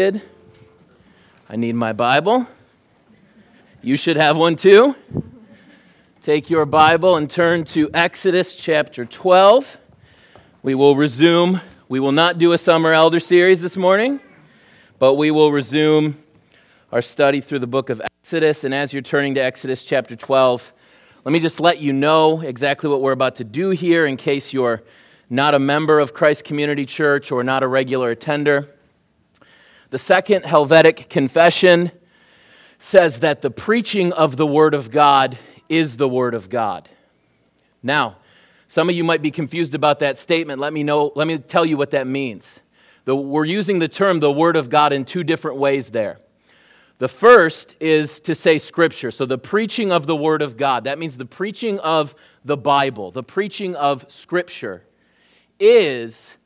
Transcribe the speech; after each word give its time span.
I 0.00 1.56
need 1.56 1.74
my 1.74 1.92
Bible. 1.92 2.46
You 3.82 3.98
should 3.98 4.16
have 4.16 4.38
one 4.38 4.56
too. 4.56 4.96
Take 6.22 6.48
your 6.48 6.64
Bible 6.64 7.16
and 7.16 7.28
turn 7.28 7.64
to 7.64 7.90
Exodus 7.92 8.56
chapter 8.56 9.04
12. 9.04 9.78
We 10.62 10.74
will 10.74 10.96
resume, 10.96 11.60
we 11.90 12.00
will 12.00 12.12
not 12.12 12.38
do 12.38 12.52
a 12.52 12.58
summer 12.58 12.94
elder 12.94 13.20
series 13.20 13.60
this 13.60 13.76
morning, 13.76 14.20
but 14.98 15.16
we 15.16 15.30
will 15.30 15.52
resume 15.52 16.24
our 16.92 17.02
study 17.02 17.42
through 17.42 17.58
the 17.58 17.66
book 17.66 17.90
of 17.90 18.00
Exodus. 18.22 18.64
And 18.64 18.72
as 18.72 18.94
you're 18.94 19.02
turning 19.02 19.34
to 19.34 19.40
Exodus 19.42 19.84
chapter 19.84 20.16
12, 20.16 20.72
let 21.26 21.32
me 21.32 21.40
just 21.40 21.60
let 21.60 21.78
you 21.78 21.92
know 21.92 22.40
exactly 22.40 22.88
what 22.88 23.02
we're 23.02 23.12
about 23.12 23.36
to 23.36 23.44
do 23.44 23.68
here 23.68 24.06
in 24.06 24.16
case 24.16 24.54
you're 24.54 24.82
not 25.28 25.54
a 25.54 25.58
member 25.58 26.00
of 26.00 26.14
Christ 26.14 26.44
Community 26.44 26.86
Church 26.86 27.30
or 27.30 27.44
not 27.44 27.62
a 27.62 27.68
regular 27.68 28.12
attender. 28.12 28.74
The 29.90 29.98
second 29.98 30.44
Helvetic 30.44 31.08
Confession 31.10 31.90
says 32.78 33.20
that 33.20 33.42
the 33.42 33.50
preaching 33.50 34.12
of 34.12 34.36
the 34.36 34.46
Word 34.46 34.72
of 34.72 34.92
God 34.92 35.36
is 35.68 35.96
the 35.96 36.08
Word 36.08 36.32
of 36.32 36.48
God. 36.48 36.88
Now, 37.82 38.18
some 38.68 38.88
of 38.88 38.94
you 38.94 39.02
might 39.02 39.20
be 39.20 39.32
confused 39.32 39.74
about 39.74 39.98
that 39.98 40.16
statement. 40.16 40.60
Let 40.60 40.72
me 40.72 40.84
know, 40.84 41.10
let 41.16 41.26
me 41.26 41.38
tell 41.38 41.66
you 41.66 41.76
what 41.76 41.90
that 41.90 42.06
means. 42.06 42.60
The, 43.04 43.16
we're 43.16 43.44
using 43.44 43.80
the 43.80 43.88
term 43.88 44.20
the 44.20 44.30
Word 44.30 44.54
of 44.54 44.70
God 44.70 44.92
in 44.92 45.04
two 45.04 45.24
different 45.24 45.56
ways 45.56 45.90
there. 45.90 46.18
The 46.98 47.08
first 47.08 47.74
is 47.80 48.20
to 48.20 48.36
say 48.36 48.60
Scripture. 48.60 49.10
So, 49.10 49.26
the 49.26 49.38
preaching 49.38 49.90
of 49.90 50.06
the 50.06 50.14
Word 50.14 50.40
of 50.40 50.56
God. 50.56 50.84
That 50.84 51.00
means 51.00 51.16
the 51.16 51.24
preaching 51.24 51.80
of 51.80 52.14
the 52.44 52.56
Bible, 52.56 53.10
the 53.10 53.24
preaching 53.24 53.74
of 53.74 54.06
Scripture 54.08 54.84
is 55.58 56.36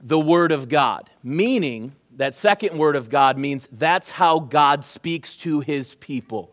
the 0.00 0.18
Word 0.18 0.50
of 0.50 0.68
God, 0.68 1.08
meaning 1.22 1.92
that 2.20 2.34
second 2.34 2.76
word 2.76 2.96
of 2.96 3.08
God 3.08 3.38
means 3.38 3.66
that's 3.72 4.10
how 4.10 4.40
God 4.40 4.84
speaks 4.84 5.34
to 5.36 5.60
his 5.60 5.94
people. 5.94 6.52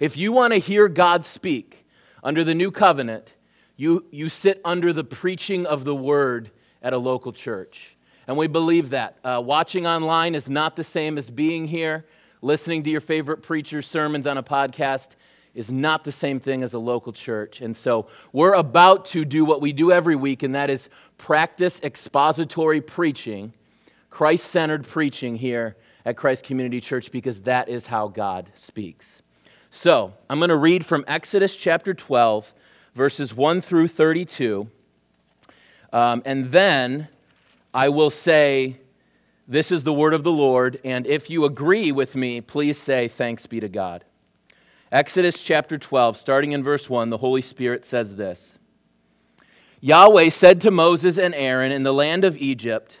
If 0.00 0.16
you 0.16 0.32
want 0.32 0.54
to 0.54 0.58
hear 0.58 0.88
God 0.88 1.24
speak 1.24 1.86
under 2.24 2.42
the 2.42 2.52
new 2.52 2.72
covenant, 2.72 3.32
you, 3.76 4.06
you 4.10 4.28
sit 4.28 4.60
under 4.64 4.92
the 4.92 5.04
preaching 5.04 5.66
of 5.66 5.84
the 5.84 5.94
word 5.94 6.50
at 6.82 6.92
a 6.92 6.98
local 6.98 7.32
church. 7.32 7.96
And 8.26 8.36
we 8.36 8.48
believe 8.48 8.90
that. 8.90 9.18
Uh, 9.22 9.40
watching 9.40 9.86
online 9.86 10.34
is 10.34 10.50
not 10.50 10.74
the 10.74 10.82
same 10.82 11.16
as 11.16 11.30
being 11.30 11.68
here. 11.68 12.04
Listening 12.42 12.82
to 12.82 12.90
your 12.90 13.00
favorite 13.00 13.40
preacher's 13.40 13.86
sermons 13.86 14.26
on 14.26 14.36
a 14.36 14.42
podcast 14.42 15.10
is 15.54 15.70
not 15.70 16.02
the 16.02 16.10
same 16.10 16.40
thing 16.40 16.64
as 16.64 16.74
a 16.74 16.78
local 16.80 17.12
church. 17.12 17.60
And 17.60 17.76
so 17.76 18.08
we're 18.32 18.54
about 18.54 19.04
to 19.06 19.24
do 19.24 19.44
what 19.44 19.60
we 19.60 19.72
do 19.72 19.92
every 19.92 20.16
week, 20.16 20.42
and 20.42 20.56
that 20.56 20.70
is 20.70 20.88
practice 21.18 21.80
expository 21.84 22.80
preaching 22.80 23.52
Christ 24.14 24.44
centered 24.44 24.86
preaching 24.86 25.34
here 25.34 25.74
at 26.04 26.16
Christ 26.16 26.44
Community 26.44 26.80
Church 26.80 27.10
because 27.10 27.40
that 27.40 27.68
is 27.68 27.86
how 27.86 28.06
God 28.06 28.48
speaks. 28.54 29.22
So, 29.72 30.14
I'm 30.30 30.38
going 30.38 30.50
to 30.50 30.56
read 30.56 30.86
from 30.86 31.04
Exodus 31.08 31.56
chapter 31.56 31.92
12, 31.92 32.54
verses 32.94 33.34
1 33.34 33.60
through 33.60 33.88
32. 33.88 34.70
Um, 35.92 36.22
and 36.24 36.52
then 36.52 37.08
I 37.74 37.88
will 37.88 38.08
say, 38.08 38.76
This 39.48 39.72
is 39.72 39.82
the 39.82 39.92
word 39.92 40.14
of 40.14 40.22
the 40.22 40.30
Lord. 40.30 40.78
And 40.84 41.08
if 41.08 41.28
you 41.28 41.44
agree 41.44 41.90
with 41.90 42.14
me, 42.14 42.40
please 42.40 42.78
say, 42.78 43.08
Thanks 43.08 43.48
be 43.48 43.58
to 43.58 43.68
God. 43.68 44.04
Exodus 44.92 45.42
chapter 45.42 45.76
12, 45.76 46.16
starting 46.16 46.52
in 46.52 46.62
verse 46.62 46.88
1, 46.88 47.10
the 47.10 47.18
Holy 47.18 47.42
Spirit 47.42 47.84
says 47.84 48.14
this 48.14 48.60
Yahweh 49.80 50.28
said 50.28 50.60
to 50.60 50.70
Moses 50.70 51.18
and 51.18 51.34
Aaron 51.34 51.72
in 51.72 51.82
the 51.82 51.92
land 51.92 52.24
of 52.24 52.38
Egypt, 52.38 53.00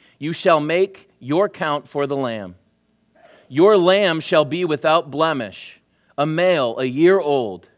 you 0.21 0.33
shall 0.33 0.59
make 0.59 1.09
your 1.17 1.49
count 1.49 1.87
for 1.87 2.05
the 2.05 2.15
lamb. 2.15 2.53
Your 3.49 3.75
lamb 3.75 4.19
shall 4.19 4.45
be 4.45 4.63
without 4.63 5.09
blemish, 5.09 5.81
a 6.15 6.27
male, 6.27 6.77
a 6.77 6.85
year 6.85 7.19
old. 7.19 7.69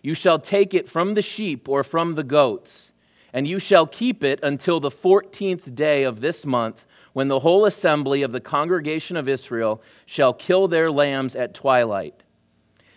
You 0.00 0.14
shall 0.14 0.38
take 0.38 0.72
it 0.72 0.88
from 0.88 1.14
the 1.14 1.20
sheep 1.20 1.68
or 1.68 1.82
from 1.82 2.14
the 2.14 2.22
goats, 2.22 2.92
and 3.32 3.48
you 3.48 3.58
shall 3.58 3.88
keep 3.88 4.22
it 4.22 4.38
until 4.40 4.78
the 4.78 4.88
fourteenth 4.92 5.74
day 5.74 6.04
of 6.04 6.20
this 6.20 6.46
month, 6.46 6.86
when 7.12 7.26
the 7.26 7.40
whole 7.40 7.64
assembly 7.64 8.22
of 8.22 8.30
the 8.30 8.40
congregation 8.40 9.16
of 9.16 9.28
Israel 9.28 9.82
shall 10.06 10.32
kill 10.32 10.68
their 10.68 10.92
lambs 10.92 11.34
at 11.34 11.54
twilight. 11.54 12.22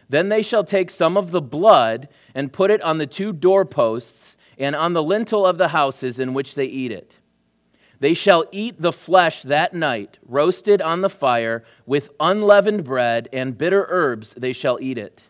Then 0.07 0.29
they 0.29 0.43
shall 0.43 0.63
take 0.63 0.91
some 0.91 1.17
of 1.17 1.31
the 1.31 1.41
blood 1.41 2.09
and 2.35 2.53
put 2.53 2.69
it 2.69 2.81
on 2.83 2.99
the 2.99 3.07
two 3.07 3.33
doorposts 3.33 4.37
and 4.59 4.75
on 4.75 4.93
the 4.93 5.01
lintel 5.01 5.47
of 5.47 5.57
the 5.57 5.69
houses 5.69 6.19
in 6.19 6.35
which 6.35 6.53
they 6.53 6.65
eat 6.67 6.91
it. 6.91 7.17
They 8.03 8.13
shall 8.13 8.43
eat 8.51 8.81
the 8.81 8.91
flesh 8.91 9.43
that 9.43 9.73
night, 9.73 10.19
roasted 10.27 10.81
on 10.81 10.99
the 10.99 11.09
fire, 11.09 11.63
with 11.85 12.11
unleavened 12.19 12.83
bread 12.83 13.29
and 13.31 13.57
bitter 13.57 13.85
herbs 13.87 14.33
they 14.33 14.51
shall 14.51 14.77
eat 14.81 14.97
it. 14.97 15.23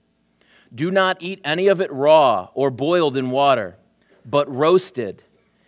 Do 0.73 0.89
not 0.89 1.21
eat 1.21 1.39
any 1.45 1.67
of 1.67 1.79
it 1.81 1.93
raw 1.93 2.49
or 2.55 2.71
boiled 2.71 3.15
in 3.15 3.29
water, 3.29 3.77
but 4.25 4.51
roasted, 4.51 5.21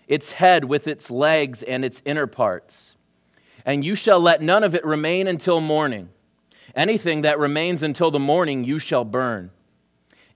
its 0.08 0.32
head 0.32 0.64
with 0.64 0.88
its 0.88 1.12
legs 1.12 1.62
and 1.62 1.86
its 1.86 2.02
inner 2.06 2.26
parts. 2.26 2.96
And 3.68 3.86
you 3.86 3.94
shall 3.94 4.20
let 4.20 4.42
none 4.42 4.64
of 4.64 4.74
it 4.74 4.84
remain 4.84 5.28
until 5.28 5.62
morning. 5.62 6.10
Anything 6.76 7.22
that 7.22 7.38
remains 7.38 7.84
until 7.84 8.10
the 8.10 8.18
morning 8.18 8.64
you 8.64 8.80
shall 8.80 9.06
burn. 9.06 9.52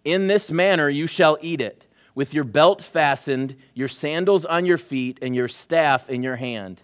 In 0.05 0.27
this 0.27 0.51
manner 0.51 0.87
you 0.87 1.07
shall 1.07 1.39
eat 1.41 1.61
it 1.61 1.87
with 2.15 2.33
your 2.33 2.43
belt 2.43 2.81
fastened, 2.81 3.55
your 3.73 3.87
sandals 3.87 4.45
on 4.45 4.65
your 4.65 4.77
feet, 4.77 5.19
and 5.21 5.35
your 5.35 5.47
staff 5.47 6.09
in 6.09 6.23
your 6.23 6.35
hand. 6.35 6.81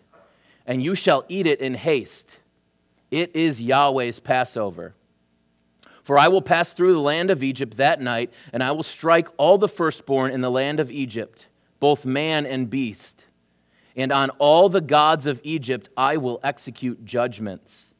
And 0.66 0.84
you 0.84 0.96
shall 0.96 1.26
eat 1.28 1.48
it 1.48 1.60
in 1.60 1.76
haste. 1.76 2.38
It 3.12 3.36
is 3.36 3.62
Yahweh's 3.62 4.20
Passover. 4.20 4.94
For 6.04 6.20
I 6.20 6.28
will 6.28 6.42
pass 6.42 6.74
through 6.74 6.94
the 6.94 7.00
land 7.00 7.32
of 7.32 7.42
Egypt 7.42 7.78
that 7.78 8.00
night, 8.00 8.32
and 8.54 8.62
I 8.62 8.72
will 8.72 8.84
strike 8.84 9.28
all 9.38 9.58
the 9.58 9.68
firstborn 9.68 10.32
in 10.32 10.42
the 10.42 10.52
land 10.52 10.80
of 10.80 10.92
Egypt, 10.92 11.48
both 11.80 12.06
man 12.06 12.46
and 12.46 12.70
beast. 12.70 13.26
And 13.96 14.12
on 14.12 14.30
all 14.32 14.70
the 14.70 14.82
gods 14.82 15.26
of 15.26 15.40
Egypt 15.44 15.90
I 15.98 16.18
will 16.18 16.40
execute 16.44 17.06
judgments. 17.06 17.94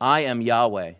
I 0.00 0.20
am 0.20 0.40
Yahweh. 0.40 0.94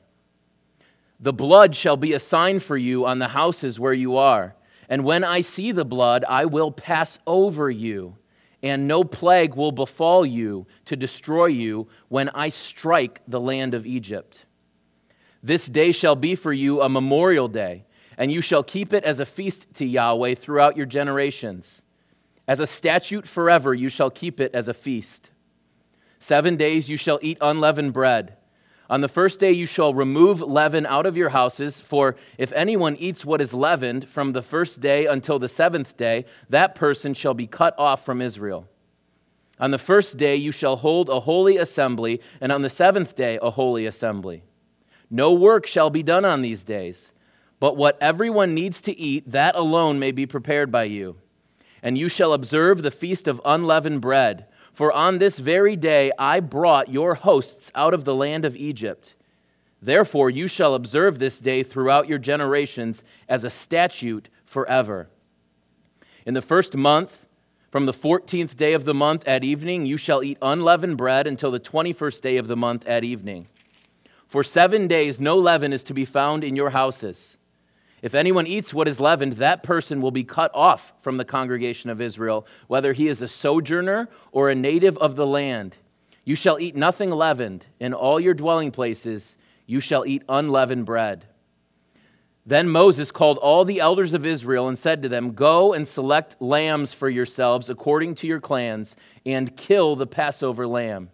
The 1.20 1.32
blood 1.32 1.74
shall 1.74 1.96
be 1.96 2.12
a 2.12 2.18
sign 2.18 2.60
for 2.60 2.76
you 2.76 3.06
on 3.06 3.18
the 3.18 3.28
houses 3.28 3.80
where 3.80 3.92
you 3.92 4.16
are. 4.16 4.54
And 4.88 5.04
when 5.04 5.24
I 5.24 5.40
see 5.40 5.72
the 5.72 5.84
blood, 5.84 6.24
I 6.28 6.44
will 6.44 6.70
pass 6.70 7.18
over 7.26 7.70
you, 7.70 8.16
and 8.62 8.86
no 8.86 9.04
plague 9.04 9.54
will 9.54 9.72
befall 9.72 10.24
you 10.24 10.66
to 10.86 10.96
destroy 10.96 11.46
you 11.46 11.88
when 12.08 12.28
I 12.30 12.48
strike 12.48 13.20
the 13.26 13.40
land 13.40 13.74
of 13.74 13.86
Egypt. 13.86 14.46
This 15.42 15.66
day 15.66 15.92
shall 15.92 16.16
be 16.16 16.34
for 16.34 16.52
you 16.52 16.80
a 16.80 16.88
memorial 16.88 17.48
day, 17.48 17.84
and 18.16 18.32
you 18.32 18.40
shall 18.40 18.62
keep 18.62 18.92
it 18.92 19.04
as 19.04 19.20
a 19.20 19.26
feast 19.26 19.66
to 19.74 19.84
Yahweh 19.84 20.34
throughout 20.34 20.76
your 20.76 20.86
generations. 20.86 21.82
As 22.46 22.60
a 22.60 22.66
statute 22.66 23.26
forever, 23.26 23.74
you 23.74 23.88
shall 23.88 24.10
keep 24.10 24.40
it 24.40 24.54
as 24.54 24.68
a 24.68 24.74
feast. 24.74 25.30
Seven 26.18 26.56
days 26.56 26.88
you 26.88 26.96
shall 26.96 27.18
eat 27.22 27.38
unleavened 27.40 27.92
bread. 27.92 28.36
On 28.90 29.00
the 29.00 29.08
first 29.08 29.40
day 29.40 29.52
you 29.52 29.66
shall 29.66 29.94
remove 29.94 30.42
leaven 30.42 30.84
out 30.84 31.06
of 31.06 31.16
your 31.16 31.30
houses, 31.30 31.80
for 31.80 32.16
if 32.36 32.52
anyone 32.52 32.96
eats 32.96 33.24
what 33.24 33.40
is 33.40 33.54
leavened 33.54 34.08
from 34.08 34.32
the 34.32 34.42
first 34.42 34.80
day 34.80 35.06
until 35.06 35.38
the 35.38 35.48
seventh 35.48 35.96
day, 35.96 36.26
that 36.50 36.74
person 36.74 37.14
shall 37.14 37.34
be 37.34 37.46
cut 37.46 37.78
off 37.78 38.04
from 38.04 38.20
Israel. 38.20 38.68
On 39.58 39.70
the 39.70 39.78
first 39.78 40.18
day 40.18 40.34
you 40.34 40.52
shall 40.52 40.76
hold 40.76 41.08
a 41.08 41.20
holy 41.20 41.56
assembly, 41.56 42.20
and 42.40 42.52
on 42.52 42.62
the 42.62 42.68
seventh 42.68 43.14
day 43.14 43.38
a 43.40 43.50
holy 43.50 43.86
assembly. 43.86 44.42
No 45.08 45.32
work 45.32 45.66
shall 45.66 45.90
be 45.90 46.02
done 46.02 46.24
on 46.24 46.42
these 46.42 46.64
days, 46.64 47.12
but 47.60 47.76
what 47.76 47.96
everyone 48.00 48.52
needs 48.52 48.82
to 48.82 48.98
eat, 48.98 49.30
that 49.30 49.54
alone 49.54 49.98
may 49.98 50.10
be 50.10 50.26
prepared 50.26 50.70
by 50.70 50.84
you. 50.84 51.16
And 51.82 51.96
you 51.96 52.08
shall 52.08 52.32
observe 52.32 52.82
the 52.82 52.90
feast 52.90 53.28
of 53.28 53.40
unleavened 53.44 54.00
bread 54.00 54.46
for 54.74 54.92
on 54.92 55.16
this 55.18 55.38
very 55.38 55.76
day 55.76 56.12
I 56.18 56.40
brought 56.40 56.88
your 56.88 57.14
hosts 57.14 57.72
out 57.74 57.94
of 57.94 58.04
the 58.04 58.14
land 58.14 58.44
of 58.44 58.56
Egypt. 58.56 59.14
Therefore, 59.80 60.28
you 60.28 60.48
shall 60.48 60.74
observe 60.74 61.18
this 61.18 61.38
day 61.38 61.62
throughout 61.62 62.08
your 62.08 62.18
generations 62.18 63.04
as 63.28 63.44
a 63.44 63.50
statute 63.50 64.28
forever. 64.44 65.08
In 66.26 66.34
the 66.34 66.42
first 66.42 66.76
month, 66.76 67.26
from 67.70 67.86
the 67.86 67.92
fourteenth 67.92 68.56
day 68.56 68.72
of 68.72 68.84
the 68.84 68.94
month 68.94 69.26
at 69.28 69.44
evening, 69.44 69.84
you 69.84 69.96
shall 69.96 70.22
eat 70.22 70.38
unleavened 70.40 70.96
bread 70.96 71.26
until 71.26 71.50
the 71.50 71.58
twenty 71.58 71.92
first 71.92 72.22
day 72.22 72.36
of 72.36 72.46
the 72.46 72.56
month 72.56 72.86
at 72.86 73.04
evening. 73.04 73.46
For 74.26 74.42
seven 74.42 74.88
days 74.88 75.20
no 75.20 75.36
leaven 75.36 75.72
is 75.72 75.84
to 75.84 75.94
be 75.94 76.04
found 76.04 76.42
in 76.42 76.56
your 76.56 76.70
houses. 76.70 77.36
If 78.04 78.14
anyone 78.14 78.46
eats 78.46 78.74
what 78.74 78.86
is 78.86 79.00
leavened, 79.00 79.32
that 79.38 79.62
person 79.62 80.02
will 80.02 80.10
be 80.10 80.24
cut 80.24 80.50
off 80.52 80.92
from 80.98 81.16
the 81.16 81.24
congregation 81.24 81.88
of 81.88 82.02
Israel, 82.02 82.46
whether 82.66 82.92
he 82.92 83.08
is 83.08 83.22
a 83.22 83.28
sojourner 83.28 84.10
or 84.30 84.50
a 84.50 84.54
native 84.54 84.98
of 84.98 85.16
the 85.16 85.26
land. 85.26 85.78
You 86.22 86.34
shall 86.34 86.60
eat 86.60 86.76
nothing 86.76 87.10
leavened. 87.10 87.64
In 87.80 87.94
all 87.94 88.20
your 88.20 88.34
dwelling 88.34 88.72
places, 88.72 89.38
you 89.64 89.80
shall 89.80 90.04
eat 90.04 90.22
unleavened 90.28 90.84
bread. 90.84 91.24
Then 92.44 92.68
Moses 92.68 93.10
called 93.10 93.38
all 93.38 93.64
the 93.64 93.80
elders 93.80 94.12
of 94.12 94.26
Israel 94.26 94.68
and 94.68 94.78
said 94.78 95.00
to 95.00 95.08
them, 95.08 95.32
Go 95.32 95.72
and 95.72 95.88
select 95.88 96.36
lambs 96.42 96.92
for 96.92 97.08
yourselves 97.08 97.70
according 97.70 98.16
to 98.16 98.26
your 98.26 98.38
clans, 98.38 98.96
and 99.24 99.56
kill 99.56 99.96
the 99.96 100.06
Passover 100.06 100.66
lamb. 100.66 101.08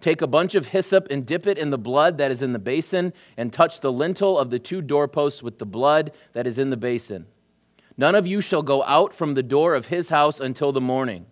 Take 0.00 0.22
a 0.22 0.26
bunch 0.26 0.54
of 0.54 0.68
hyssop 0.68 1.08
and 1.10 1.26
dip 1.26 1.46
it 1.46 1.58
in 1.58 1.70
the 1.70 1.78
blood 1.78 2.18
that 2.18 2.30
is 2.30 2.42
in 2.42 2.52
the 2.52 2.58
basin, 2.58 3.12
and 3.36 3.52
touch 3.52 3.80
the 3.80 3.92
lintel 3.92 4.38
of 4.38 4.50
the 4.50 4.58
two 4.58 4.80
doorposts 4.80 5.42
with 5.42 5.58
the 5.58 5.66
blood 5.66 6.12
that 6.32 6.46
is 6.46 6.58
in 6.58 6.70
the 6.70 6.76
basin. 6.76 7.26
None 7.96 8.14
of 8.14 8.26
you 8.26 8.40
shall 8.40 8.62
go 8.62 8.82
out 8.84 9.14
from 9.14 9.34
the 9.34 9.42
door 9.42 9.74
of 9.74 9.88
his 9.88 10.08
house 10.08 10.40
until 10.40 10.72
the 10.72 10.80
morning. 10.80 11.26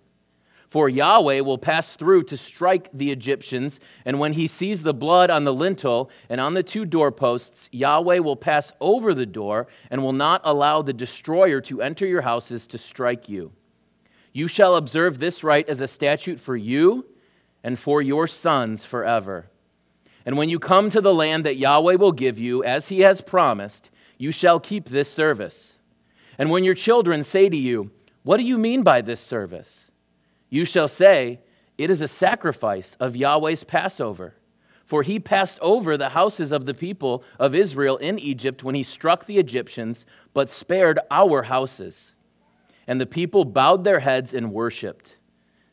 For 0.68 0.90
Yahweh 0.90 1.40
will 1.40 1.56
pass 1.56 1.96
through 1.96 2.24
to 2.24 2.36
strike 2.36 2.90
the 2.92 3.10
Egyptians, 3.10 3.80
and 4.04 4.20
when 4.20 4.34
he 4.34 4.46
sees 4.46 4.82
the 4.82 4.92
blood 4.92 5.30
on 5.30 5.44
the 5.44 5.54
lintel 5.54 6.10
and 6.28 6.42
on 6.42 6.52
the 6.52 6.62
two 6.62 6.84
doorposts, 6.84 7.70
Yahweh 7.72 8.18
will 8.18 8.36
pass 8.36 8.70
over 8.78 9.14
the 9.14 9.24
door 9.24 9.66
and 9.90 10.02
will 10.02 10.12
not 10.12 10.42
allow 10.44 10.82
the 10.82 10.92
destroyer 10.92 11.62
to 11.62 11.80
enter 11.80 12.06
your 12.06 12.20
houses 12.20 12.66
to 12.66 12.76
strike 12.76 13.30
you. 13.30 13.50
You 14.34 14.46
shall 14.46 14.76
observe 14.76 15.16
this 15.16 15.42
rite 15.42 15.70
as 15.70 15.80
a 15.80 15.88
statute 15.88 16.38
for 16.38 16.54
you 16.54 17.06
and 17.68 17.78
for 17.78 18.00
your 18.00 18.26
sons 18.26 18.82
forever. 18.82 19.50
And 20.24 20.38
when 20.38 20.48
you 20.48 20.58
come 20.58 20.88
to 20.88 21.02
the 21.02 21.12
land 21.12 21.44
that 21.44 21.58
Yahweh 21.58 21.96
will 21.96 22.12
give 22.12 22.38
you, 22.38 22.64
as 22.64 22.88
he 22.88 23.00
has 23.00 23.20
promised, 23.20 23.90
you 24.16 24.32
shall 24.32 24.58
keep 24.58 24.88
this 24.88 25.12
service. 25.12 25.78
And 26.38 26.48
when 26.48 26.64
your 26.64 26.74
children 26.74 27.22
say 27.22 27.50
to 27.50 27.56
you, 27.58 27.90
What 28.22 28.38
do 28.38 28.42
you 28.42 28.56
mean 28.56 28.84
by 28.84 29.02
this 29.02 29.20
service? 29.20 29.90
You 30.48 30.64
shall 30.64 30.88
say, 30.88 31.40
It 31.76 31.90
is 31.90 32.00
a 32.00 32.08
sacrifice 32.08 32.96
of 32.98 33.16
Yahweh's 33.16 33.64
Passover. 33.64 34.36
For 34.86 35.02
he 35.02 35.20
passed 35.20 35.58
over 35.60 35.98
the 35.98 36.08
houses 36.08 36.52
of 36.52 36.64
the 36.64 36.72
people 36.72 37.22
of 37.38 37.54
Israel 37.54 37.98
in 37.98 38.18
Egypt 38.18 38.64
when 38.64 38.76
he 38.76 38.82
struck 38.82 39.26
the 39.26 39.36
Egyptians, 39.36 40.06
but 40.32 40.48
spared 40.50 41.00
our 41.10 41.42
houses. 41.42 42.14
And 42.86 42.98
the 42.98 43.04
people 43.04 43.44
bowed 43.44 43.84
their 43.84 44.00
heads 44.00 44.32
and 44.32 44.54
worshiped. 44.54 45.16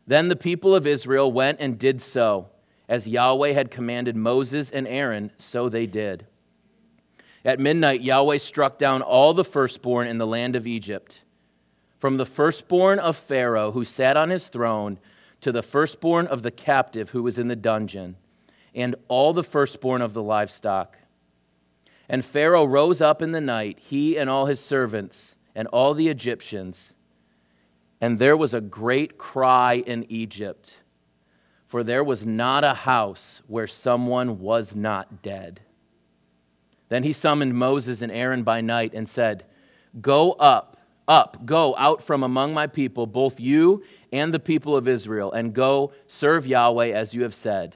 Then 0.08 0.28
the 0.28 0.36
people 0.36 0.76
of 0.76 0.86
Israel 0.86 1.32
went 1.32 1.60
and 1.60 1.80
did 1.80 2.02
so. 2.02 2.50
As 2.88 3.08
Yahweh 3.08 3.54
had 3.54 3.72
commanded 3.72 4.16
Moses 4.16 4.70
and 4.70 4.88
Aaron, 4.88 5.32
so 5.38 5.70
they 5.70 5.88
did. 5.88 6.28
At 7.44 7.60
midnight, 7.60 8.02
Yahweh 8.02 8.38
struck 8.38 8.78
down 8.78 9.02
all 9.02 9.34
the 9.34 9.44
firstborn 9.44 10.08
in 10.08 10.18
the 10.18 10.28
land 10.28 10.56
of 10.56 10.68
Egypt 10.68 11.22
from 12.00 12.18
the 12.18 12.26
firstborn 12.26 13.00
of 13.00 13.16
Pharaoh 13.16 13.72
who 13.72 13.86
sat 13.86 14.18
on 14.18 14.30
his 14.30 14.50
throne 14.50 15.00
to 15.42 15.52
the 15.52 15.64
firstborn 15.64 16.28
of 16.28 16.44
the 16.44 16.52
captive 16.52 17.12
who 17.12 17.24
was 17.24 17.38
in 17.38 17.48
the 17.48 17.56
dungeon, 17.56 18.16
and 18.74 18.96
all 19.08 19.34
the 19.34 19.44
firstborn 19.44 20.02
of 20.02 20.14
the 20.14 20.24
livestock. 20.24 20.98
And 22.10 22.26
Pharaoh 22.26 22.66
rose 22.66 23.02
up 23.02 23.22
in 23.22 23.32
the 23.32 23.42
night, 23.42 23.80
he 23.80 24.18
and 24.18 24.30
all 24.30 24.46
his 24.46 24.60
servants, 24.60 25.36
and 25.56 25.68
all 25.70 25.94
the 25.94 26.08
Egyptians. 26.08 26.95
And 28.02 28.20
there 28.20 28.38
was 28.38 28.54
a 28.54 28.62
great 28.62 29.18
cry 29.18 29.76
in 29.86 30.06
Egypt, 30.10 30.76
for 31.68 31.84
there 31.84 32.04
was 32.04 32.26
not 32.26 32.64
a 32.64 32.74
house 32.74 33.42
where 33.48 33.68
someone 33.68 34.40
was 34.40 34.76
not 34.76 35.22
dead. 35.22 35.62
Then 36.90 37.04
he 37.04 37.14
summoned 37.14 37.56
Moses 37.56 38.02
and 38.02 38.12
Aaron 38.12 38.44
by 38.44 38.62
night 38.62 38.94
and 38.94 39.10
said, 39.10 39.46
Go 40.00 40.34
up 40.34 40.76
up, 41.08 41.46
go 41.46 41.76
out 41.78 42.02
from 42.02 42.24
among 42.24 42.54
my 42.54 42.68
people, 42.68 43.06
both 43.06 43.40
you 43.40 43.84
and 44.12 44.34
the 44.34 44.40
people 44.40 44.76
of 44.76 44.88
Israel, 44.88 45.32
and 45.32 45.54
go 45.54 45.92
serve 46.08 46.48
Yahweh 46.48 46.90
as 46.90 47.14
you 47.14 47.24
have 47.24 47.34
said. 47.34 47.76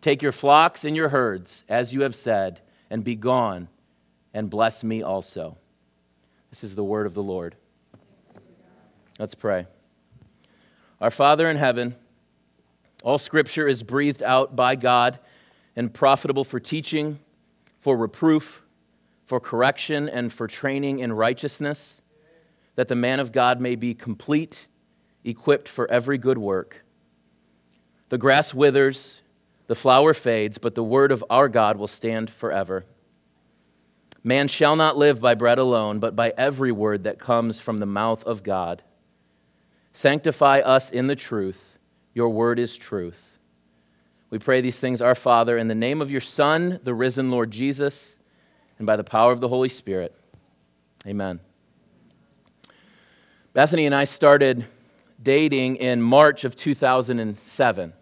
Take 0.00 0.22
your 0.22 0.32
flocks 0.32 0.84
and 0.84 0.96
your 0.96 1.10
herds, 1.10 1.64
as 1.68 1.92
you 1.92 2.02
have 2.02 2.14
said, 2.14 2.60
and 2.90 3.04
be 3.04 3.14
gone, 3.14 3.68
and 4.34 4.50
bless 4.50 4.82
me 4.82 5.02
also. 5.02 5.58
This 6.50 6.64
is 6.64 6.74
the 6.74 6.84
word 6.84 7.06
of 7.06 7.14
the 7.14 7.22
Lord. 7.22 7.56
Let's 9.18 9.34
pray. 9.34 9.66
Our 11.00 11.10
Father 11.10 11.48
in 11.50 11.56
heaven, 11.56 11.96
all 13.02 13.18
scripture 13.18 13.68
is 13.68 13.82
breathed 13.82 14.22
out 14.22 14.56
by 14.56 14.76
God 14.76 15.18
and 15.76 15.92
profitable 15.92 16.44
for 16.44 16.60
teaching, 16.60 17.18
for 17.80 17.96
reproof, 17.96 18.62
for 19.26 19.40
correction, 19.40 20.08
and 20.08 20.32
for 20.32 20.46
training 20.46 21.00
in 21.00 21.12
righteousness 21.12 22.02
that 22.74 22.88
the 22.88 22.94
man 22.94 23.20
of 23.20 23.32
God 23.32 23.60
may 23.60 23.76
be 23.76 23.94
complete, 23.94 24.66
equipped 25.24 25.68
for 25.68 25.90
every 25.90 26.18
good 26.18 26.38
work. 26.38 26.84
The 28.08 28.18
grass 28.18 28.54
withers, 28.54 29.18
the 29.66 29.74
flower 29.74 30.14
fades, 30.14 30.58
but 30.58 30.74
the 30.74 30.82
word 30.82 31.12
of 31.12 31.24
our 31.28 31.48
God 31.48 31.76
will 31.76 31.88
stand 31.88 32.30
forever. 32.30 32.84
Man 34.24 34.48
shall 34.48 34.76
not 34.76 34.96
live 34.96 35.20
by 35.20 35.34
bread 35.34 35.58
alone, 35.58 35.98
but 35.98 36.14
by 36.14 36.32
every 36.38 36.72
word 36.72 37.04
that 37.04 37.18
comes 37.18 37.60
from 37.60 37.78
the 37.78 37.86
mouth 37.86 38.24
of 38.24 38.42
God. 38.42 38.82
Sanctify 39.92 40.60
us 40.60 40.90
in 40.90 41.06
the 41.06 41.16
truth. 41.16 41.78
Your 42.14 42.28
word 42.30 42.58
is 42.58 42.76
truth. 42.76 43.38
We 44.30 44.38
pray 44.38 44.62
these 44.62 44.78
things, 44.80 45.02
our 45.02 45.14
Father, 45.14 45.58
in 45.58 45.68
the 45.68 45.74
name 45.74 46.00
of 46.00 46.10
your 46.10 46.20
Son, 46.20 46.80
the 46.82 46.94
risen 46.94 47.30
Lord 47.30 47.50
Jesus, 47.50 48.16
and 48.78 48.86
by 48.86 48.96
the 48.96 49.04
power 49.04 49.32
of 49.32 49.40
the 49.40 49.48
Holy 49.48 49.68
Spirit. 49.68 50.14
Amen. 51.06 51.40
Bethany 53.52 53.84
and 53.84 53.94
I 53.94 54.04
started 54.04 54.64
dating 55.22 55.76
in 55.76 56.00
March 56.00 56.44
of 56.44 56.56
2007. 56.56 57.92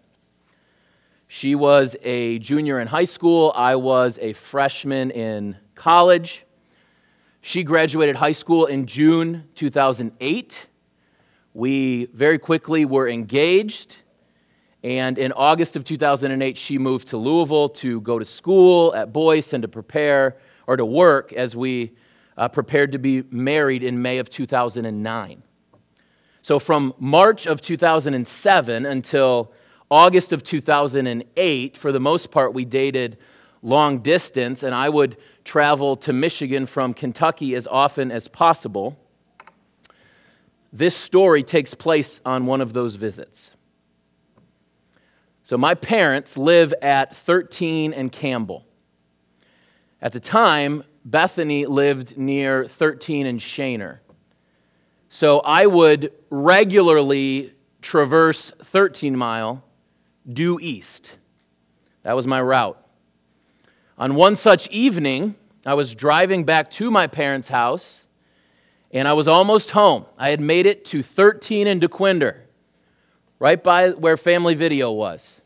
She 1.27 1.55
was 1.55 1.95
a 2.03 2.39
junior 2.39 2.79
in 2.79 2.87
high 2.87 3.05
school, 3.05 3.51
I 3.53 3.75
was 3.75 4.17
a 4.21 4.33
freshman 4.33 5.11
in 5.11 5.57
college. 5.75 6.45
She 7.41 7.63
graduated 7.63 8.15
high 8.15 8.31
school 8.31 8.65
in 8.65 8.85
June 8.85 9.49
2008. 9.55 10.67
We 11.53 12.05
very 12.05 12.39
quickly 12.39 12.85
were 12.85 13.07
engaged. 13.07 13.97
And 14.83 15.17
in 15.17 15.31
August 15.33 15.75
of 15.75 15.83
2008, 15.83 16.57
she 16.57 16.77
moved 16.77 17.09
to 17.09 17.17
Louisville 17.17 17.69
to 17.69 18.01
go 18.01 18.17
to 18.17 18.25
school 18.25 18.95
at 18.95 19.13
Boyce 19.13 19.53
and 19.53 19.61
to 19.61 19.67
prepare 19.67 20.37
or 20.65 20.77
to 20.77 20.85
work 20.85 21.33
as 21.33 21.55
we 21.55 21.91
uh, 22.37 22.47
prepared 22.47 22.93
to 22.93 22.97
be 22.97 23.23
married 23.29 23.83
in 23.83 24.01
May 24.01 24.17
of 24.17 24.29
2009. 24.29 25.43
So 26.41 26.57
from 26.57 26.93
March 26.97 27.45
of 27.45 27.61
2007 27.61 28.85
until 28.85 29.51
August 29.91 30.33
of 30.33 30.41
2008, 30.43 31.77
for 31.77 31.91
the 31.91 31.99
most 31.99 32.31
part, 32.31 32.53
we 32.53 32.65
dated 32.65 33.17
long 33.61 33.99
distance, 33.99 34.63
and 34.63 34.73
I 34.73 34.89
would 34.89 35.17
travel 35.43 35.95
to 35.97 36.13
Michigan 36.13 36.65
from 36.65 36.93
Kentucky 36.93 37.55
as 37.55 37.67
often 37.67 38.09
as 38.09 38.27
possible. 38.27 38.97
This 40.73 40.95
story 40.95 41.43
takes 41.43 41.73
place 41.73 42.21
on 42.25 42.45
one 42.45 42.61
of 42.61 42.73
those 42.73 42.95
visits. 42.95 43.55
So, 45.43 45.57
my 45.57 45.75
parents 45.75 46.37
live 46.37 46.73
at 46.81 47.15
13 47.15 47.93
and 47.93 48.11
Campbell. 48.11 48.65
At 50.01 50.13
the 50.13 50.19
time, 50.19 50.83
Bethany 51.03 51.65
lived 51.65 52.17
near 52.17 52.65
13 52.65 53.25
and 53.25 53.39
Schoenherr. 53.39 53.99
So 55.09 55.39
I 55.39 55.65
would 55.65 56.13
regularly 56.29 57.53
traverse 57.81 58.51
13 58.59 59.17
mile 59.17 59.63
due 60.31 60.57
east. 60.61 61.17
That 62.03 62.15
was 62.15 62.25
my 62.25 62.41
route. 62.41 62.77
On 63.97 64.15
one 64.15 64.35
such 64.35 64.67
evening, 64.69 65.35
I 65.65 65.73
was 65.73 65.93
driving 65.93 66.45
back 66.45 66.71
to 66.71 66.89
my 66.89 67.07
parents' 67.07 67.49
house 67.49 68.07
and 68.93 69.07
I 69.07 69.13
was 69.13 69.27
almost 69.27 69.71
home. 69.71 70.05
I 70.17 70.29
had 70.29 70.41
made 70.41 70.65
it 70.65 70.85
to 70.85 71.01
13 71.01 71.67
in 71.67 71.79
Dequindre, 71.79 72.37
right 73.39 73.61
by 73.61 73.91
where 73.91 74.17
Family 74.17 74.53
Video 74.53 74.91
was. 74.91 75.41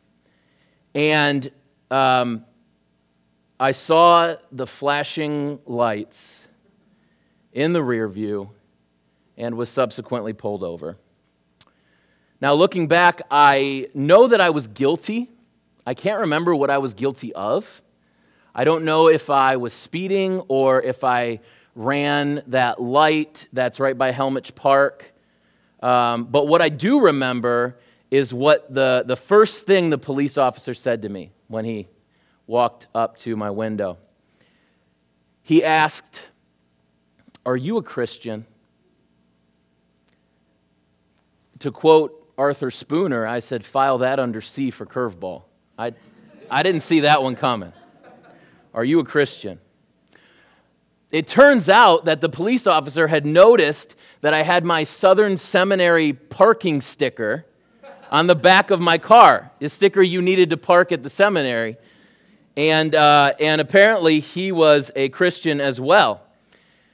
And 0.93 1.51
um, 1.91 2.45
I 3.59 3.71
saw 3.71 4.35
the 4.51 4.65
flashing 4.65 5.59
lights 5.65 6.47
in 7.53 7.73
the 7.73 7.83
rear 7.83 8.07
view 8.07 8.49
and 9.37 9.55
was 9.55 9.69
subsequently 9.69 10.33
pulled 10.33 10.63
over. 10.63 10.97
Now, 12.41 12.53
looking 12.53 12.87
back, 12.87 13.21
I 13.29 13.87
know 13.93 14.27
that 14.27 14.41
I 14.41 14.49
was 14.49 14.67
guilty. 14.67 15.29
I 15.85 15.93
can't 15.93 16.21
remember 16.21 16.55
what 16.55 16.69
I 16.69 16.79
was 16.79 16.93
guilty 16.93 17.33
of. 17.33 17.81
I 18.53 18.63
don't 18.63 18.85
know 18.85 19.07
if 19.07 19.29
I 19.29 19.57
was 19.57 19.73
speeding 19.73 20.39
or 20.47 20.81
if 20.81 21.03
I 21.03 21.41
ran 21.75 22.41
that 22.47 22.81
light 22.81 23.47
that's 23.53 23.79
right 23.79 23.97
by 23.97 24.11
Helmich 24.11 24.55
Park. 24.55 25.13
Um, 25.81 26.23
but 26.23 26.47
what 26.47 26.61
I 26.61 26.69
do 26.69 27.01
remember 27.01 27.77
is 28.09 28.33
what 28.33 28.73
the, 28.73 29.03
the 29.05 29.17
first 29.17 29.65
thing 29.65 29.89
the 29.89 29.97
police 29.97 30.37
officer 30.37 30.73
said 30.73 31.01
to 31.01 31.09
me 31.09 31.31
when 31.47 31.65
he 31.65 31.87
walked 32.47 32.87
up 32.95 33.17
to 33.19 33.35
my 33.35 33.51
window. 33.51 33.97
He 35.43 35.63
asked, 35.63 36.21
Are 37.45 37.57
you 37.57 37.77
a 37.77 37.83
Christian? 37.83 38.45
To 41.59 41.71
quote 41.71 42.33
Arthur 42.37 42.71
Spooner, 42.71 43.25
I 43.25 43.39
said, 43.39 43.63
File 43.63 43.99
that 43.99 44.19
under 44.19 44.41
C 44.41 44.71
for 44.71 44.85
curveball. 44.85 45.43
I, 45.77 45.93
I 46.49 46.63
didn't 46.63 46.81
see 46.81 47.01
that 47.01 47.21
one 47.21 47.35
coming. 47.35 47.73
Are 48.73 48.83
you 48.83 48.99
a 48.99 49.05
Christian? 49.05 49.59
It 51.11 51.27
turns 51.27 51.69
out 51.69 52.05
that 52.05 52.21
the 52.21 52.29
police 52.29 52.67
officer 52.67 53.07
had 53.07 53.25
noticed 53.25 53.95
that 54.21 54.33
I 54.33 54.43
had 54.43 54.65
my 54.65 54.83
Southern 54.83 55.37
Seminary 55.37 56.13
parking 56.13 56.81
sticker 56.81 57.45
on 58.11 58.27
the 58.27 58.35
back 58.35 58.71
of 58.71 58.79
my 58.79 58.97
car, 58.97 59.51
the 59.59 59.69
sticker 59.69 60.01
you 60.01 60.21
needed 60.21 60.49
to 60.49 60.57
park 60.57 60.91
at 60.91 61.03
the 61.03 61.09
seminary. 61.09 61.77
And, 62.57 62.95
uh, 62.95 63.33
and 63.39 63.61
apparently, 63.61 64.19
he 64.19 64.51
was 64.51 64.91
a 64.95 65.09
Christian 65.09 65.59
as 65.59 65.79
well. 65.79 66.21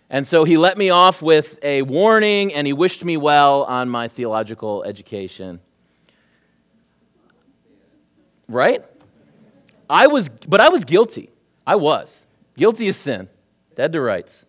And 0.10 0.28
so 0.28 0.44
he 0.44 0.58
let 0.58 0.78
me 0.78 0.90
off 0.90 1.22
with 1.22 1.58
a 1.64 1.84
warning 1.84 2.54
and 2.54 2.68
he 2.68 2.74
wished 2.74 3.06
me 3.06 3.16
well 3.16 3.64
on 3.64 3.88
my 3.88 4.10
theological 4.10 4.84
education. 4.84 5.62
Right? 8.50 8.84
I 9.90 10.08
was, 10.08 10.28
but 10.28 10.60
I 10.60 10.68
was 10.68 10.84
guilty. 10.84 11.30
I 11.66 11.76
was. 11.76 12.26
Guilty 12.58 12.90
as 12.90 12.98
sin, 12.98 13.30
dead 13.76 13.94
to 13.94 14.02
rights. 14.02 14.46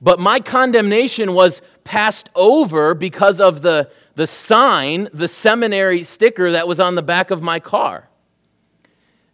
But 0.00 0.18
my 0.18 0.40
condemnation 0.40 1.34
was 1.34 1.60
passed 1.84 2.30
over 2.34 2.94
because 2.94 3.40
of 3.40 3.62
the, 3.62 3.90
the 4.14 4.26
sign, 4.26 5.08
the 5.12 5.28
seminary 5.28 6.04
sticker 6.04 6.52
that 6.52 6.66
was 6.66 6.80
on 6.80 6.94
the 6.94 7.02
back 7.02 7.30
of 7.30 7.42
my 7.42 7.60
car. 7.60 8.08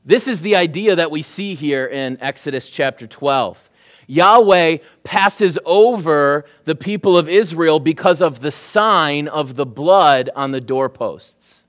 This 0.05 0.29
is 0.29 0.41
the 0.43 0.57
idea 0.57 0.97
that 0.97 1.11
we 1.11 1.23
see 1.23 1.55
here 1.55 1.87
in 1.87 2.19
Exodus 2.21 2.71
chapter 2.71 3.07
12. 3.07 3.71
Yahweh 4.07 4.79
passes 5.03 5.59
over 5.65 6.45
the 6.65 6.77
people 6.77 7.19
of 7.19 7.29
Israel 7.29 7.81
because 7.81 8.23
of 8.23 8.41
the 8.41 8.53
sign 8.53 9.27
of 9.27 9.57
the 9.57 9.67
blood 9.67 10.31
on 10.37 10.53
the 10.53 10.61
doorposts. 10.61 11.65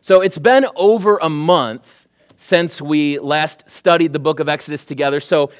So 0.00 0.22
it's 0.22 0.38
been 0.38 0.66
over 0.74 1.18
a 1.22 1.28
month 1.28 2.08
since 2.36 2.80
we 2.80 3.18
last 3.18 3.68
studied 3.70 4.12
the 4.12 4.18
book 4.18 4.40
of 4.40 4.48
Exodus 4.48 4.84
together. 4.86 5.20
So 5.20 5.50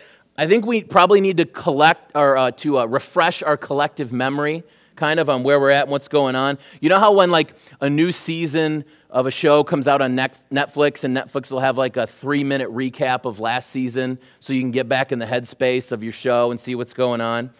I 0.41 0.47
think 0.47 0.65
we 0.65 0.83
probably 0.83 1.21
need 1.21 1.37
to 1.37 1.45
collect 1.45 2.13
or 2.15 2.35
uh, 2.39 2.51
to 2.53 2.79
uh, 2.79 2.87
refresh 2.87 3.43
our 3.43 3.59
collective 3.59 4.11
memory 4.11 4.65
kind 4.97 5.21
of 5.21 5.29
on 5.29 5.43
where 5.43 5.61
we're 5.61 5.69
at 5.69 5.83
and 5.83 5.91
what's 5.91 6.09
going 6.09 6.35
on. 6.35 6.57
You 6.81 6.89
know 6.89 6.99
how 6.99 7.13
when 7.13 7.31
like 7.31 7.55
a 7.83 7.91
new 7.91 8.11
season 8.11 8.87
of 9.11 9.27
a 9.27 9.31
show 9.31 9.63
comes 9.63 9.87
out 9.87 10.01
on 10.01 10.17
Netflix 10.17 11.05
and 11.05 11.15
Netflix 11.15 11.51
will 11.51 11.61
have 11.61 11.77
like 11.77 11.99
a 11.99 12.07
3-minute 12.07 12.71
recap 12.71 13.27
of 13.27 13.39
last 13.39 13.69
season 13.69 14.19
so 14.39 14.55
you 14.55 14.63
can 14.63 14.71
get 14.71 14.89
back 14.89 15.13
in 15.13 15.19
the 15.19 15.27
headspace 15.27 15.93
of 15.93 16.03
your 16.03 16.13
show 16.15 16.51
and 16.51 16.59
see 16.59 16.75
what's 16.75 16.95
going 16.95 17.21
on. 17.21 17.51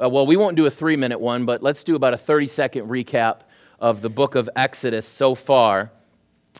Uh, 0.00 0.08
well, 0.08 0.24
we 0.24 0.36
won't 0.36 0.56
do 0.56 0.64
a 0.64 0.70
3-minute 0.70 1.18
one, 1.18 1.44
but 1.44 1.60
let's 1.60 1.82
do 1.82 1.96
about 1.96 2.14
a 2.14 2.16
30-second 2.16 2.86
recap 2.86 3.40
of 3.80 4.00
the 4.00 4.08
book 4.08 4.36
of 4.36 4.48
Exodus 4.54 5.08
so 5.08 5.34
far. 5.34 5.90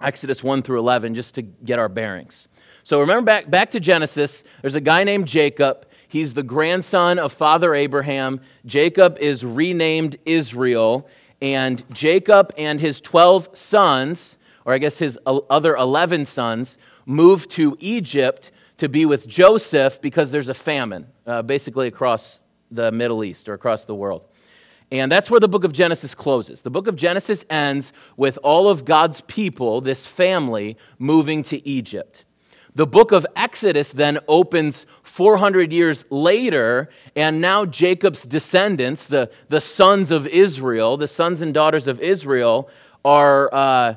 Exodus 0.00 0.42
1 0.42 0.62
through 0.62 0.80
11 0.80 1.14
just 1.14 1.37
to 1.37 1.42
get 1.42 1.78
our 1.78 1.88
bearings. 1.88 2.49
So 2.88 3.00
remember 3.00 3.26
back, 3.26 3.50
back 3.50 3.71
to 3.73 3.80
Genesis, 3.80 4.45
there's 4.62 4.75
a 4.75 4.80
guy 4.80 5.04
named 5.04 5.28
Jacob. 5.28 5.87
He's 6.09 6.33
the 6.33 6.42
grandson 6.42 7.18
of 7.18 7.35
Father 7.35 7.75
Abraham. 7.75 8.40
Jacob 8.64 9.18
is 9.18 9.45
renamed 9.45 10.16
Israel. 10.25 11.07
And 11.42 11.85
Jacob 11.92 12.50
and 12.57 12.80
his 12.80 13.02
12 13.02 13.50
sons, 13.52 14.38
or 14.64 14.73
I 14.73 14.78
guess 14.78 14.97
his 14.97 15.18
other 15.26 15.76
11 15.76 16.25
sons, 16.25 16.78
moved 17.04 17.50
to 17.50 17.76
Egypt 17.78 18.52
to 18.78 18.88
be 18.88 19.04
with 19.04 19.28
Joseph 19.28 20.00
because 20.00 20.30
there's 20.30 20.49
a 20.49 20.54
famine, 20.54 21.09
uh, 21.26 21.42
basically 21.42 21.88
across 21.88 22.40
the 22.71 22.90
Middle 22.90 23.23
East 23.23 23.50
or 23.50 23.52
across 23.52 23.85
the 23.85 23.95
world. 23.95 24.25
And 24.90 25.12
that's 25.12 25.30
where 25.30 25.40
the 25.40 25.47
book 25.47 25.64
of 25.64 25.75
Genesis 25.75 26.14
closes. 26.14 26.62
The 26.62 26.71
book 26.71 26.87
of 26.87 26.97
Genesis 26.97 27.45
ends 27.50 27.92
with 28.16 28.38
all 28.42 28.66
of 28.66 28.87
God's 28.87 29.21
people, 29.21 29.83
this 29.83 30.07
family, 30.07 30.78
moving 30.99 31.42
to 31.42 31.68
Egypt. 31.68 32.25
The 32.78 32.87
book 32.87 33.11
of 33.11 33.26
Exodus 33.35 33.92
then 33.92 34.20
opens 34.28 34.87
400 35.02 35.73
years 35.73 36.04
later, 36.11 36.88
and 37.16 37.40
now 37.40 37.64
Jacob's 37.64 38.23
descendants, 38.23 39.04
the, 39.06 39.32
the 39.49 39.61
sons 39.61 40.12
of 40.12 40.28
Israel, 40.28 40.97
the 40.97 41.08
sons 41.08 41.42
and 41.42 41.52
daughters 41.52 41.88
of 41.88 42.00
Israel, 42.00 42.70
are, 43.04 43.52
uh, 43.52 43.94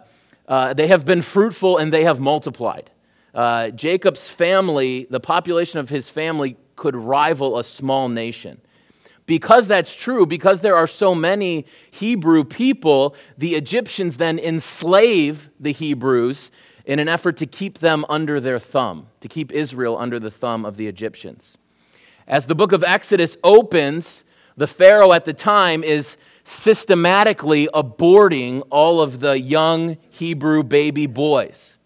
uh, 0.47 0.73
they 0.73 0.87
have 0.87 1.05
been 1.05 1.21
fruitful 1.21 1.77
and 1.77 1.93
they 1.93 2.05
have 2.05 2.19
multiplied. 2.19 2.89
Uh, 3.35 3.69
Jacob's 3.69 4.27
family, 4.27 5.05
the 5.11 5.19
population 5.19 5.79
of 5.79 5.89
his 5.89 6.09
family, 6.09 6.57
could 6.75 6.95
rival 6.95 7.59
a 7.59 7.63
small 7.63 8.09
nation. 8.09 8.59
Because 9.27 9.67
that's 9.67 9.93
true, 9.93 10.25
because 10.25 10.61
there 10.61 10.75
are 10.75 10.87
so 10.87 11.13
many 11.13 11.67
Hebrew 11.91 12.43
people, 12.43 13.15
the 13.37 13.53
Egyptians 13.53 14.17
then 14.17 14.39
enslave 14.39 15.51
the 15.59 15.71
Hebrews 15.71 16.49
in 16.85 16.99
an 16.99 17.07
effort 17.07 17.37
to 17.37 17.45
keep 17.45 17.79
them 17.79 18.05
under 18.09 18.39
their 18.39 18.59
thumb, 18.59 19.07
to 19.19 19.27
keep 19.27 19.51
Israel 19.51 19.97
under 19.97 20.19
the 20.19 20.31
thumb 20.31 20.65
of 20.65 20.77
the 20.77 20.87
Egyptians. 20.87 21.57
As 22.27 22.45
the 22.45 22.55
book 22.55 22.71
of 22.71 22.83
Exodus 22.83 23.37
opens, 23.43 24.23
the 24.57 24.67
Pharaoh 24.67 25.13
at 25.13 25.25
the 25.25 25.33
time 25.33 25.83
is 25.83 26.17
systematically 26.43 27.67
aborting 27.73 28.63
all 28.69 29.01
of 29.01 29.19
the 29.19 29.39
young 29.39 29.97
Hebrew 30.09 30.63
baby 30.63 31.05
boys. 31.05 31.77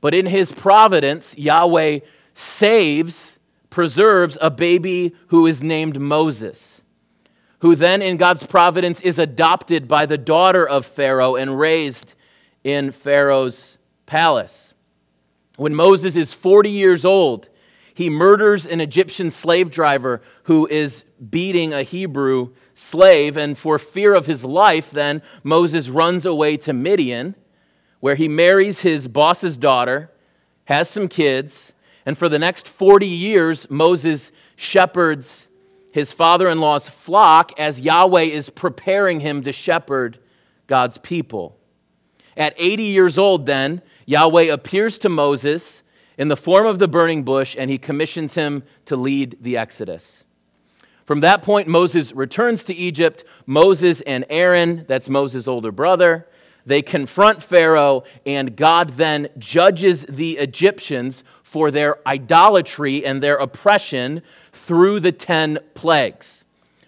But 0.00 0.14
in 0.14 0.26
his 0.26 0.52
providence, 0.52 1.36
Yahweh 1.38 2.00
saves, 2.34 3.38
preserves 3.70 4.36
a 4.40 4.50
baby 4.50 5.14
who 5.28 5.46
is 5.46 5.62
named 5.62 6.00
Moses, 6.00 6.82
who 7.60 7.74
then, 7.74 8.02
in 8.02 8.16
God's 8.16 8.44
providence, 8.44 9.00
is 9.00 9.18
adopted 9.18 9.88
by 9.88 10.04
the 10.04 10.18
daughter 10.18 10.68
of 10.68 10.84
Pharaoh 10.84 11.36
and 11.36 11.58
raised 11.58 12.14
in 12.64 12.92
Pharaoh's 12.92 13.78
palace. 14.06 14.74
When 15.56 15.74
Moses 15.74 16.16
is 16.16 16.32
40 16.32 16.70
years 16.70 17.04
old, 17.04 17.48
he 17.94 18.08
murders 18.08 18.66
an 18.66 18.80
Egyptian 18.80 19.30
slave 19.30 19.70
driver 19.70 20.22
who 20.44 20.66
is 20.66 21.04
beating 21.30 21.72
a 21.72 21.82
Hebrew 21.82 22.52
slave. 22.74 23.36
And 23.36 23.56
for 23.56 23.78
fear 23.78 24.14
of 24.14 24.26
his 24.26 24.44
life, 24.44 24.90
then 24.90 25.22
Moses 25.42 25.88
runs 25.88 26.24
away 26.24 26.56
to 26.58 26.72
Midian, 26.72 27.34
where 28.00 28.14
he 28.14 28.28
marries 28.28 28.80
his 28.80 29.08
boss's 29.08 29.56
daughter, 29.56 30.10
has 30.64 30.88
some 30.88 31.06
kids, 31.06 31.72
and 32.04 32.18
for 32.18 32.28
the 32.28 32.38
next 32.38 32.66
40 32.66 33.06
years, 33.06 33.70
Moses 33.70 34.32
shepherds 34.56 35.48
his 35.92 36.10
father 36.10 36.48
in 36.48 36.58
law's 36.58 36.88
flock 36.88 37.52
as 37.58 37.80
Yahweh 37.80 38.22
is 38.22 38.50
preparing 38.50 39.20
him 39.20 39.42
to 39.42 39.52
shepherd 39.52 40.18
God's 40.66 40.98
people. 40.98 41.58
At 42.36 42.54
80 42.56 42.82
years 42.84 43.18
old, 43.18 43.44
then, 43.44 43.82
Yahweh 44.06 44.52
appears 44.52 44.98
to 44.98 45.08
Moses 45.08 45.82
in 46.18 46.28
the 46.28 46.36
form 46.36 46.66
of 46.66 46.78
the 46.78 46.88
burning 46.88 47.22
bush 47.22 47.56
and 47.58 47.70
he 47.70 47.78
commissions 47.78 48.34
him 48.34 48.62
to 48.84 48.96
lead 48.96 49.38
the 49.40 49.56
Exodus. 49.56 50.24
From 51.04 51.20
that 51.20 51.42
point, 51.42 51.68
Moses 51.68 52.12
returns 52.12 52.64
to 52.64 52.74
Egypt. 52.74 53.24
Moses 53.46 54.00
and 54.02 54.24
Aaron, 54.30 54.84
that's 54.88 55.08
Moses' 55.08 55.48
older 55.48 55.72
brother, 55.72 56.28
they 56.64 56.82
confront 56.82 57.42
Pharaoh, 57.42 58.04
and 58.24 58.56
God 58.56 58.90
then 58.90 59.28
judges 59.36 60.06
the 60.08 60.38
Egyptians 60.38 61.24
for 61.42 61.70
their 61.70 61.96
idolatry 62.06 63.04
and 63.04 63.22
their 63.22 63.36
oppression 63.36 64.22
through 64.52 65.00
the 65.00 65.12
10 65.12 65.58
plagues. 65.74 66.44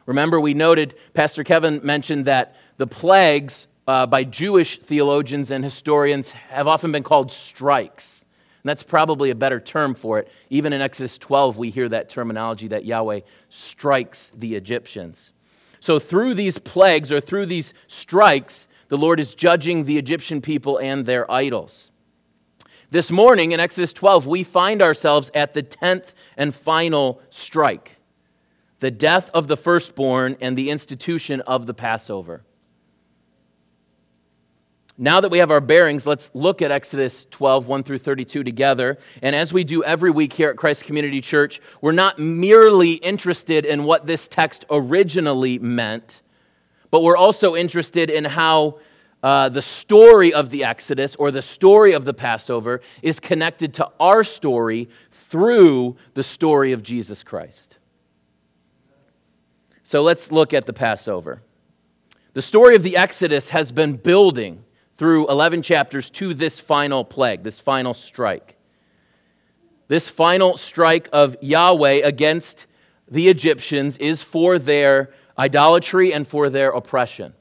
Remember, 0.06 0.38
we 0.38 0.54
noted, 0.54 0.94
Pastor 1.12 1.42
Kevin 1.42 1.80
mentioned 1.82 2.26
that 2.26 2.54
the 2.76 2.86
plagues 2.86 3.66
uh, 3.86 4.06
by 4.06 4.24
Jewish 4.24 4.78
theologians 4.78 5.50
and 5.50 5.62
historians 5.62 6.30
have 6.30 6.66
often 6.66 6.92
been 6.92 7.02
called 7.02 7.30
strikes. 7.30 8.24
And 8.62 8.68
that's 8.68 8.82
probably 8.82 9.30
a 9.30 9.34
better 9.34 9.60
term 9.60 9.94
for 9.94 10.18
it. 10.18 10.28
Even 10.48 10.72
in 10.72 10.80
Exodus 10.80 11.18
12, 11.18 11.58
we 11.58 11.70
hear 11.70 11.88
that 11.90 12.08
terminology 12.08 12.68
that 12.68 12.84
Yahweh 12.84 13.20
strikes 13.50 14.32
the 14.34 14.54
Egyptians. 14.54 15.32
So, 15.80 15.98
through 15.98 16.32
these 16.32 16.56
plagues 16.56 17.12
or 17.12 17.20
through 17.20 17.44
these 17.46 17.74
strikes, 17.88 18.68
the 18.88 18.96
Lord 18.96 19.20
is 19.20 19.34
judging 19.34 19.84
the 19.84 19.98
Egyptian 19.98 20.40
people 20.40 20.78
and 20.78 21.04
their 21.04 21.30
idols. 21.30 21.90
This 22.90 23.10
morning 23.10 23.52
in 23.52 23.60
Exodus 23.60 23.92
12, 23.92 24.26
we 24.26 24.44
find 24.44 24.80
ourselves 24.80 25.30
at 25.34 25.52
the 25.52 25.62
10th 25.62 26.14
and 26.36 26.54
final 26.54 27.20
strike 27.30 27.96
the 28.80 28.90
death 28.90 29.30
of 29.32 29.46
the 29.46 29.56
firstborn 29.56 30.36
and 30.42 30.58
the 30.58 30.68
institution 30.68 31.40
of 31.42 31.64
the 31.64 31.72
Passover. 31.72 32.44
Now 34.96 35.20
that 35.20 35.30
we 35.30 35.38
have 35.38 35.50
our 35.50 35.60
bearings, 35.60 36.06
let's 36.06 36.30
look 36.34 36.62
at 36.62 36.70
Exodus 36.70 37.26
12, 37.32 37.66
1 37.66 37.82
through 37.82 37.98
32 37.98 38.44
together. 38.44 38.96
And 39.22 39.34
as 39.34 39.52
we 39.52 39.64
do 39.64 39.82
every 39.82 40.10
week 40.10 40.32
here 40.32 40.50
at 40.50 40.56
Christ 40.56 40.84
Community 40.84 41.20
Church, 41.20 41.60
we're 41.80 41.92
not 41.92 42.20
merely 42.20 42.92
interested 42.92 43.64
in 43.64 43.82
what 43.82 44.06
this 44.06 44.28
text 44.28 44.64
originally 44.70 45.58
meant, 45.58 46.22
but 46.92 47.02
we're 47.02 47.16
also 47.16 47.56
interested 47.56 48.08
in 48.08 48.24
how 48.24 48.78
uh, 49.24 49.48
the 49.48 49.62
story 49.62 50.32
of 50.32 50.50
the 50.50 50.62
Exodus 50.62 51.16
or 51.16 51.32
the 51.32 51.42
story 51.42 51.92
of 51.92 52.04
the 52.04 52.14
Passover 52.14 52.80
is 53.02 53.18
connected 53.18 53.74
to 53.74 53.90
our 53.98 54.22
story 54.22 54.88
through 55.10 55.96
the 56.12 56.22
story 56.22 56.70
of 56.70 56.84
Jesus 56.84 57.24
Christ. 57.24 57.78
So 59.82 60.02
let's 60.02 60.30
look 60.30 60.54
at 60.54 60.66
the 60.66 60.72
Passover. 60.72 61.42
The 62.34 62.42
story 62.42 62.76
of 62.76 62.82
the 62.84 62.96
Exodus 62.96 63.48
has 63.48 63.72
been 63.72 63.96
building 63.96 64.63
through 64.94 65.28
11 65.28 65.62
chapters 65.62 66.08
to 66.10 66.34
this 66.34 66.58
final 66.58 67.04
plague, 67.04 67.42
this 67.42 67.58
final 67.58 67.94
strike. 67.94 68.56
This 69.88 70.08
final 70.08 70.56
strike 70.56 71.08
of 71.12 71.36
Yahweh 71.40 72.00
against 72.04 72.66
the 73.08 73.28
Egyptians 73.28 73.98
is 73.98 74.22
for 74.22 74.58
their 74.58 75.12
idolatry 75.38 76.12
and 76.12 76.26
for 76.26 76.48
their 76.48 76.70
oppression. 76.70 77.34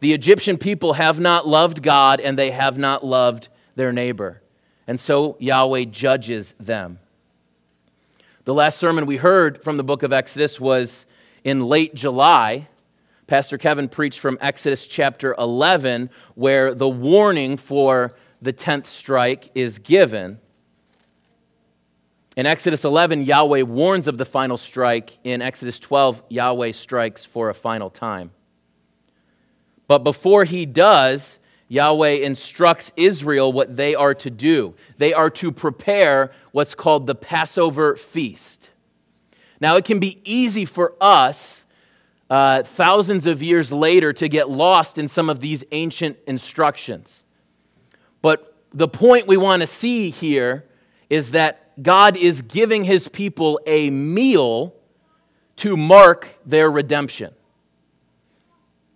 The 0.00 0.12
Egyptian 0.12 0.58
people 0.58 0.94
have 0.94 1.20
not 1.20 1.46
loved 1.46 1.82
God 1.82 2.20
and 2.20 2.36
they 2.36 2.50
have 2.50 2.76
not 2.76 3.04
loved 3.04 3.48
their 3.76 3.92
neighbor. 3.92 4.42
And 4.86 4.98
so 4.98 5.36
Yahweh 5.38 5.84
judges 5.84 6.54
them. 6.58 6.98
The 8.44 8.52
last 8.52 8.78
sermon 8.78 9.06
we 9.06 9.18
heard 9.18 9.62
from 9.62 9.76
the 9.76 9.84
book 9.84 10.02
of 10.02 10.12
Exodus 10.12 10.60
was 10.60 11.06
in 11.44 11.64
late 11.64 11.94
July. 11.94 12.68
Pastor 13.26 13.56
Kevin 13.56 13.88
preached 13.88 14.18
from 14.18 14.36
Exodus 14.40 14.86
chapter 14.86 15.34
11, 15.38 16.10
where 16.34 16.74
the 16.74 16.88
warning 16.88 17.56
for 17.56 18.12
the 18.40 18.52
10th 18.52 18.86
strike 18.86 19.50
is 19.54 19.78
given. 19.78 20.38
In 22.36 22.46
Exodus 22.46 22.84
11, 22.84 23.24
Yahweh 23.24 23.62
warns 23.62 24.08
of 24.08 24.18
the 24.18 24.24
final 24.24 24.56
strike. 24.56 25.18
In 25.22 25.40
Exodus 25.42 25.78
12, 25.78 26.22
Yahweh 26.30 26.72
strikes 26.72 27.24
for 27.24 27.48
a 27.48 27.54
final 27.54 27.90
time. 27.90 28.32
But 29.86 29.98
before 29.98 30.44
he 30.44 30.66
does, 30.66 31.38
Yahweh 31.68 32.14
instructs 32.14 32.92
Israel 32.96 33.52
what 33.52 33.76
they 33.76 33.94
are 33.94 34.14
to 34.14 34.30
do. 34.30 34.74
They 34.98 35.12
are 35.12 35.30
to 35.30 35.52
prepare 35.52 36.32
what's 36.50 36.74
called 36.74 37.06
the 37.06 37.14
Passover 37.14 37.96
feast. 37.96 38.70
Now, 39.60 39.76
it 39.76 39.84
can 39.84 40.00
be 40.00 40.20
easy 40.24 40.64
for 40.64 40.94
us, 41.00 41.66
uh, 42.32 42.62
thousands 42.62 43.26
of 43.26 43.42
years 43.42 43.74
later, 43.74 44.10
to 44.10 44.26
get 44.26 44.48
lost 44.48 44.96
in 44.96 45.06
some 45.06 45.28
of 45.28 45.40
these 45.40 45.62
ancient 45.70 46.16
instructions. 46.26 47.24
But 48.22 48.56
the 48.72 48.88
point 48.88 49.26
we 49.26 49.36
want 49.36 49.60
to 49.60 49.66
see 49.66 50.08
here 50.08 50.64
is 51.10 51.32
that 51.32 51.82
God 51.82 52.16
is 52.16 52.40
giving 52.40 52.84
his 52.84 53.06
people 53.06 53.60
a 53.66 53.90
meal 53.90 54.74
to 55.56 55.76
mark 55.76 56.38
their 56.46 56.70
redemption. 56.70 57.34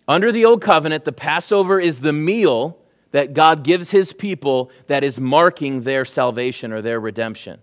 Under 0.07 0.31
the 0.31 0.43
old 0.43 0.63
covenant, 0.63 1.05
the 1.05 1.11
Passover 1.11 1.79
is 1.79 1.99
the 1.99 2.13
meal 2.13 2.79
that 3.11 3.35
God 3.35 3.63
gives 3.63 3.91
his 3.91 4.13
people 4.13 4.71
that 4.87 5.03
is 5.03 5.19
marking 5.19 5.83
their 5.83 6.05
salvation 6.05 6.73
or 6.73 6.81
their 6.81 6.99
redemption. 6.99 7.59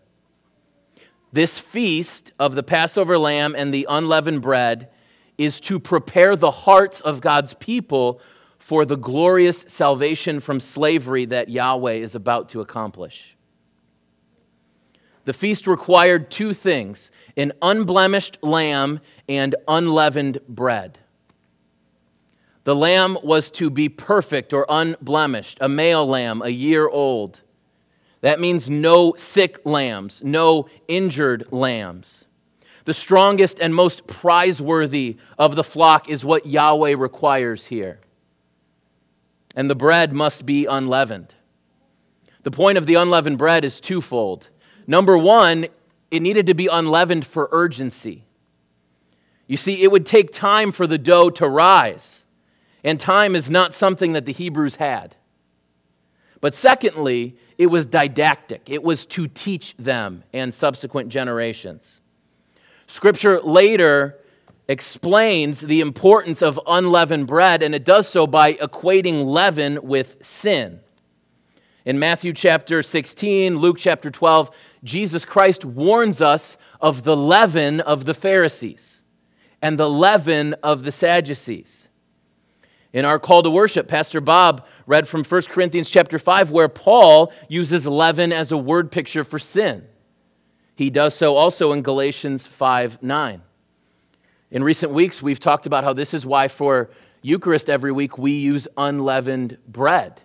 This 1.32 1.58
feast 1.58 2.30
of 2.38 2.54
the 2.54 2.62
Passover 2.62 3.18
lamb 3.18 3.56
and 3.58 3.74
the 3.74 3.88
unleavened 3.90 4.40
bread 4.40 4.88
is 5.38 5.60
to 5.60 5.78
prepare 5.78 6.36
the 6.36 6.50
hearts 6.50 7.00
of 7.00 7.20
God's 7.20 7.54
people 7.54 8.20
for 8.58 8.84
the 8.84 8.96
glorious 8.96 9.64
salvation 9.68 10.40
from 10.40 10.60
slavery 10.60 11.24
that 11.26 11.48
Yahweh 11.48 11.94
is 11.94 12.14
about 12.14 12.48
to 12.50 12.60
accomplish. 12.60 13.36
The 15.24 15.32
feast 15.32 15.66
required 15.66 16.30
two 16.30 16.52
things 16.52 17.10
an 17.36 17.52
unblemished 17.60 18.38
lamb 18.42 19.00
and 19.28 19.54
unleavened 19.66 20.38
bread. 20.48 20.98
The 22.64 22.74
lamb 22.74 23.18
was 23.22 23.50
to 23.52 23.68
be 23.68 23.88
perfect 23.88 24.52
or 24.52 24.64
unblemished, 24.68 25.58
a 25.60 25.68
male 25.68 26.06
lamb, 26.06 26.40
a 26.42 26.48
year 26.48 26.88
old. 26.88 27.40
That 28.22 28.40
means 28.40 28.70
no 28.70 29.14
sick 29.18 29.60
lambs, 29.66 30.22
no 30.24 30.68
injured 30.88 31.48
lambs. 31.50 32.23
The 32.84 32.94
strongest 32.94 33.60
and 33.60 33.74
most 33.74 34.06
prizeworthy 34.06 35.16
of 35.38 35.56
the 35.56 35.64
flock 35.64 36.08
is 36.08 36.24
what 36.24 36.46
Yahweh 36.46 36.94
requires 36.96 37.66
here. 37.66 38.00
And 39.56 39.70
the 39.70 39.74
bread 39.74 40.12
must 40.12 40.44
be 40.44 40.66
unleavened. 40.66 41.34
The 42.42 42.50
point 42.50 42.76
of 42.76 42.86
the 42.86 42.94
unleavened 42.94 43.38
bread 43.38 43.64
is 43.64 43.80
twofold. 43.80 44.50
Number 44.86 45.16
one, 45.16 45.66
it 46.10 46.20
needed 46.20 46.46
to 46.46 46.54
be 46.54 46.66
unleavened 46.66 47.26
for 47.26 47.48
urgency. 47.52 48.24
You 49.46 49.56
see, 49.56 49.82
it 49.82 49.90
would 49.90 50.04
take 50.04 50.32
time 50.32 50.72
for 50.72 50.86
the 50.86 50.98
dough 50.98 51.30
to 51.30 51.48
rise. 51.48 52.26
And 52.82 53.00
time 53.00 53.34
is 53.34 53.50
not 53.50 53.72
something 53.72 54.12
that 54.12 54.26
the 54.26 54.32
Hebrews 54.32 54.76
had. 54.76 55.16
But 56.42 56.54
secondly, 56.54 57.36
it 57.56 57.68
was 57.68 57.86
didactic, 57.86 58.68
it 58.68 58.82
was 58.82 59.06
to 59.06 59.26
teach 59.26 59.74
them 59.78 60.24
and 60.34 60.52
subsequent 60.52 61.08
generations. 61.08 62.00
Scripture 62.86 63.40
later 63.40 64.18
explains 64.68 65.60
the 65.60 65.80
importance 65.80 66.42
of 66.42 66.58
unleavened 66.66 67.26
bread, 67.26 67.62
and 67.62 67.74
it 67.74 67.84
does 67.84 68.08
so 68.08 68.26
by 68.26 68.54
equating 68.54 69.24
leaven 69.24 69.78
with 69.82 70.16
sin. 70.24 70.80
In 71.84 71.98
Matthew 71.98 72.32
chapter 72.32 72.82
16, 72.82 73.58
Luke 73.58 73.76
chapter 73.78 74.10
12, 74.10 74.50
Jesus 74.82 75.24
Christ 75.24 75.64
warns 75.64 76.22
us 76.22 76.56
of 76.80 77.04
the 77.04 77.16
leaven 77.16 77.80
of 77.80 78.06
the 78.06 78.14
Pharisees 78.14 79.02
and 79.60 79.78
the 79.78 79.88
leaven 79.88 80.54
of 80.62 80.84
the 80.84 80.92
Sadducees. 80.92 81.88
In 82.94 83.04
our 83.04 83.18
call 83.18 83.42
to 83.42 83.50
worship, 83.50 83.88
Pastor 83.88 84.20
Bob 84.20 84.66
read 84.86 85.08
from 85.08 85.24
1 85.24 85.42
Corinthians 85.42 85.90
chapter 85.90 86.18
5 86.18 86.50
where 86.50 86.68
Paul 86.68 87.32
uses 87.48 87.86
leaven 87.86 88.32
as 88.32 88.52
a 88.52 88.56
word 88.56 88.90
picture 88.90 89.24
for 89.24 89.38
sin. 89.38 89.86
He 90.74 90.90
does 90.90 91.14
so 91.14 91.36
also 91.36 91.72
in 91.72 91.82
Galatians 91.82 92.46
5 92.46 93.02
9. 93.02 93.42
In 94.50 94.62
recent 94.62 94.92
weeks, 94.92 95.22
we've 95.22 95.40
talked 95.40 95.66
about 95.66 95.84
how 95.84 95.92
this 95.92 96.14
is 96.14 96.26
why 96.26 96.48
for 96.48 96.90
Eucharist 97.22 97.70
every 97.70 97.92
week 97.92 98.18
we 98.18 98.32
use 98.32 98.68
unleavened 98.76 99.58
bread 99.66 100.20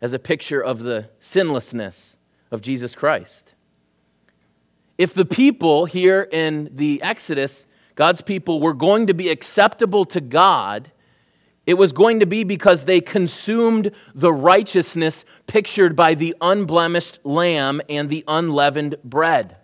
as 0.00 0.12
a 0.12 0.18
picture 0.18 0.60
of 0.60 0.80
the 0.80 1.08
sinlessness 1.18 2.16
of 2.50 2.62
Jesus 2.62 2.94
Christ. 2.94 3.54
If 4.96 5.14
the 5.14 5.24
people 5.24 5.86
here 5.86 6.28
in 6.30 6.70
the 6.74 7.02
Exodus, 7.02 7.66
God's 7.94 8.22
people, 8.22 8.60
were 8.60 8.74
going 8.74 9.06
to 9.06 9.14
be 9.14 9.28
acceptable 9.28 10.04
to 10.06 10.20
God, 10.20 10.90
it 11.66 11.74
was 11.74 11.92
going 11.92 12.20
to 12.20 12.26
be 12.26 12.42
because 12.42 12.84
they 12.84 13.00
consumed 13.00 13.92
the 14.14 14.32
righteousness 14.32 15.24
pictured 15.46 15.94
by 15.94 16.14
the 16.14 16.34
unblemished 16.40 17.18
lamb 17.24 17.80
and 17.88 18.08
the 18.08 18.24
unleavened 18.26 18.96
bread. 19.04 19.56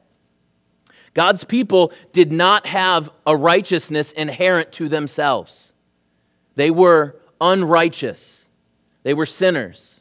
God's 1.16 1.44
people 1.44 1.94
did 2.12 2.30
not 2.30 2.66
have 2.66 3.10
a 3.26 3.34
righteousness 3.34 4.12
inherent 4.12 4.70
to 4.72 4.86
themselves. 4.86 5.72
They 6.56 6.70
were 6.70 7.16
unrighteous, 7.40 8.46
they 9.02 9.14
were 9.14 9.24
sinners. 9.24 9.94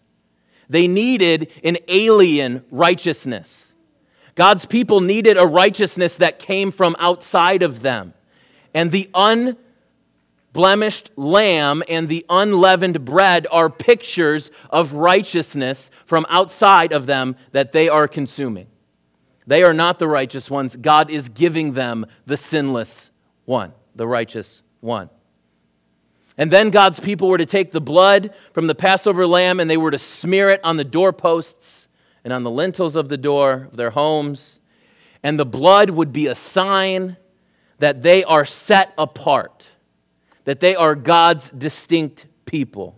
They 0.68 0.88
needed 0.88 1.52
an 1.64 1.78
alien 1.88 2.66
righteousness. 2.70 3.74
God's 4.34 4.66
people 4.66 5.00
needed 5.00 5.38
a 5.38 5.46
righteousness 5.46 6.18
that 6.18 6.40
came 6.40 6.72
from 6.72 6.96
outside 7.00 7.62
of 7.64 7.82
them. 7.82 8.14
And 8.74 8.92
the 8.92 9.10
unblemished 9.14 11.12
lamb 11.16 11.84
and 11.88 12.10
the 12.10 12.26
unleavened 12.30 13.06
bread 13.06 13.46
are 13.52 13.70
pictures 13.70 14.50
of 14.72 14.94
righteousness 14.94 15.92
from 16.06 16.26
outside 16.30 16.92
of 16.92 17.06
them 17.06 17.36
that 17.52 17.72
they 17.72 17.88
are 17.88 18.08
consuming. 18.08 18.68
They 19.48 19.64
are 19.64 19.74
not 19.74 20.00
the 20.00 20.08
righteous 20.08 20.50
ones. 20.50 20.76
God 20.76 21.10
is 21.10 21.30
giving 21.30 21.74
them 21.74 22.06
the 22.26 22.38
sinless 22.38 23.12
one, 23.46 23.74
the 23.96 24.08
righteous 24.08 24.64
one. 24.82 25.10
And 26.38 26.52
then 26.52 26.70
God's 26.70 27.00
people 27.00 27.30
were 27.30 27.38
to 27.38 27.46
take 27.46 27.72
the 27.72 27.82
blood 27.82 28.34
from 28.54 28.68
the 28.68 28.76
Passover 28.76 29.26
lamb 29.26 29.60
and 29.60 29.70
they 29.70 29.78
were 29.78 29.92
to 29.92 30.00
smear 30.00 30.50
it 30.50 30.60
on 30.64 30.78
the 30.78 30.84
doorposts 30.84 31.88
and 32.24 32.34
on 32.34 32.44
the 32.44 32.52
lintels 32.52 32.96
of 32.96 33.08
the 33.08 33.18
door 33.18 33.70
of 33.72 33.78
their 33.78 33.92
homes. 33.92 34.60
And 35.24 35.40
the 35.40 35.46
blood 35.46 35.92
would 35.92 36.12
be 36.12 36.28
a 36.28 36.36
sign 36.36 37.18
that 37.80 38.04
they 38.04 38.24
are 38.24 38.46
set 38.46 38.94
apart 38.98 39.70
that 40.46 40.60
they 40.60 40.76
are 40.76 40.96
God's 40.96 41.50
distinct 41.50 42.28
people. 42.46 42.98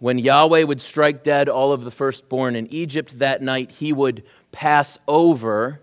When 0.00 0.18
Yahweh 0.18 0.62
would 0.62 0.80
strike 0.80 1.22
dead 1.22 1.48
all 1.48 1.72
of 1.72 1.84
the 1.84 1.90
firstborn 1.90 2.56
in 2.56 2.66
Egypt 2.72 3.18
that 3.18 3.42
night, 3.42 3.70
he 3.70 3.92
would 3.92 4.24
pass 4.50 4.98
over 5.06 5.82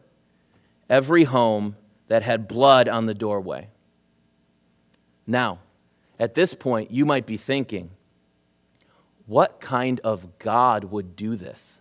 every 0.89 1.23
home 1.23 1.75
that 2.07 2.23
had 2.23 2.47
blood 2.47 2.89
on 2.89 3.05
the 3.05 3.13
doorway. 3.13 3.69
Now, 5.27 5.59
at 6.19 6.33
this 6.33 6.55
point, 6.55 6.89
you 6.89 7.05
might 7.05 7.27
be 7.27 7.37
thinking, 7.37 7.91
what 9.27 9.59
kind 9.61 9.99
of 10.03 10.39
God 10.39 10.85
would 10.85 11.15
do 11.15 11.35
this? 11.35 11.79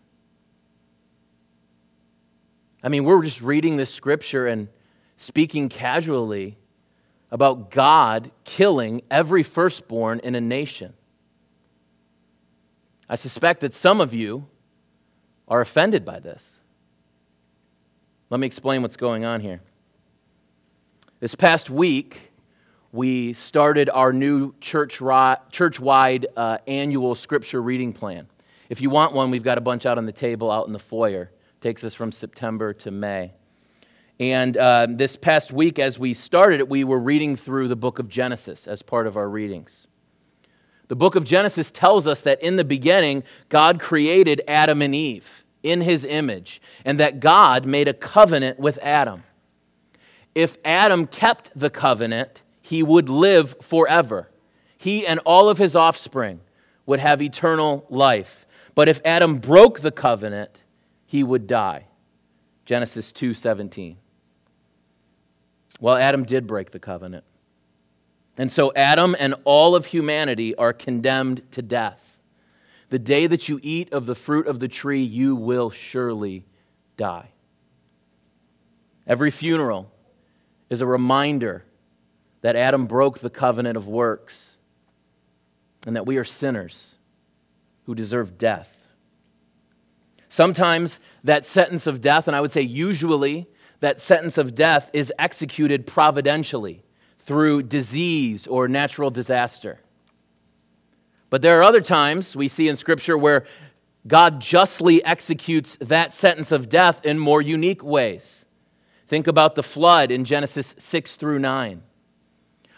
I 2.83 2.89
mean, 2.89 3.05
we're 3.05 3.23
just 3.23 3.41
reading 3.41 3.79
this 3.79 3.93
scripture 3.93 4.47
and 4.47 4.69
speaking 5.17 5.71
casually 5.71 6.59
about 7.31 7.71
God 7.71 8.31
killing 8.45 9.01
every 9.11 9.43
firstborn 9.43 10.21
in 10.21 10.35
a 10.35 10.41
nation. 10.41 10.93
I 13.09 13.15
suspect 13.15 13.61
that 13.61 13.73
some 13.73 14.01
of 14.01 14.13
you 14.13 14.47
are 15.47 15.61
offended 15.61 16.05
by 16.05 16.19
this. 16.19 16.61
Let 18.31 18.41
me 18.41 18.47
explain 18.47 18.83
what's 18.83 18.97
going 18.97 19.25
on 19.25 19.41
here. 19.41 19.61
This 21.21 21.37
past 21.37 21.71
week, 21.71 22.33
we 22.91 23.33
started 23.33 23.89
our 23.91 24.13
new 24.13 24.55
church 24.61 25.01
wide 25.01 26.27
uh, 26.37 26.59
annual 26.67 27.15
scripture 27.15 27.63
reading 27.63 27.93
plan. 27.93 28.27
If 28.69 28.81
you 28.81 28.91
want 28.91 29.13
one, 29.13 29.31
we've 29.31 29.45
got 29.45 29.59
a 29.59 29.61
bunch 29.61 29.87
out 29.87 29.99
on 29.99 30.07
the 30.07 30.13
table 30.13 30.51
out 30.51 30.67
in 30.67 30.73
the 30.73 30.79
foyer. 30.81 31.31
It 31.31 31.61
takes 31.61 31.85
us 31.85 31.95
from 31.95 32.11
September 32.11 32.73
to 32.75 32.91
May. 32.91 33.33
And 34.19 34.57
uh, 34.57 34.87
this 34.91 35.15
past 35.15 35.53
week, 35.53 35.79
as 35.79 35.99
we 35.99 36.15
started 36.15 36.61
it, 36.61 36.69
we 36.69 36.83
were 36.83 36.99
reading 36.99 37.37
through 37.37 37.69
the 37.69 37.77
book 37.77 37.99
of 37.99 38.09
Genesis 38.09 38.67
as 38.67 38.83
part 38.83 39.07
of 39.07 39.17
our 39.17 39.29
readings. 39.29 39.87
The 40.89 40.97
book 40.97 41.17
of 41.17 41.25
Genesis 41.25 41.71
tells 41.71 42.07
us 42.07 42.21
that 42.23 42.41
in 42.43 42.57
the 42.57 42.65
beginning, 42.65 43.25
God 43.49 43.81
created 43.81 44.43
Adam 44.47 44.83
and 44.83 44.95
Eve 44.95 45.45
in 45.63 45.81
his 45.81 46.05
image, 46.05 46.61
and 46.85 47.01
that 47.01 47.19
God 47.19 47.67
made 47.67 47.89
a 47.89 47.93
covenant 47.93 48.61
with 48.61 48.79
Adam. 48.83 49.25
If 50.35 50.59
Adam 50.65 51.07
kept 51.07 51.51
the 51.57 51.71
covenant, 51.71 52.43
he 52.61 52.83
would 52.83 53.09
live 53.09 53.57
forever. 53.61 54.31
He 54.77 55.07
and 55.07 55.19
all 55.25 55.49
of 55.49 55.59
his 55.59 55.75
offspring 55.75 56.41
would 56.85 57.01
have 57.01 57.21
eternal 57.21 57.85
life. 57.89 58.47
But 58.77 58.89
if 58.89 59.01
Adam 59.05 59.39
broke 59.39 59.81
the 59.81 59.91
covenant, 59.91 60.61
he 61.05 61.25
would 61.25 61.47
die. 61.47 61.87
Genesis 62.65 63.11
2:17. 63.11 63.97
Well, 65.81 65.97
Adam 65.97 66.25
did 66.25 66.47
break 66.47 66.71
the 66.71 66.79
covenant. 66.79 67.25
And 68.39 68.53
so 68.53 68.73
Adam 68.75 69.17
and 69.19 69.35
all 69.45 69.75
of 69.75 69.87
humanity 69.87 70.55
are 70.57 70.73
condemned 70.73 71.51
to 71.53 71.63
death. 71.63 72.19
The 72.91 72.99
day 72.99 73.27
that 73.27 73.49
you 73.49 73.59
eat 73.63 73.93
of 73.93 74.07
the 74.07 74.15
fruit 74.15 74.47
of 74.47 74.61
the 74.61 74.69
tree, 74.69 75.03
you 75.03 75.35
will 75.35 75.71
surely 75.71 76.45
die. 76.97 77.31
Every 79.07 79.31
funeral 79.31 79.91
is 80.69 80.81
a 80.81 80.87
reminder 80.87 81.65
that 82.43 82.57
Adam 82.57 82.87
broke 82.87 83.21
the 83.21 83.31
covenant 83.31 83.77
of 83.77 83.89
works 83.89 84.59
and 85.87 85.97
that 85.97 86.07
we 86.07 86.17
are 86.17 86.25
sinners 86.25 86.97
who 87.85 87.95
deserve 87.95 88.37
death. 88.37 88.77
Sometimes 90.29 91.01
that 91.25 91.47
sentence 91.47 91.87
of 91.87 92.01
death, 92.01 92.27
and 92.27 92.37
I 92.37 92.41
would 92.41 92.53
say 92.53 92.61
usually 92.61 93.47
that 93.81 94.01
sentence 94.01 94.39
of 94.39 94.55
death, 94.55 94.91
is 94.93 95.13
executed 95.19 95.87
providentially 95.87 96.83
through 97.27 97.65
disease 97.65 98.47
or 98.47 98.69
natural 98.69 99.11
disaster. 99.11 99.81
But 101.29 101.43
there 101.43 101.59
are 101.59 101.65
other 101.65 101.81
times 101.81 102.37
we 102.37 102.47
see 102.47 102.69
in 102.69 102.77
Scripture 102.77 103.19
where 103.19 103.45
God 104.07 104.41
justly 104.41 105.05
executes 105.05 105.77
that 105.81 106.15
sentence 106.15 106.53
of 106.53 106.69
death 106.69 107.05
in 107.05 107.19
more 107.19 107.43
unique 107.43 107.83
ways. 107.83 108.47
Think 109.09 109.27
about 109.27 109.57
the 109.57 109.65
flood 109.65 110.13
in 110.13 110.25
Genesis 110.25 110.77
6 110.79 111.17
through 111.17 111.41
9. 111.41 111.83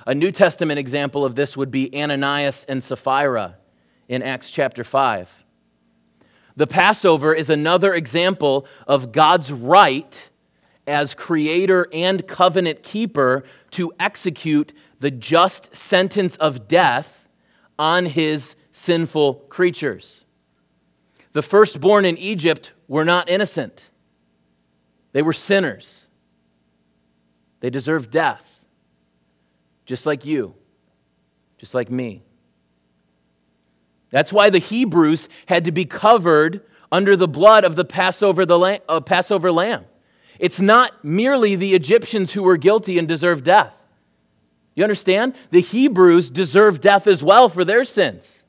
A 0.06 0.14
New 0.14 0.32
Testament 0.32 0.78
example 0.78 1.26
of 1.26 1.34
this 1.34 1.54
would 1.54 1.70
be 1.70 1.94
Ananias 1.94 2.64
and 2.64 2.82
Sapphira 2.82 3.56
in 4.08 4.22
Acts 4.22 4.50
chapter 4.50 4.82
5. 4.82 5.44
The 6.56 6.66
Passover 6.66 7.34
is 7.34 7.50
another 7.50 7.92
example 7.92 8.66
of 8.86 9.12
God's 9.12 9.52
right 9.52 10.30
as 10.88 11.14
creator 11.14 11.86
and 11.92 12.26
covenant 12.26 12.82
keeper 12.82 13.44
to 13.72 13.92
execute 14.00 14.72
the 14.98 15.10
just 15.10 15.74
sentence 15.74 16.36
of 16.36 16.66
death 16.66 17.28
on 17.78 18.06
his 18.06 18.56
sinful 18.72 19.34
creatures. 19.48 20.24
The 21.32 21.42
firstborn 21.42 22.04
in 22.04 22.16
Egypt 22.16 22.72
were 22.88 23.04
not 23.04 23.28
innocent, 23.28 23.90
they 25.12 25.22
were 25.22 25.32
sinners. 25.32 26.06
They 27.60 27.70
deserved 27.70 28.12
death, 28.12 28.64
just 29.84 30.06
like 30.06 30.24
you, 30.24 30.54
just 31.58 31.74
like 31.74 31.90
me. 31.90 32.22
That's 34.10 34.32
why 34.32 34.48
the 34.50 34.60
Hebrews 34.60 35.28
had 35.46 35.64
to 35.64 35.72
be 35.72 35.84
covered 35.84 36.62
under 36.90 37.16
the 37.16 37.26
blood 37.26 37.64
of 37.64 37.74
the 37.76 37.84
Passover, 37.84 38.46
the 38.46 38.80
uh, 38.88 39.00
Passover 39.00 39.50
lamb. 39.52 39.86
It's 40.38 40.60
not 40.60 41.04
merely 41.04 41.56
the 41.56 41.74
Egyptians 41.74 42.32
who 42.32 42.42
were 42.42 42.56
guilty 42.56 42.98
and 42.98 43.08
deserve 43.08 43.42
death. 43.42 43.84
You 44.74 44.84
understand? 44.84 45.34
The 45.50 45.60
Hebrews 45.60 46.30
deserve 46.30 46.80
death 46.80 47.06
as 47.06 47.22
well 47.22 47.48
for 47.48 47.64
their 47.64 47.84
sins. 47.84 48.44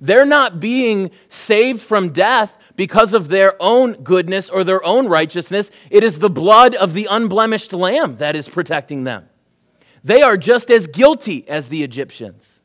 They're 0.00 0.24
not 0.24 0.60
being 0.60 1.10
saved 1.28 1.82
from 1.82 2.10
death 2.10 2.56
because 2.74 3.12
of 3.12 3.28
their 3.28 3.54
own 3.60 3.92
goodness 3.92 4.48
or 4.48 4.64
their 4.64 4.82
own 4.82 5.06
righteousness. 5.06 5.70
It 5.90 6.02
is 6.02 6.18
the 6.18 6.30
blood 6.30 6.74
of 6.74 6.94
the 6.94 7.06
unblemished 7.10 7.74
lamb 7.74 8.16
that 8.16 8.34
is 8.34 8.48
protecting 8.48 9.04
them. 9.04 9.28
They 10.02 10.22
are 10.22 10.38
just 10.38 10.70
as 10.70 10.86
guilty 10.86 11.46
as 11.46 11.68
the 11.68 11.82
Egyptians. 11.82 12.62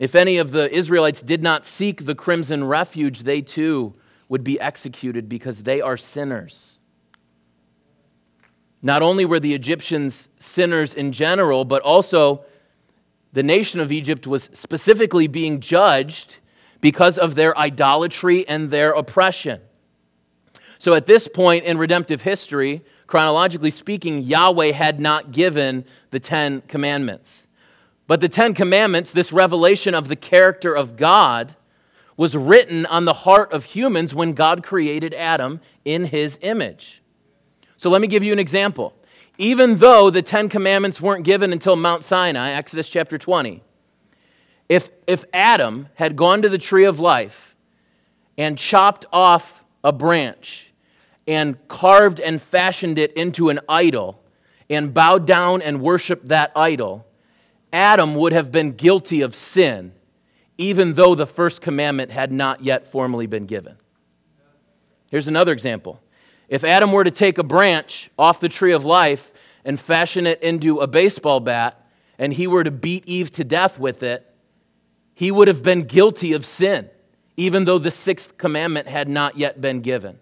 If 0.00 0.16
any 0.16 0.38
of 0.38 0.50
the 0.50 0.68
Israelites 0.74 1.22
did 1.22 1.42
not 1.42 1.64
seek 1.64 2.04
the 2.04 2.16
crimson 2.16 2.64
refuge, 2.64 3.20
they 3.20 3.40
too 3.40 3.94
would 4.28 4.44
be 4.44 4.60
executed 4.60 5.28
because 5.28 5.62
they 5.62 5.80
are 5.80 5.96
sinners. 5.96 6.78
Not 8.82 9.02
only 9.02 9.24
were 9.24 9.40
the 9.40 9.54
Egyptians 9.54 10.28
sinners 10.38 10.94
in 10.94 11.12
general, 11.12 11.64
but 11.64 11.82
also 11.82 12.44
the 13.32 13.42
nation 13.42 13.80
of 13.80 13.92
Egypt 13.92 14.26
was 14.26 14.48
specifically 14.52 15.26
being 15.26 15.60
judged 15.60 16.36
because 16.80 17.18
of 17.18 17.34
their 17.34 17.56
idolatry 17.58 18.46
and 18.48 18.70
their 18.70 18.92
oppression. 18.92 19.60
So 20.78 20.94
at 20.94 21.06
this 21.06 21.26
point 21.26 21.64
in 21.64 21.78
redemptive 21.78 22.22
history, 22.22 22.82
chronologically 23.06 23.70
speaking, 23.70 24.20
Yahweh 24.22 24.72
had 24.72 25.00
not 25.00 25.32
given 25.32 25.84
the 26.10 26.20
Ten 26.20 26.60
Commandments. 26.62 27.46
But 28.06 28.20
the 28.20 28.28
Ten 28.28 28.54
Commandments, 28.54 29.10
this 29.10 29.32
revelation 29.32 29.94
of 29.94 30.08
the 30.08 30.16
character 30.16 30.74
of 30.74 30.96
God, 30.96 31.56
was 32.16 32.36
written 32.36 32.86
on 32.86 33.04
the 33.04 33.12
heart 33.12 33.52
of 33.52 33.64
humans 33.64 34.14
when 34.14 34.32
God 34.32 34.62
created 34.62 35.12
Adam 35.14 35.60
in 35.84 36.06
his 36.06 36.38
image. 36.42 37.02
So 37.76 37.90
let 37.90 38.00
me 38.00 38.06
give 38.06 38.22
you 38.22 38.32
an 38.32 38.38
example. 38.38 38.94
Even 39.38 39.76
though 39.76 40.08
the 40.08 40.22
Ten 40.22 40.48
Commandments 40.48 41.00
weren't 41.00 41.24
given 41.24 41.52
until 41.52 41.76
Mount 41.76 42.04
Sinai, 42.04 42.50
Exodus 42.50 42.88
chapter 42.88 43.18
20, 43.18 43.62
if, 44.68 44.88
if 45.06 45.24
Adam 45.32 45.88
had 45.94 46.16
gone 46.16 46.42
to 46.42 46.48
the 46.48 46.58
tree 46.58 46.84
of 46.84 46.98
life 46.98 47.54
and 48.38 48.56
chopped 48.56 49.04
off 49.12 49.64
a 49.84 49.92
branch 49.92 50.72
and 51.28 51.56
carved 51.68 52.18
and 52.18 52.40
fashioned 52.40 52.98
it 52.98 53.12
into 53.12 53.50
an 53.50 53.60
idol 53.68 54.22
and 54.70 54.94
bowed 54.94 55.26
down 55.26 55.60
and 55.60 55.82
worshiped 55.82 56.28
that 56.28 56.50
idol, 56.56 57.06
Adam 57.72 58.14
would 58.14 58.32
have 58.32 58.50
been 58.50 58.72
guilty 58.72 59.20
of 59.20 59.34
sin 59.34 59.92
even 60.58 60.94
though 60.94 61.14
the 61.14 61.26
first 61.26 61.60
commandment 61.60 62.10
had 62.10 62.32
not 62.32 62.64
yet 62.64 62.86
formally 62.86 63.26
been 63.26 63.46
given. 63.46 63.76
Here's 65.10 65.28
another 65.28 65.52
example. 65.52 66.00
If 66.48 66.64
Adam 66.64 66.92
were 66.92 67.04
to 67.04 67.10
take 67.10 67.38
a 67.38 67.42
branch 67.42 68.10
off 68.18 68.40
the 68.40 68.48
tree 68.48 68.72
of 68.72 68.84
life 68.84 69.32
and 69.64 69.78
fashion 69.78 70.26
it 70.26 70.42
into 70.42 70.78
a 70.78 70.86
baseball 70.86 71.40
bat, 71.40 71.86
and 72.18 72.32
he 72.32 72.46
were 72.46 72.64
to 72.64 72.70
beat 72.70 73.06
Eve 73.06 73.32
to 73.32 73.44
death 73.44 73.78
with 73.78 74.02
it, 74.02 74.26
he 75.14 75.30
would 75.30 75.48
have 75.48 75.62
been 75.62 75.82
guilty 75.82 76.32
of 76.32 76.44
sin, 76.44 76.88
even 77.36 77.64
though 77.64 77.78
the 77.78 77.90
sixth 77.90 78.38
commandment 78.38 78.86
had 78.86 79.08
not 79.08 79.36
yet 79.36 79.60
been 79.60 79.80
given. 79.80 80.18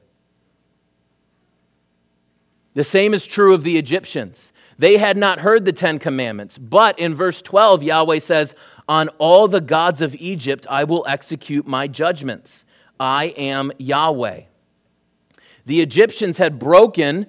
The 2.75 2.85
same 2.85 3.15
is 3.15 3.27
true 3.27 3.55
of 3.55 3.63
the 3.63 3.77
Egyptians. 3.77 4.53
They 4.79 4.97
had 4.97 5.17
not 5.17 5.41
heard 5.41 5.65
the 5.65 5.73
Ten 5.73 5.99
Commandments, 5.99 6.59
but 6.59 6.99
in 6.99 7.15
verse 7.15 7.41
12, 7.43 7.83
Yahweh 7.83 8.19
says, 8.19 8.55
on 8.89 9.09
all 9.19 9.49
the 9.49 9.61
gods 9.61 10.03
of 10.03 10.15
Egypt 10.17 10.67
I 10.69 10.85
will 10.85 11.05
execute 11.09 11.67
my 11.67 11.87
judgments. 11.87 12.65
I 12.99 13.27
am 13.37 13.73
Yahweh. 13.79 14.43
The 15.67 15.81
Egyptians 15.81 16.39
had 16.39 16.59
broken 16.59 17.27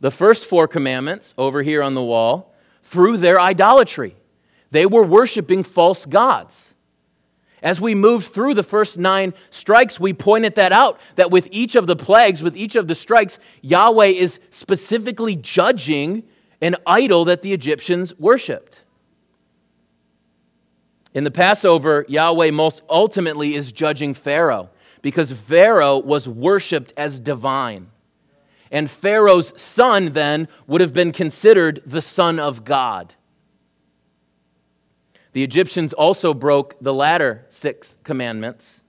the 0.00 0.10
first 0.10 0.44
four 0.44 0.68
commandments 0.68 1.34
over 1.36 1.62
here 1.62 1.82
on 1.82 1.94
the 1.94 2.02
wall 2.02 2.54
through 2.82 3.18
their 3.18 3.40
idolatry. 3.40 4.16
They 4.70 4.86
were 4.86 5.04
worshiping 5.04 5.64
false 5.64 6.06
gods. 6.06 6.74
As 7.62 7.80
we 7.80 7.94
moved 7.94 8.26
through 8.26 8.54
the 8.54 8.64
first 8.64 8.98
nine 8.98 9.34
strikes, 9.50 10.00
we 10.00 10.12
pointed 10.12 10.56
that 10.56 10.72
out 10.72 10.98
that 11.14 11.30
with 11.30 11.48
each 11.52 11.76
of 11.76 11.86
the 11.86 11.94
plagues, 11.94 12.42
with 12.42 12.56
each 12.56 12.74
of 12.74 12.88
the 12.88 12.94
strikes, 12.94 13.38
Yahweh 13.60 14.06
is 14.06 14.40
specifically 14.50 15.36
judging 15.36 16.24
an 16.62 16.76
idol 16.86 17.26
that 17.26 17.42
the 17.42 17.52
Egyptians 17.52 18.16
worshiped. 18.18 18.80
In 21.12 21.24
the 21.24 21.30
Passover, 21.30 22.06
Yahweh 22.08 22.52
most 22.52 22.82
ultimately 22.88 23.54
is 23.54 23.72
judging 23.72 24.14
Pharaoh 24.14 24.70
because 25.02 25.32
Pharaoh 25.32 25.98
was 25.98 26.28
worshiped 26.28 26.94
as 26.96 27.20
divine. 27.20 27.90
And 28.70 28.90
Pharaoh's 28.90 29.52
son 29.60 30.12
then 30.12 30.48
would 30.66 30.80
have 30.80 30.94
been 30.94 31.12
considered 31.12 31.82
the 31.84 32.00
son 32.00 32.38
of 32.38 32.64
God. 32.64 33.14
The 35.32 35.42
Egyptians 35.42 35.92
also 35.92 36.32
broke 36.32 36.76
the 36.80 36.94
latter 36.94 37.44
six 37.48 37.96
commandments. 38.04 38.82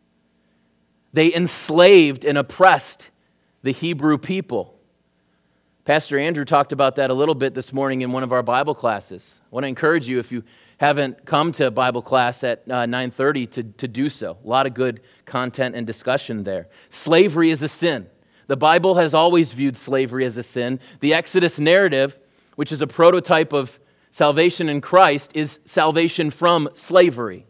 They 1.12 1.34
enslaved 1.34 2.24
and 2.24 2.38
oppressed 2.38 3.10
the 3.64 3.72
Hebrew 3.72 4.18
people. 4.18 4.73
Pastor 5.86 6.17
Andrew 6.17 6.46
talked 6.46 6.72
about 6.72 6.96
that 6.96 7.10
a 7.10 7.13
little 7.13 7.36
bit 7.36 7.54
this 7.54 7.74
morning 7.74 8.04
in 8.04 8.13
one 8.13 8.24
of 8.24 8.32
our 8.32 8.41
Bible 8.41 8.74
classes. 8.74 9.41
I 9.43 9.48
want 9.54 9.65
to 9.65 9.67
encourage 9.67 10.08
you 10.08 10.17
if 10.17 10.32
you 10.32 10.46
haven't 10.78 11.26
come 11.26 11.52
to 11.54 11.72
Bible 11.72 12.02
class 12.02 12.41
at 12.46 12.63
uh, 12.69 12.86
9:30 12.86 13.52
to, 13.52 13.63
to 13.63 13.88
do 13.89 14.08
so. 14.08 14.38
A 14.41 14.48
lot 14.48 14.65
of 14.65 14.74
good 14.76 15.02
content 15.26 15.76
and 15.76 15.86
discussion 15.86 16.46
there. 16.46 16.69
Slavery 16.88 17.50
is 17.50 17.62
a 17.63 17.67
sin. 17.67 18.08
The 18.48 18.56
Bible 18.56 18.96
has 18.96 19.13
always 19.13 19.52
viewed 19.52 19.76
slavery 19.76 20.24
as 20.24 20.38
a 20.38 20.43
sin. 20.43 20.80
The 21.02 21.13
Exodus 21.13 21.60
narrative, 21.60 22.17
which 22.56 22.72
is 22.72 22.82
a 22.82 22.88
prototype 22.88 23.52
of 23.52 23.78
salvation 24.10 24.69
in 24.69 24.80
Christ, 24.80 25.32
is 25.36 25.60
salvation 25.65 26.30
from 26.30 26.69
slavery. 26.76 27.46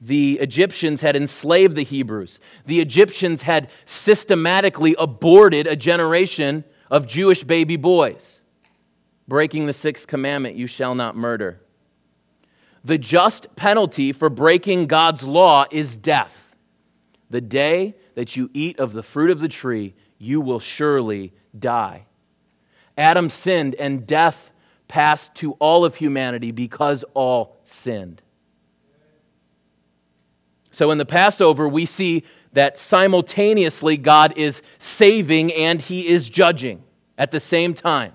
The 0.00 0.38
Egyptians 0.38 1.00
had 1.00 1.16
enslaved 1.16 1.74
the 1.74 1.82
Hebrews. 1.82 2.38
The 2.66 2.80
Egyptians 2.80 3.42
had 3.42 3.68
systematically 3.84 4.94
aborted 4.98 5.66
a 5.66 5.76
generation 5.76 6.64
of 6.90 7.06
Jewish 7.06 7.42
baby 7.44 7.76
boys, 7.76 8.42
breaking 9.26 9.66
the 9.66 9.72
sixth 9.72 10.06
commandment 10.06 10.56
you 10.56 10.66
shall 10.66 10.94
not 10.94 11.16
murder. 11.16 11.60
The 12.84 12.98
just 12.98 13.54
penalty 13.56 14.12
for 14.12 14.30
breaking 14.30 14.86
God's 14.86 15.24
law 15.24 15.66
is 15.70 15.96
death. 15.96 16.54
The 17.28 17.40
day 17.40 17.96
that 18.14 18.36
you 18.36 18.50
eat 18.54 18.78
of 18.78 18.92
the 18.92 19.02
fruit 19.02 19.30
of 19.30 19.40
the 19.40 19.48
tree, 19.48 19.94
you 20.16 20.40
will 20.40 20.60
surely 20.60 21.32
die. 21.58 22.06
Adam 22.96 23.28
sinned, 23.28 23.74
and 23.74 24.06
death 24.06 24.52
passed 24.86 25.34
to 25.36 25.52
all 25.54 25.84
of 25.84 25.96
humanity 25.96 26.50
because 26.50 27.04
all 27.14 27.56
sinned. 27.64 28.22
So 30.78 30.92
in 30.92 30.98
the 30.98 31.04
Passover, 31.04 31.68
we 31.68 31.86
see 31.86 32.22
that 32.52 32.78
simultaneously 32.78 33.96
God 33.96 34.38
is 34.38 34.62
saving 34.78 35.52
and 35.52 35.82
he 35.82 36.06
is 36.06 36.30
judging 36.30 36.84
at 37.18 37.32
the 37.32 37.40
same 37.40 37.74
time. 37.74 38.12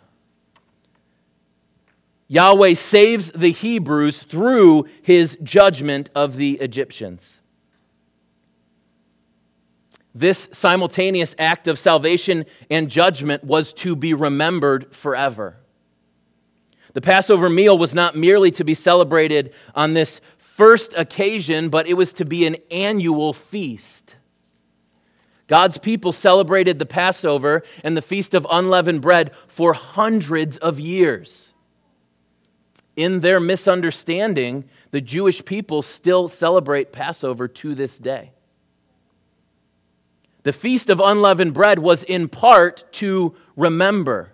Yahweh 2.30 2.76
saves 2.76 3.32
the 3.32 3.52
Hebrews 3.52 4.24
through 4.24 4.86
his 5.02 5.38
judgment 5.44 6.10
of 6.16 6.38
the 6.38 6.54
Egyptians. 6.62 7.42
This 10.16 10.48
simultaneous 10.54 11.36
act 11.38 11.68
of 11.68 11.78
salvation 11.78 12.46
and 12.70 12.90
judgment 12.90 13.44
was 13.44 13.74
to 13.74 13.94
be 13.94 14.14
remembered 14.14 14.96
forever. 14.96 15.58
The 16.94 17.02
Passover 17.02 17.50
meal 17.50 17.78
was 17.78 17.96
not 17.96 18.16
merely 18.16 18.52
to 18.52 18.64
be 18.64 18.76
celebrated 18.76 19.54
on 19.74 19.96
this 19.96 20.22
first 20.56 20.94
occasion, 20.96 21.70
but 21.70 21.88
it 21.88 21.96
was 21.96 22.14
to 22.14 22.26
be 22.26 22.46
an 22.46 22.56
annual 22.70 23.34
feast. 23.34 24.16
God's 25.48 25.80
people 25.80 26.12
celebrated 26.12 26.78
the 26.78 26.86
Passover 26.86 27.64
and 27.84 27.98
the 27.98 28.04
Feast 28.04 28.36
of 28.36 28.46
Unleavened 28.50 29.02
Bread 29.02 29.32
for 29.48 29.74
hundreds 29.74 30.58
of 30.58 30.80
years. 30.80 31.54
In 32.96 33.22
their 33.22 33.40
misunderstanding, 33.40 34.66
the 34.92 35.02
Jewish 35.02 35.44
people 35.44 35.82
still 35.82 36.28
celebrate 36.28 36.92
Passover 36.92 37.48
to 37.48 37.74
this 37.74 37.98
day. 37.98 38.32
The 40.44 40.54
Feast 40.54 40.92
of 40.92 41.00
Unleavened 41.00 41.56
Bread 41.56 41.80
was 41.80 42.04
in 42.04 42.28
part 42.28 42.84
to 42.94 43.36
remember. 43.56 44.34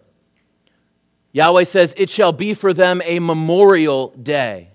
Yahweh 1.31 1.63
says, 1.63 1.93
It 1.95 2.09
shall 2.09 2.33
be 2.33 2.53
for 2.53 2.73
them 2.73 3.01
a 3.05 3.19
memorial 3.19 4.09
day. 4.21 4.68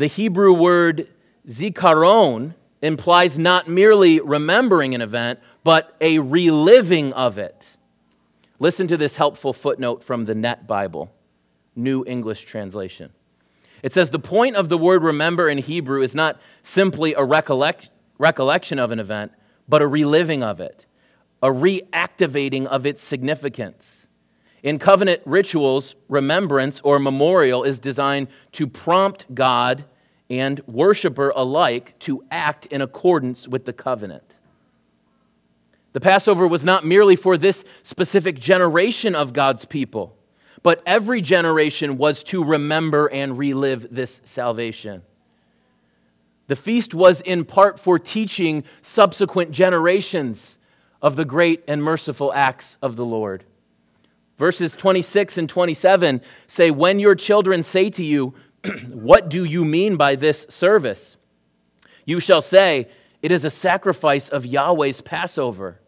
The 0.00 0.06
Hebrew 0.06 0.54
word 0.54 1.08
zikaron 1.46 2.54
implies 2.80 3.38
not 3.38 3.68
merely 3.68 4.18
remembering 4.18 4.94
an 4.94 5.02
event, 5.02 5.40
but 5.62 5.94
a 6.00 6.20
reliving 6.20 7.12
of 7.12 7.36
it. 7.36 7.76
Listen 8.58 8.86
to 8.86 8.96
this 8.96 9.16
helpful 9.16 9.52
footnote 9.52 10.02
from 10.02 10.24
the 10.24 10.34
Net 10.34 10.66
Bible, 10.66 11.12
New 11.76 12.02
English 12.06 12.44
Translation. 12.44 13.10
It 13.82 13.92
says, 13.92 14.08
The 14.08 14.18
point 14.18 14.56
of 14.56 14.70
the 14.70 14.78
word 14.78 15.02
remember 15.02 15.50
in 15.50 15.58
Hebrew 15.58 16.00
is 16.00 16.14
not 16.14 16.40
simply 16.62 17.12
a 17.12 17.22
recollect, 17.22 17.90
recollection 18.16 18.78
of 18.78 18.92
an 18.92 19.00
event, 19.00 19.32
but 19.68 19.82
a 19.82 19.86
reliving 19.86 20.42
of 20.42 20.60
it, 20.60 20.86
a 21.42 21.48
reactivating 21.48 22.64
of 22.64 22.86
its 22.86 23.04
significance. 23.04 24.06
In 24.62 24.78
covenant 24.78 25.20
rituals, 25.26 25.94
remembrance 26.08 26.80
or 26.80 26.98
memorial 26.98 27.64
is 27.64 27.78
designed 27.78 28.28
to 28.52 28.66
prompt 28.66 29.34
God 29.34 29.84
and 30.30 30.60
worshiper 30.66 31.32
alike 31.34 31.98
to 31.98 32.24
act 32.30 32.64
in 32.66 32.80
accordance 32.80 33.48
with 33.48 33.64
the 33.64 33.72
covenant. 33.72 34.36
The 35.92 36.00
Passover 36.00 36.46
was 36.46 36.64
not 36.64 36.86
merely 36.86 37.16
for 37.16 37.36
this 37.36 37.64
specific 37.82 38.38
generation 38.38 39.16
of 39.16 39.32
God's 39.32 39.64
people, 39.64 40.16
but 40.62 40.80
every 40.86 41.20
generation 41.20 41.98
was 41.98 42.22
to 42.24 42.44
remember 42.44 43.08
and 43.08 43.36
relive 43.36 43.88
this 43.90 44.20
salvation. 44.24 45.02
The 46.46 46.56
feast 46.56 46.94
was 46.94 47.20
in 47.20 47.44
part 47.44 47.80
for 47.80 47.98
teaching 47.98 48.64
subsequent 48.82 49.50
generations 49.50 50.58
of 51.02 51.16
the 51.16 51.24
great 51.24 51.64
and 51.66 51.82
merciful 51.82 52.32
acts 52.32 52.76
of 52.82 52.96
the 52.96 53.04
Lord. 53.04 53.44
Verses 54.38 54.74
26 54.74 55.38
and 55.38 55.48
27 55.48 56.20
say, 56.46 56.70
When 56.70 56.98
your 56.98 57.14
children 57.14 57.62
say 57.62 57.90
to 57.90 58.04
you, 58.04 58.34
What 58.90 59.28
do 59.28 59.44
you 59.44 59.64
mean 59.64 59.96
by 59.96 60.16
this 60.16 60.46
service? 60.48 61.16
You 62.04 62.20
shall 62.20 62.42
say, 62.42 62.88
It 63.22 63.30
is 63.30 63.44
a 63.44 63.50
sacrifice 63.50 64.28
of 64.28 64.44
Yahweh's 64.44 65.00
Passover. 65.00 65.80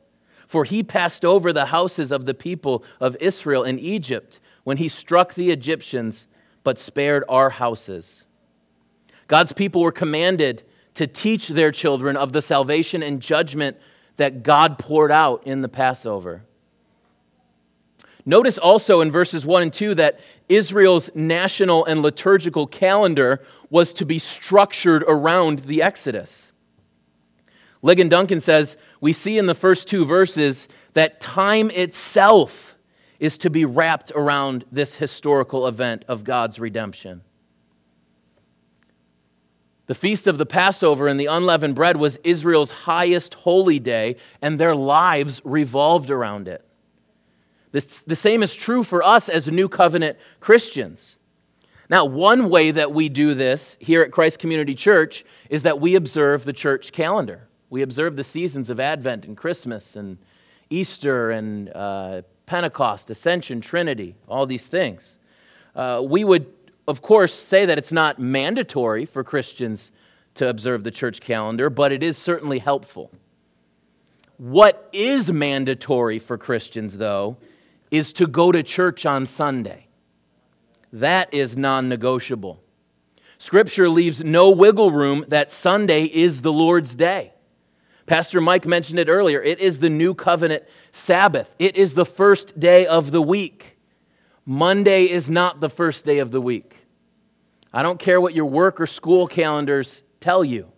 For 0.47 0.65
he 0.65 0.83
passed 0.83 1.25
over 1.25 1.53
the 1.53 1.67
houses 1.67 2.13
of 2.13 2.27
the 2.27 2.35
people 2.35 2.85
of 3.01 3.17
Israel 3.21 3.65
in 3.65 3.79
Egypt 3.79 4.39
when 4.65 4.77
he 4.77 4.89
struck 4.89 5.35
the 5.35 5.51
Egyptians, 5.51 6.29
but 6.63 6.79
spared 6.79 7.25
our 7.29 7.51
houses. 7.51 8.27
God's 9.29 9.53
people 9.53 9.81
were 9.81 9.93
commanded 9.93 10.63
to 10.95 11.07
teach 11.07 11.49
their 11.49 11.73
children 11.73 12.17
of 12.17 12.33
the 12.33 12.43
salvation 12.43 13.03
and 13.03 13.21
judgment 13.21 13.79
that 14.17 14.43
God 14.43 14.79
poured 14.79 15.11
out 15.11 15.47
in 15.47 15.63
the 15.63 15.69
Passover. 15.69 16.45
Notice 18.25 18.57
also 18.57 19.01
in 19.01 19.11
verses 19.11 19.45
1 19.45 19.63
and 19.63 19.73
2 19.73 19.97
that 19.97 20.21
Israel's 20.49 21.11
national 21.15 21.85
and 21.85 22.03
liturgical 22.03 22.67
calendar 22.67 23.43
was 23.69 23.93
to 23.95 24.07
be 24.07 24.19
structured 24.19 25.03
around 25.09 25.61
the 25.61 25.83
Exodus. 25.83 26.53
Ligon 27.83 28.09
Duncan 28.09 28.41
says, 28.41 28.77
We 29.01 29.13
see 29.13 29.39
in 29.39 29.47
the 29.47 29.55
first 29.55 29.89
two 29.89 30.05
verses 30.05 30.69
that 30.95 31.21
time 31.21 31.71
itself 31.71 32.77
is 33.19 33.39
to 33.39 33.51
be 33.51 33.65
wrapped 33.65 34.13
around 34.15 34.65
this 34.71 34.97
historical 34.97 35.67
event 35.67 36.05
of 36.07 36.23
God's 36.23 36.61
redemption. 36.61 37.23
The 39.87 39.95
feast 39.95 40.27
of 40.29 40.39
the 40.39 40.47
Passover 40.47 41.09
and 41.09 41.19
the 41.19 41.27
unleavened 41.27 41.75
bread 41.75 41.97
was 41.97 42.19
Israel's 42.25 42.71
highest 42.71 43.35
holy 43.35 43.81
day, 43.81 44.17
and 44.41 44.59
their 44.59 44.77
lives 44.77 45.41
revolved 45.45 46.11
around 46.11 46.47
it. 46.47 46.65
This, 47.73 48.03
the 48.03 48.17
same 48.17 48.43
is 48.43 48.55
true 48.55 48.83
for 48.83 49.03
us 49.03 49.29
as 49.29 49.51
New 49.51 49.69
Covenant 49.69 50.19
Christians. 50.41 51.19
Now, 51.91 52.05
one 52.05 52.49
way 52.49 52.71
that 52.71 52.93
we 52.93 53.09
do 53.09 53.35
this 53.35 53.77
here 53.81 54.03
at 54.03 54.13
Christ 54.13 54.39
Community 54.39 54.75
Church 54.75 55.25
is 55.51 55.63
that 55.65 55.81
we 55.81 55.95
observe 55.95 56.45
the 56.45 56.53
church 56.53 56.93
calendar. 56.93 57.49
We 57.69 57.83
observe 57.83 58.17
the 58.17 58.25
seasons 58.25 58.71
of 58.71 58.79
Advent 58.79 59.25
and 59.25 59.37
Christmas 59.37 59.97
and 59.97 60.19
Easter 60.71 61.31
and 61.31 61.71
uh, 61.75 62.23
Pentecost, 62.47 63.11
Ascension, 63.11 63.61
Trinity, 63.61 64.15
all 64.29 64.47
these 64.47 64.69
things. 64.69 65.19
Uh, 65.75 66.03
we 66.05 66.25
would 66.25 66.47
of 66.87 67.03
course, 67.03 67.33
say 67.33 67.65
that 67.67 67.79
it's 67.79 67.93
not 67.93 68.19
mandatory 68.19 69.05
for 69.05 69.23
Christians 69.23 69.93
to 70.35 70.49
observe 70.49 70.85
the 70.85 70.91
church 70.91 71.21
calendar, 71.21 71.71
but 71.71 71.93
it 71.93 72.03
is 72.03 72.19
certainly 72.19 72.59
helpful. 72.59 73.11
What 74.37 74.89
is 74.93 75.31
mandatory 75.31 76.19
for 76.19 76.37
Christians, 76.37 76.97
though, 76.97 77.37
is 77.93 78.13
to 78.15 78.27
go 78.27 78.51
to 78.51 78.63
church 78.65 79.07
on 79.07 79.27
Sunday. 79.27 79.87
That 80.93 81.33
is 81.33 81.57
non 81.57 81.89
negotiable. 81.89 82.61
Scripture 83.39 83.89
leaves 83.89 84.25
no 84.25 84.51
wiggle 84.51 84.91
room 84.91 85.25
that 85.29 85.53
Sunday 85.53 86.05
is 86.05 86.43
the 86.43 86.53
Lord's 86.53 86.95
day. 86.95 87.33
Pastor 88.07 88.41
Mike 88.41 88.67
mentioned 88.67 88.99
it 88.99 89.09
earlier. 89.09 89.43
It 89.43 89.61
is 89.61 89.79
the 89.79 89.91
new 89.91 90.15
covenant 90.15 90.65
Sabbath, 90.91 91.55
it 91.59 91.77
is 91.77 91.95
the 91.95 92.05
first 92.05 92.59
day 92.59 92.87
of 92.87 93.13
the 93.13 93.23
week. 93.23 93.79
Monday 94.45 95.05
is 95.05 95.31
not 95.31 95.61
the 95.61 95.69
first 95.69 96.05
day 96.05 96.19
of 96.19 96.33
the 96.33 96.41
week. 96.41 96.77
I 97.73 97.83
don't 97.83 98.01
care 98.01 98.21
what 98.21 98.35
your 98.35 98.47
work 98.47 98.81
or 98.81 98.87
school 98.87 99.29
calendars 99.29 100.03
tell 100.19 100.45
you. 100.45 100.73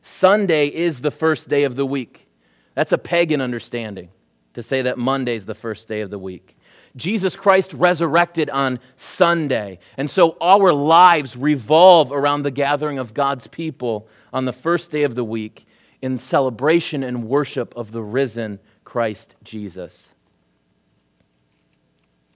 Sunday 0.00 0.66
is 0.68 1.02
the 1.02 1.10
first 1.10 1.48
day 1.48 1.64
of 1.64 1.76
the 1.76 1.84
week. 1.84 2.26
That's 2.74 2.92
a 2.92 2.98
pagan 2.98 3.40
understanding. 3.40 4.08
To 4.54 4.62
say 4.62 4.82
that 4.82 4.98
Monday's 4.98 5.46
the 5.46 5.54
first 5.54 5.88
day 5.88 6.00
of 6.00 6.10
the 6.10 6.18
week. 6.18 6.56
Jesus 6.94 7.36
Christ 7.36 7.72
resurrected 7.72 8.50
on 8.50 8.78
Sunday. 8.96 9.78
And 9.96 10.10
so 10.10 10.36
our 10.40 10.72
lives 10.72 11.36
revolve 11.36 12.12
around 12.12 12.42
the 12.42 12.50
gathering 12.50 12.98
of 12.98 13.14
God's 13.14 13.46
people 13.46 14.08
on 14.32 14.44
the 14.44 14.52
first 14.52 14.90
day 14.90 15.02
of 15.04 15.14
the 15.14 15.24
week 15.24 15.66
in 16.02 16.18
celebration 16.18 17.02
and 17.02 17.24
worship 17.28 17.74
of 17.76 17.92
the 17.92 18.02
risen 18.02 18.58
Christ 18.84 19.34
Jesus. 19.42 20.10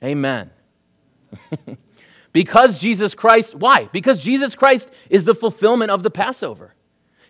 Amen. 0.02 0.50
because 2.32 2.78
Jesus 2.78 3.14
Christ, 3.14 3.54
why? 3.54 3.88
Because 3.92 4.22
Jesus 4.22 4.54
Christ 4.54 4.90
is 5.10 5.24
the 5.24 5.34
fulfillment 5.34 5.90
of 5.90 6.02
the 6.02 6.10
Passover. 6.10 6.74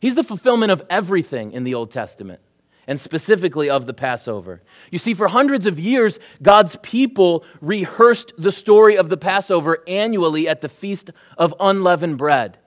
He's 0.01 0.14
the 0.14 0.25
fulfillment 0.25 0.70
of 0.70 0.83
everything 0.90 1.53
in 1.53 1.64
the 1.64 1.75
Old 1.75 1.90
Testament 1.90 2.40
and 2.87 3.01
specifically 3.01 3.68
of 3.68 3.87
the 3.87 3.94
Passover. 3.94 4.62
You 4.90 4.99
see, 4.99 5.14
for 5.14 5.29
hundreds 5.29 5.66
of 5.66 5.79
years, 5.79 6.20
God's 6.40 6.77
people 6.83 7.44
rehearsed 7.61 8.33
the 8.38 8.53
story 8.53 8.96
of 8.96 9.09
the 9.09 9.16
Passover 9.16 9.83
annually 9.88 10.49
at 10.49 10.61
the 10.61 10.68
Feast 10.68 11.11
of 11.37 11.55
Unleavened 11.59 12.18
Bread. 12.18 12.59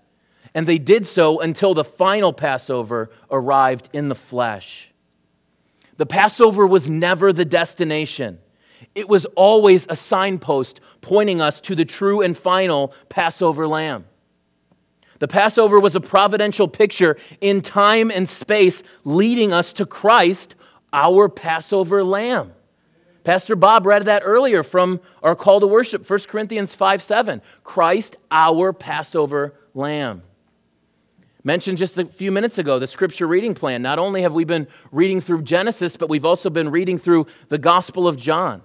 And 0.53 0.67
they 0.67 0.77
did 0.77 1.05
so 1.05 1.39
until 1.39 1.73
the 1.73 1.83
final 1.83 2.33
Passover 2.33 3.09
arrived 3.29 3.87
in 3.93 4.09
the 4.09 4.15
flesh. 4.15 4.91
The 5.97 6.05
Passover 6.05 6.65
was 6.65 6.89
never 6.89 7.31
the 7.31 7.45
destination, 7.45 8.39
it 8.95 9.07
was 9.07 9.25
always 9.35 9.85
a 9.89 9.95
signpost 9.95 10.79
pointing 11.01 11.41
us 11.41 11.61
to 11.61 11.75
the 11.75 11.85
true 11.85 12.21
and 12.21 12.37
final 12.37 12.93
Passover 13.09 13.67
lamb. 13.67 14.05
The 15.19 15.27
Passover 15.27 15.79
was 15.79 15.95
a 15.95 16.01
providential 16.01 16.67
picture 16.67 17.17
in 17.41 17.61
time 17.61 18.09
and 18.09 18.27
space 18.27 18.83
leading 19.03 19.53
us 19.53 19.73
to 19.73 19.85
Christ, 19.85 20.55
our 20.93 21.29
Passover 21.29 22.03
lamb. 22.03 22.53
Pastor 23.25 23.55
Bob 23.55 23.85
read 23.85 24.05
that 24.05 24.23
earlier 24.25 24.63
from 24.63 25.01
our 25.21 25.35
call 25.35 25.59
to 25.59 25.67
worship, 25.67 26.09
1 26.09 26.19
Corinthians 26.27 26.73
5 26.73 27.01
7. 27.01 27.41
Christ, 27.63 28.15
our 28.31 28.73
Passover 28.73 29.53
lamb. 29.73 30.23
Mentioned 31.43 31.77
just 31.77 31.97
a 31.97 32.05
few 32.05 32.31
minutes 32.31 32.57
ago 32.57 32.79
the 32.79 32.87
scripture 32.87 33.27
reading 33.27 33.53
plan. 33.53 33.81
Not 33.81 33.99
only 33.99 34.21
have 34.23 34.33
we 34.33 34.45
been 34.45 34.67
reading 34.91 35.21
through 35.21 35.43
Genesis, 35.43 35.95
but 35.95 36.09
we've 36.09 36.25
also 36.25 36.49
been 36.49 36.69
reading 36.69 36.97
through 36.97 37.27
the 37.49 37.57
Gospel 37.57 38.07
of 38.07 38.17
John. 38.17 38.61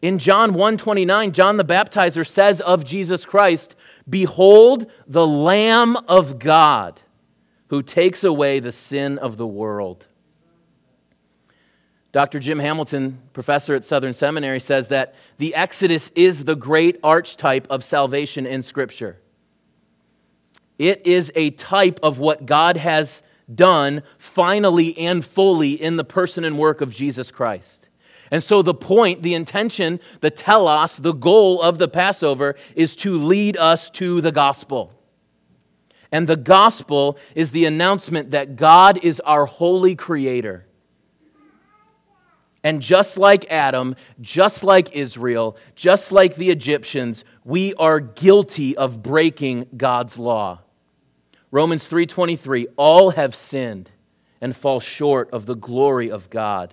In 0.00 0.18
John 0.18 0.54
1:29, 0.54 1.32
John 1.32 1.58
the 1.58 1.64
Baptizer 1.64 2.26
says 2.26 2.60
of 2.60 2.84
Jesus 2.84 3.24
Christ, 3.24 3.74
Behold 4.08 4.90
the 5.06 5.26
Lamb 5.26 5.96
of 6.08 6.38
God 6.38 7.00
who 7.68 7.82
takes 7.82 8.24
away 8.24 8.60
the 8.60 8.72
sin 8.72 9.18
of 9.18 9.36
the 9.36 9.46
world. 9.46 10.06
Dr. 12.12 12.38
Jim 12.38 12.58
Hamilton, 12.58 13.22
professor 13.32 13.74
at 13.74 13.86
Southern 13.86 14.12
Seminary, 14.12 14.60
says 14.60 14.88
that 14.88 15.14
the 15.38 15.54
Exodus 15.54 16.10
is 16.14 16.44
the 16.44 16.54
great 16.54 17.00
archetype 17.02 17.66
of 17.70 17.82
salvation 17.82 18.44
in 18.44 18.62
Scripture. 18.62 19.18
It 20.78 21.06
is 21.06 21.32
a 21.34 21.50
type 21.50 21.98
of 22.02 22.18
what 22.18 22.44
God 22.44 22.76
has 22.76 23.22
done 23.52 24.02
finally 24.18 24.96
and 24.98 25.24
fully 25.24 25.72
in 25.72 25.96
the 25.96 26.04
person 26.04 26.44
and 26.44 26.58
work 26.58 26.82
of 26.82 26.92
Jesus 26.92 27.30
Christ. 27.30 27.81
And 28.32 28.42
so, 28.42 28.62
the 28.62 28.72
point, 28.72 29.22
the 29.22 29.34
intention, 29.34 30.00
the 30.22 30.30
telos, 30.30 30.96
the 30.96 31.12
goal 31.12 31.60
of 31.60 31.76
the 31.76 31.86
Passover 31.86 32.56
is 32.74 32.96
to 32.96 33.18
lead 33.18 33.58
us 33.58 33.90
to 33.90 34.22
the 34.22 34.32
gospel. 34.32 34.90
And 36.10 36.26
the 36.26 36.36
gospel 36.36 37.18
is 37.34 37.50
the 37.50 37.66
announcement 37.66 38.30
that 38.30 38.56
God 38.56 38.98
is 39.04 39.20
our 39.20 39.44
holy 39.44 39.94
creator. 39.94 40.64
And 42.64 42.80
just 42.80 43.18
like 43.18 43.50
Adam, 43.50 43.96
just 44.22 44.64
like 44.64 44.96
Israel, 44.96 45.58
just 45.74 46.10
like 46.10 46.36
the 46.36 46.48
Egyptians, 46.48 47.26
we 47.44 47.74
are 47.74 48.00
guilty 48.00 48.74
of 48.78 49.02
breaking 49.02 49.66
God's 49.76 50.18
law. 50.18 50.60
Romans 51.50 51.86
3:23 51.86 52.66
all 52.78 53.10
have 53.10 53.34
sinned 53.34 53.90
and 54.40 54.56
fall 54.56 54.80
short 54.80 55.28
of 55.32 55.44
the 55.44 55.56
glory 55.56 56.10
of 56.10 56.30
God. 56.30 56.72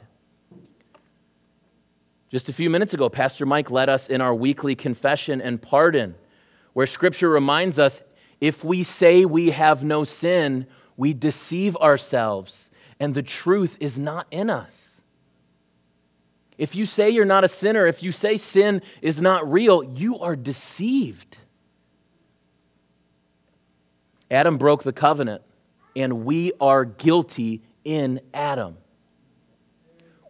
Just 2.30 2.48
a 2.48 2.54
few 2.54 2.70
minutes 2.70 2.94
ago, 2.94 3.10
Pastor 3.10 3.46
Mike 3.46 3.72
led 3.72 3.89
us 3.89 4.08
in 4.08 4.22
our 4.22 4.36
weekly 4.36 4.76
confession 4.76 5.42
and 5.42 5.60
pardon, 5.60 6.15
where 6.74 6.86
Scripture 6.86 7.30
reminds 7.30 7.80
us 7.80 8.04
if 8.39 8.63
we 8.63 8.84
say 8.84 9.26
we 9.26 9.50
have 9.50 9.84
no 9.84 10.04
sin, 10.04 10.68
we 10.96 11.13
deceive 11.13 11.76
ourselves, 11.78 12.70
and 13.00 13.15
the 13.15 13.24
truth 13.24 13.78
is 13.80 13.98
not 13.98 14.28
in 14.30 14.50
us. 14.50 15.02
If 16.58 16.76
you 16.76 16.86
say 16.86 17.10
you're 17.10 17.26
not 17.26 17.44
a 17.44 17.48
sinner, 17.48 17.88
if 17.88 18.04
you 18.04 18.12
say 18.12 18.38
sin 18.38 18.82
is 19.02 19.20
not 19.20 19.50
real, 19.52 19.84
you 19.84 20.20
are 20.20 20.36
deceived. 20.36 21.38
Adam 24.30 24.58
broke 24.58 24.84
the 24.84 24.94
covenant, 24.94 25.42
and 25.96 26.26
we 26.26 26.52
are 26.62 26.86
guilty 26.86 27.63
in 27.84 28.22
Adam. 28.34 28.78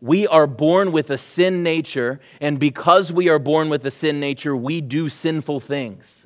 We 0.02 0.28
are 0.28 0.48
born 0.48 0.92
with 0.92 1.10
a 1.10 1.18
sin 1.18 1.62
nature, 1.62 2.20
and 2.40 2.60
because 2.60 3.12
we 3.12 3.28
are 3.28 3.40
born 3.40 3.70
with 3.70 3.86
a 3.86 3.92
sin 3.92 4.20
nature, 4.20 4.56
we 4.56 4.82
do 4.82 5.10
sinful 5.10 5.60
things. 5.60 6.26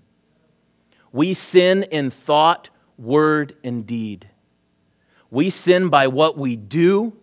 We 1.12 1.33
sin 1.33 1.83
in 1.83 2.09
thought, 2.12 2.69
word, 2.97 3.55
and 3.63 3.86
deed. 3.86 4.29
We 5.31 5.49
sin 5.49 5.89
by 5.89 6.07
what 6.07 6.38
we 6.38 6.55
do, 6.55 7.17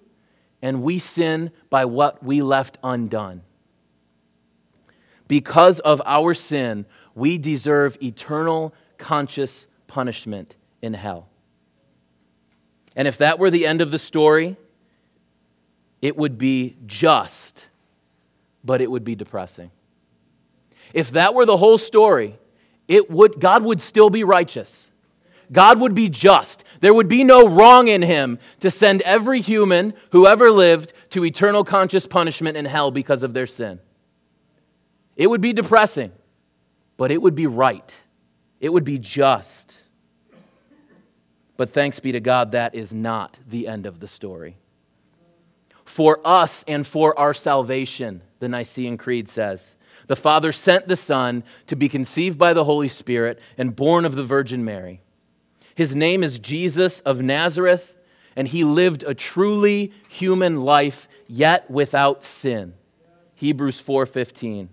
and 0.61 0.83
we 0.83 0.99
sin 0.99 1.53
by 1.71 1.85
what 1.85 2.23
we 2.23 2.43
left 2.43 2.79
undone. 2.83 3.43
Because 5.29 5.79
of 5.79 6.03
our 6.05 6.35
sin, 6.35 6.87
we 7.15 7.39
deserve 7.39 7.97
eternal 8.03 8.75
conscious 8.99 9.69
punishment 9.87 10.57
in 10.83 10.95
hell. 10.95 11.29
And 12.97 13.07
if 13.07 13.19
that 13.19 13.39
were 13.39 13.51
the 13.51 13.67
end 13.67 13.81
of 13.81 13.93
the 13.93 13.99
story, 13.99 14.57
it 16.03 16.17
would 16.17 16.39
be 16.39 16.77
just, 16.87 17.67
but 18.65 18.81
it 18.81 18.91
would 18.91 19.05
be 19.05 19.15
depressing. 19.15 19.71
If 20.93 21.11
that 21.13 21.35
were 21.35 21.47
the 21.47 21.57
whole 21.57 21.79
story, 21.79 22.39
it 22.89 23.11
would, 23.11 23.39
God 23.39 23.63
would 23.63 23.81
still 23.81 24.11
be 24.11 24.25
righteous. 24.25 24.91
God 25.53 25.81
would 25.81 25.95
be 25.95 26.09
just. 26.09 26.65
There 26.81 26.95
would 26.95 27.09
be 27.09 27.25
no 27.25 27.49
wrong 27.49 27.89
in 27.89 28.03
him 28.03 28.39
to 28.61 28.71
send 28.71 29.03
every 29.03 29.41
human 29.41 29.95
who 30.13 30.27
ever 30.27 30.51
lived 30.51 30.93
to 31.11 31.25
eternal 31.25 31.65
conscious 31.65 32.07
punishment 32.07 32.57
in 32.57 32.65
hell 32.65 32.91
because 32.91 33.23
of 33.23 33.35
their 33.35 33.47
sin. 33.47 33.81
It 35.17 35.29
would 35.29 35.41
be 35.41 35.53
depressing, 35.53 36.13
but 36.97 37.13
it 37.13 37.21
would 37.21 37.35
be 37.35 37.47
right. 37.47 37.95
It 38.61 38.73
would 38.73 38.85
be 38.85 38.99
just. 38.99 39.77
But 41.57 41.71
thanks 41.71 42.01
be 42.01 42.13
to 42.13 42.21
God, 42.21 42.53
that 42.53 42.75
is 42.75 42.95
not 42.95 43.37
the 43.47 43.69
end 43.69 43.85
of 43.85 44.01
the 44.01 44.09
story 44.09 44.57
for 45.91 46.21
us 46.25 46.65
and 46.69 46.87
for 46.87 47.19
our 47.19 47.35
salvation, 47.35 48.23
the 48.39 48.49
Nicene 48.49 48.97
Creed 48.97 49.29
says. 49.29 49.75
The 50.07 50.15
Father 50.15 50.53
sent 50.53 50.87
the 50.87 50.95
Son 50.95 51.43
to 51.67 51.75
be 51.75 51.89
conceived 51.89 52.39
by 52.39 52.53
the 52.53 52.63
Holy 52.63 52.87
Spirit 52.87 53.41
and 53.59 53.75
born 53.75 54.05
of 54.05 54.15
the 54.15 54.23
Virgin 54.23 54.65
Mary. 54.65 55.01
His 55.75 55.97
name 55.97 56.23
is 56.23 56.39
Jesus 56.39 57.01
of 57.01 57.21
Nazareth, 57.21 57.97
and 58.37 58.47
he 58.47 58.63
lived 58.63 59.03
a 59.03 59.15
truly 59.15 59.93
human 60.09 60.63
life, 60.63 61.09
yet 61.27 61.69
without 61.69 62.23
sin. 62.23 62.75
Hebrews 63.35 63.81
4:15. 63.81 64.69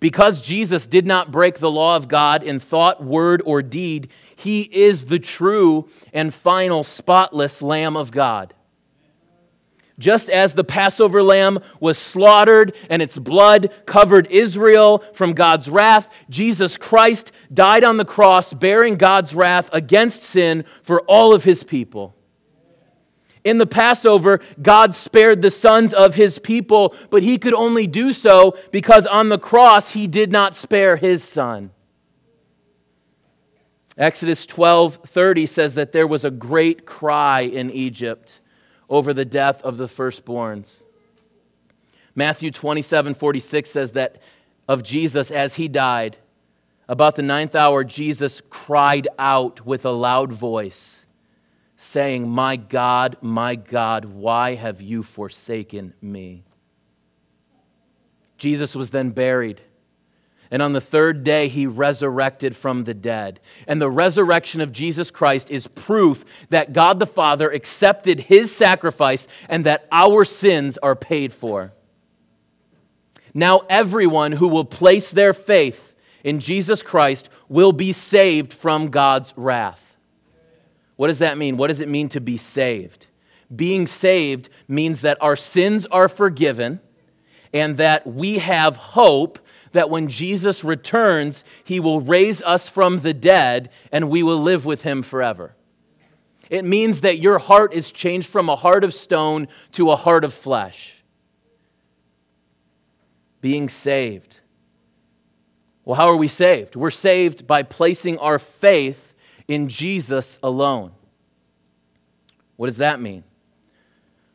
Because 0.00 0.40
Jesus 0.40 0.86
did 0.86 1.06
not 1.06 1.30
break 1.30 1.58
the 1.58 1.70
law 1.70 1.96
of 1.96 2.08
God 2.08 2.42
in 2.42 2.60
thought, 2.60 3.04
word, 3.04 3.42
or 3.44 3.60
deed, 3.60 4.08
he 4.36 4.62
is 4.62 5.04
the 5.04 5.18
true 5.18 5.86
and 6.14 6.32
final 6.32 6.82
spotless 6.82 7.60
Lamb 7.60 7.94
of 7.94 8.10
God. 8.10 8.54
Just 9.98 10.28
as 10.28 10.54
the 10.54 10.64
Passover 10.64 11.22
lamb 11.22 11.60
was 11.78 11.98
slaughtered 11.98 12.74
and 12.90 13.00
its 13.00 13.16
blood 13.16 13.72
covered 13.86 14.26
Israel 14.28 15.04
from 15.12 15.34
God's 15.34 15.68
wrath, 15.68 16.08
Jesus 16.28 16.76
Christ 16.76 17.30
died 17.52 17.84
on 17.84 17.96
the 17.96 18.04
cross 18.04 18.52
bearing 18.52 18.96
God's 18.96 19.34
wrath 19.34 19.70
against 19.72 20.24
sin 20.24 20.64
for 20.82 21.02
all 21.02 21.32
of 21.32 21.44
his 21.44 21.62
people. 21.62 22.16
In 23.44 23.58
the 23.58 23.66
Passover, 23.66 24.40
God 24.60 24.94
spared 24.96 25.42
the 25.42 25.50
sons 25.50 25.94
of 25.94 26.14
his 26.14 26.38
people, 26.38 26.94
but 27.10 27.22
he 27.22 27.38
could 27.38 27.54
only 27.54 27.86
do 27.86 28.12
so 28.12 28.56
because 28.72 29.06
on 29.06 29.28
the 29.28 29.38
cross 29.38 29.90
he 29.90 30.06
did 30.06 30.32
not 30.32 30.56
spare 30.56 30.96
his 30.96 31.22
son. 31.22 31.70
Exodus 33.96 34.44
12:30 34.44 35.46
says 35.46 35.74
that 35.74 35.92
there 35.92 36.06
was 36.06 36.24
a 36.24 36.30
great 36.30 36.84
cry 36.84 37.42
in 37.42 37.70
Egypt 37.70 38.40
over 38.88 39.14
the 39.14 39.24
death 39.24 39.62
of 39.62 39.76
the 39.76 39.86
firstborns. 39.86 40.82
Matthew 42.14 42.50
27 42.50 43.14
46 43.14 43.70
says 43.70 43.92
that 43.92 44.20
of 44.68 44.82
Jesus 44.82 45.30
as 45.30 45.54
he 45.54 45.68
died, 45.68 46.18
about 46.88 47.16
the 47.16 47.22
ninth 47.22 47.54
hour, 47.54 47.82
Jesus 47.82 48.42
cried 48.50 49.08
out 49.18 49.64
with 49.64 49.84
a 49.84 49.90
loud 49.90 50.32
voice, 50.32 51.06
saying, 51.76 52.28
My 52.28 52.56
God, 52.56 53.16
my 53.22 53.54
God, 53.54 54.04
why 54.04 54.54
have 54.54 54.82
you 54.82 55.02
forsaken 55.02 55.94
me? 56.02 56.44
Jesus 58.36 58.74
was 58.74 58.90
then 58.90 59.10
buried. 59.10 59.62
And 60.54 60.62
on 60.62 60.72
the 60.72 60.80
third 60.80 61.24
day, 61.24 61.48
he 61.48 61.66
resurrected 61.66 62.54
from 62.54 62.84
the 62.84 62.94
dead. 62.94 63.40
And 63.66 63.82
the 63.82 63.90
resurrection 63.90 64.60
of 64.60 64.70
Jesus 64.70 65.10
Christ 65.10 65.50
is 65.50 65.66
proof 65.66 66.24
that 66.50 66.72
God 66.72 67.00
the 67.00 67.08
Father 67.08 67.50
accepted 67.50 68.20
his 68.20 68.54
sacrifice 68.54 69.26
and 69.48 69.66
that 69.66 69.88
our 69.90 70.24
sins 70.24 70.78
are 70.78 70.94
paid 70.94 71.32
for. 71.32 71.72
Now, 73.34 73.62
everyone 73.68 74.30
who 74.30 74.46
will 74.46 74.64
place 74.64 75.10
their 75.10 75.32
faith 75.32 75.92
in 76.22 76.38
Jesus 76.38 76.84
Christ 76.84 77.28
will 77.48 77.72
be 77.72 77.92
saved 77.92 78.52
from 78.52 78.90
God's 78.90 79.34
wrath. 79.36 79.96
What 80.94 81.08
does 81.08 81.18
that 81.18 81.36
mean? 81.36 81.56
What 81.56 81.66
does 81.66 81.80
it 81.80 81.88
mean 81.88 82.08
to 82.10 82.20
be 82.20 82.36
saved? 82.36 83.08
Being 83.56 83.88
saved 83.88 84.50
means 84.68 85.00
that 85.00 85.18
our 85.20 85.34
sins 85.34 85.84
are 85.86 86.08
forgiven 86.08 86.78
and 87.52 87.76
that 87.78 88.06
we 88.06 88.38
have 88.38 88.76
hope 88.76 89.40
that 89.74 89.90
when 89.90 90.08
Jesus 90.08 90.64
returns, 90.64 91.44
he 91.64 91.78
will 91.78 92.00
raise 92.00 92.40
us 92.42 92.68
from 92.68 93.00
the 93.00 93.12
dead 93.12 93.70
and 93.92 94.08
we 94.08 94.22
will 94.22 94.40
live 94.40 94.64
with 94.64 94.82
him 94.82 95.02
forever. 95.02 95.54
It 96.48 96.64
means 96.64 97.00
that 97.00 97.18
your 97.18 97.38
heart 97.38 97.74
is 97.74 97.90
changed 97.90 98.28
from 98.28 98.48
a 98.48 98.56
heart 98.56 98.84
of 98.84 98.94
stone 98.94 99.48
to 99.72 99.90
a 99.90 99.96
heart 99.96 100.24
of 100.24 100.32
flesh 100.32 101.02
being 103.40 103.68
saved. 103.68 104.38
Well, 105.84 105.96
how 105.96 106.08
are 106.08 106.16
we 106.16 106.28
saved? 106.28 106.76
We're 106.76 106.90
saved 106.90 107.46
by 107.46 107.62
placing 107.62 108.16
our 108.18 108.38
faith 108.38 109.12
in 109.48 109.68
Jesus 109.68 110.38
alone. 110.42 110.92
What 112.56 112.66
does 112.68 112.78
that 112.78 113.00
mean? 113.00 113.24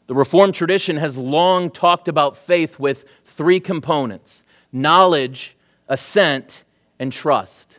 The 0.07 0.15
Reformed 0.15 0.53
tradition 0.53 0.97
has 0.97 1.17
long 1.17 1.71
talked 1.71 2.07
about 2.07 2.35
faith 2.35 2.77
with 2.77 3.05
three 3.23 3.59
components 3.59 4.43
knowledge, 4.71 5.57
assent, 5.87 6.63
and 6.99 7.11
trust. 7.11 7.77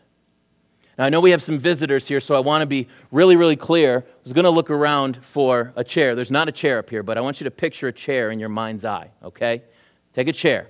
Now, 0.98 1.06
I 1.06 1.08
know 1.08 1.20
we 1.20 1.30
have 1.30 1.42
some 1.42 1.58
visitors 1.58 2.06
here, 2.06 2.20
so 2.20 2.34
I 2.34 2.40
want 2.40 2.62
to 2.62 2.66
be 2.66 2.88
really, 3.10 3.36
really 3.36 3.56
clear. 3.56 4.04
I 4.06 4.22
was 4.22 4.32
going 4.32 4.44
to 4.44 4.50
look 4.50 4.70
around 4.70 5.18
for 5.22 5.72
a 5.76 5.84
chair. 5.84 6.14
There's 6.14 6.30
not 6.30 6.48
a 6.48 6.52
chair 6.52 6.78
up 6.78 6.90
here, 6.90 7.02
but 7.02 7.16
I 7.16 7.20
want 7.20 7.40
you 7.40 7.44
to 7.44 7.50
picture 7.50 7.88
a 7.88 7.92
chair 7.92 8.30
in 8.30 8.38
your 8.38 8.48
mind's 8.48 8.84
eye, 8.84 9.10
okay? 9.22 9.62
Take 10.14 10.28
a 10.28 10.32
chair 10.32 10.68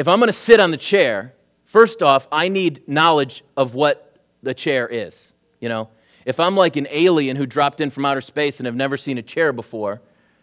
if 0.00 0.08
I'm 0.08 0.18
going 0.18 0.28
to 0.28 0.32
sit 0.32 0.60
on 0.60 0.70
the 0.70 0.78
chair, 0.78 1.34
first 1.64 2.02
off, 2.02 2.26
I 2.32 2.48
need 2.48 2.88
knowledge 2.88 3.44
of 3.54 3.74
what 3.74 4.16
the 4.42 4.54
chair 4.54 4.88
is. 4.88 5.34
You 5.60 5.68
know, 5.68 5.90
if 6.24 6.40
I'm 6.40 6.56
like 6.56 6.76
an 6.76 6.88
alien 6.90 7.36
who 7.36 7.44
dropped 7.44 7.82
in 7.82 7.90
from 7.90 8.06
outer 8.06 8.22
space 8.22 8.60
and 8.60 8.66
have 8.66 8.74
never 8.74 8.96
seen 8.96 9.18
a 9.18 9.22
chair 9.22 9.52
before, 9.52 10.00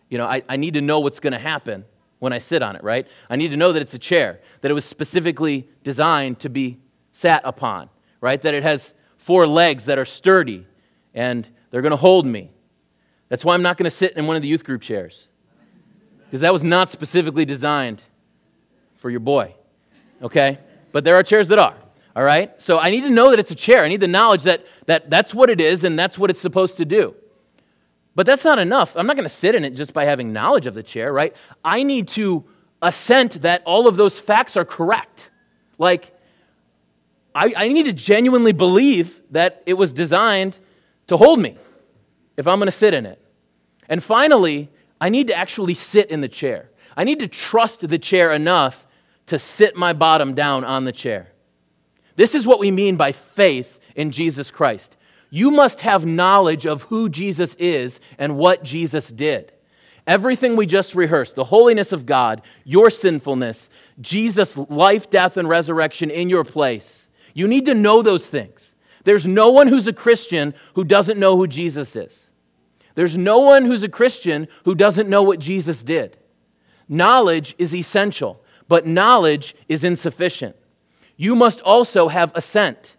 you 0.09 0.19
know, 0.19 0.27
I, 0.27 0.43
I 0.47 0.57
need 0.57 0.75
to 0.75 0.81
know 0.81 0.99
what's 0.99 1.19
going 1.19 1.33
to 1.33 1.39
happen 1.39 1.85
when 2.20 2.34
I 2.34 2.39
sit 2.39 2.63
on 2.63 2.76
it, 2.76 2.84
right? 2.84 3.07
I 3.30 3.36
need 3.36 3.49
to 3.49 3.57
know 3.57 3.72
that 3.72 3.82
it's 3.82 3.93
a 3.93 3.99
chair, 3.99 4.39
that 4.61 4.72
it 4.72 4.74
was 4.74 4.86
specifically 4.86 5.70
designed 5.84 6.39
to 6.39 6.49
be 6.49 6.80
sat 7.11 7.41
upon, 7.45 7.89
right? 8.22 8.41
That 8.41 8.53
it 8.53 8.63
has 8.63 8.93
four 9.18 9.47
legs 9.47 9.86
that 9.86 9.97
are 9.99 10.05
sturdy 10.05 10.65
and 11.13 11.47
they're 11.70 11.82
going 11.82 11.91
to 11.91 11.97
hold 11.97 12.26
me. 12.26 12.51
That's 13.30 13.43
why 13.43 13.53
I'm 13.53 13.61
not 13.61 13.78
going 13.78 13.86
to 13.86 13.91
sit 13.91 14.13
in 14.13 14.26
one 14.26 14.36
of 14.36 14.41
the 14.41 14.47
youth 14.47 14.63
group 14.63 14.82
chairs, 14.82 15.28
because 16.26 16.41
that 16.41 16.53
was 16.53 16.63
not 16.63 16.89
specifically 16.89 17.45
designed 17.45 18.01
for 18.95 19.09
your 19.09 19.20
boy, 19.20 19.53
okay? 20.22 20.59
But 20.91 21.03
there 21.03 21.15
are 21.15 21.24
chairs 21.24 21.49
that 21.49 21.59
are, 21.59 21.76
all 22.15 22.24
right? 22.24 22.59
So 22.61 22.80
I 22.80 22.89
need 22.89 23.01
to 23.01 23.09
know 23.09 23.30
that 23.32 23.39
it's 23.39 23.51
a 23.51 23.55
chair. 23.55 23.84
I 23.84 23.89
need 23.89 23.99
the 23.99 24.07
knowledge 24.07 24.43
that, 24.43 24.65
that 24.86 25.09
that's 25.09 25.36
what 25.36 25.49
it 25.49 25.59
is 25.59 25.84
and 25.84 25.99
that's 25.99 26.18
what 26.18 26.30
it's 26.30 26.41
supposed 26.41 26.78
to 26.78 26.86
do. 26.86 27.15
But 28.18 28.26
that's 28.26 28.43
not 28.43 28.57
enough. 28.57 28.97
I'm 28.97 29.05
not 29.05 29.15
going 29.15 29.28
to 29.28 29.30
sit 29.30 29.53
in 29.53 29.63
it 29.63 29.76
just 29.76 29.93
by 29.93 30.05
having 30.05 30.34
knowledge 30.34 30.65
of 30.65 30.74
the 30.74 30.82
chair, 30.82 31.13
right? 31.13 31.36
I 31.63 31.84
need 31.84 32.07
to 32.09 32.45
assent 32.82 33.43
that 33.43 33.61
all 33.63 33.88
of 33.88 33.95
those 33.95 34.18
facts 34.18 34.57
are 34.57 34.65
correct. 34.65 35.30
Like, 35.78 36.11
I, 37.36 37.53
I 37.55 37.68
need 37.68 37.84
to 37.84 37.93
genuinely 37.93 38.53
believe 38.53 39.22
that 39.30 39.61
it 39.68 39.76
was 39.76 39.93
designed 39.93 40.57
to 41.05 41.15
hold 41.15 41.39
me 41.39 41.57
if 42.38 42.47
I'm 42.47 42.57
going 42.57 42.65
to 42.65 42.72
sit 42.72 42.95
in 42.95 43.05
it. 43.05 43.22
And 43.88 44.03
finally, 44.03 44.72
I 44.99 45.09
need 45.09 45.28
to 45.28 45.36
actually 45.36 45.76
sit 45.76 46.09
in 46.09 46.22
the 46.22 46.28
chair. 46.28 46.72
I 46.97 47.03
need 47.03 47.20
to 47.20 47.28
trust 47.28 47.88
the 47.88 47.99
chair 47.99 48.32
enough 48.32 48.88
to 49.28 49.38
sit 49.38 49.76
my 49.76 49.93
bottom 49.93 50.34
down 50.34 50.63
on 50.63 50.86
the 50.86 50.91
chair. 50.91 51.28
This 52.15 52.34
is 52.34 52.47
what 52.47 52.57
we 52.57 52.72
mean 52.72 52.97
by 52.97 53.11
faith 53.11 53.78
in 53.95 54.09
Jesus 54.09 54.49
Christ. 54.49 54.96
You 55.30 55.51
must 55.51 55.82
have 55.82 56.05
knowledge 56.05 56.65
of 56.65 56.84
who 56.84 57.09
Jesus 57.09 57.55
is 57.55 57.99
and 58.17 58.38
what 58.38 58.63
Jesus 58.63 59.09
did. 59.09 59.51
Everything 60.05 60.55
we 60.55 60.65
just 60.65 60.95
rehearsed, 60.95 61.36
the 61.36 61.43
holiness 61.43 61.91
of 61.91 62.05
God, 62.05 62.41
your 62.63 62.89
sinfulness, 62.89 63.69
Jesus' 63.99 64.57
life, 64.57 65.09
death, 65.09 65.36
and 65.36 65.49
resurrection 65.49 66.09
in 66.09 66.30
your 66.30 66.45
place. 66.45 67.09
You 67.34 67.47
need 67.47 67.65
to 67.65 67.73
know 67.73 68.01
those 68.01 68.30
things. 68.30 68.73
There's 69.03 69.28
no 69.28 69.49
one 69.49 69.67
who's 69.67 69.88
a 69.88 69.93
Christian 69.93 70.53
who 70.75 70.84
doesn't 70.86 71.19
know 71.19 71.36
who 71.36 71.47
Jesus 71.47 71.95
is. 71.95 72.30
There's 72.95 73.17
no 73.17 73.39
one 73.39 73.65
who's 73.65 73.84
a 73.84 73.89
Christian 73.89 74.47
who 74.63 74.75
doesn't 74.75 75.09
know 75.09 75.23
what 75.23 75.39
Jesus 75.39 75.84
did. 75.84 76.17
Knowledge 76.88 77.53
is 77.57 77.75
essential 77.75 78.41
but 78.67 78.86
knowledge 78.86 79.55
is 79.67 79.84
insufficient. 79.84 80.55
You 81.15 81.36
must 81.36 81.61
also 81.61 82.09
have 82.09 82.32
assent. 82.36 82.95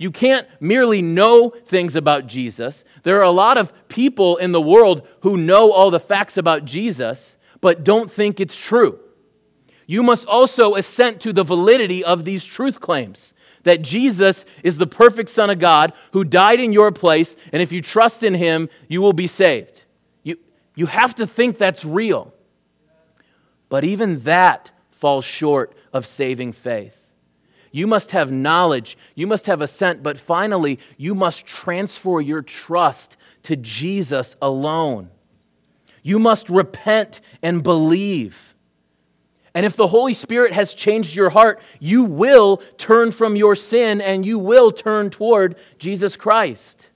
You 0.00 0.10
can't 0.10 0.48
merely 0.60 1.02
know 1.02 1.50
things 1.50 1.94
about 1.94 2.26
Jesus. 2.26 2.86
There 3.02 3.18
are 3.18 3.24
a 3.24 3.30
lot 3.30 3.58
of 3.58 3.70
people 3.88 4.38
in 4.38 4.50
the 4.50 4.60
world 4.60 5.06
who 5.20 5.36
know 5.36 5.72
all 5.72 5.90
the 5.90 6.00
facts 6.00 6.38
about 6.38 6.64
Jesus, 6.64 7.36
but 7.60 7.84
don't 7.84 8.10
think 8.10 8.40
it's 8.40 8.56
true. 8.56 8.98
You 9.86 10.02
must 10.02 10.26
also 10.26 10.74
assent 10.74 11.20
to 11.20 11.34
the 11.34 11.44
validity 11.44 12.02
of 12.02 12.24
these 12.24 12.46
truth 12.46 12.80
claims 12.80 13.34
that 13.64 13.82
Jesus 13.82 14.46
is 14.62 14.78
the 14.78 14.86
perfect 14.86 15.28
Son 15.28 15.50
of 15.50 15.58
God 15.58 15.92
who 16.12 16.24
died 16.24 16.60
in 16.60 16.72
your 16.72 16.92
place, 16.92 17.36
and 17.52 17.60
if 17.60 17.70
you 17.70 17.82
trust 17.82 18.22
in 18.22 18.32
him, 18.32 18.70
you 18.88 19.02
will 19.02 19.12
be 19.12 19.26
saved. 19.26 19.84
You, 20.22 20.38
you 20.74 20.86
have 20.86 21.14
to 21.16 21.26
think 21.26 21.58
that's 21.58 21.84
real. 21.84 22.32
But 23.68 23.84
even 23.84 24.20
that 24.20 24.70
falls 24.88 25.26
short 25.26 25.74
of 25.92 26.06
saving 26.06 26.52
faith. 26.52 26.99
You 27.70 27.86
must 27.86 28.10
have 28.10 28.32
knowledge, 28.32 28.98
you 29.14 29.26
must 29.26 29.46
have 29.46 29.60
assent, 29.60 30.02
but 30.02 30.18
finally, 30.18 30.78
you 30.96 31.14
must 31.14 31.46
transfer 31.46 32.20
your 32.20 32.42
trust 32.42 33.16
to 33.44 33.56
Jesus 33.56 34.36
alone. 34.42 35.10
You 36.02 36.18
must 36.18 36.48
repent 36.48 37.20
and 37.42 37.62
believe. 37.62 38.54
And 39.54 39.66
if 39.66 39.76
the 39.76 39.88
Holy 39.88 40.14
Spirit 40.14 40.52
has 40.52 40.74
changed 40.74 41.14
your 41.14 41.30
heart, 41.30 41.60
you 41.78 42.04
will 42.04 42.58
turn 42.76 43.12
from 43.12 43.36
your 43.36 43.56
sin 43.56 44.00
and 44.00 44.24
you 44.24 44.38
will 44.38 44.70
turn 44.70 45.10
toward 45.10 45.56
Jesus 45.78 46.16
Christ. 46.16 46.88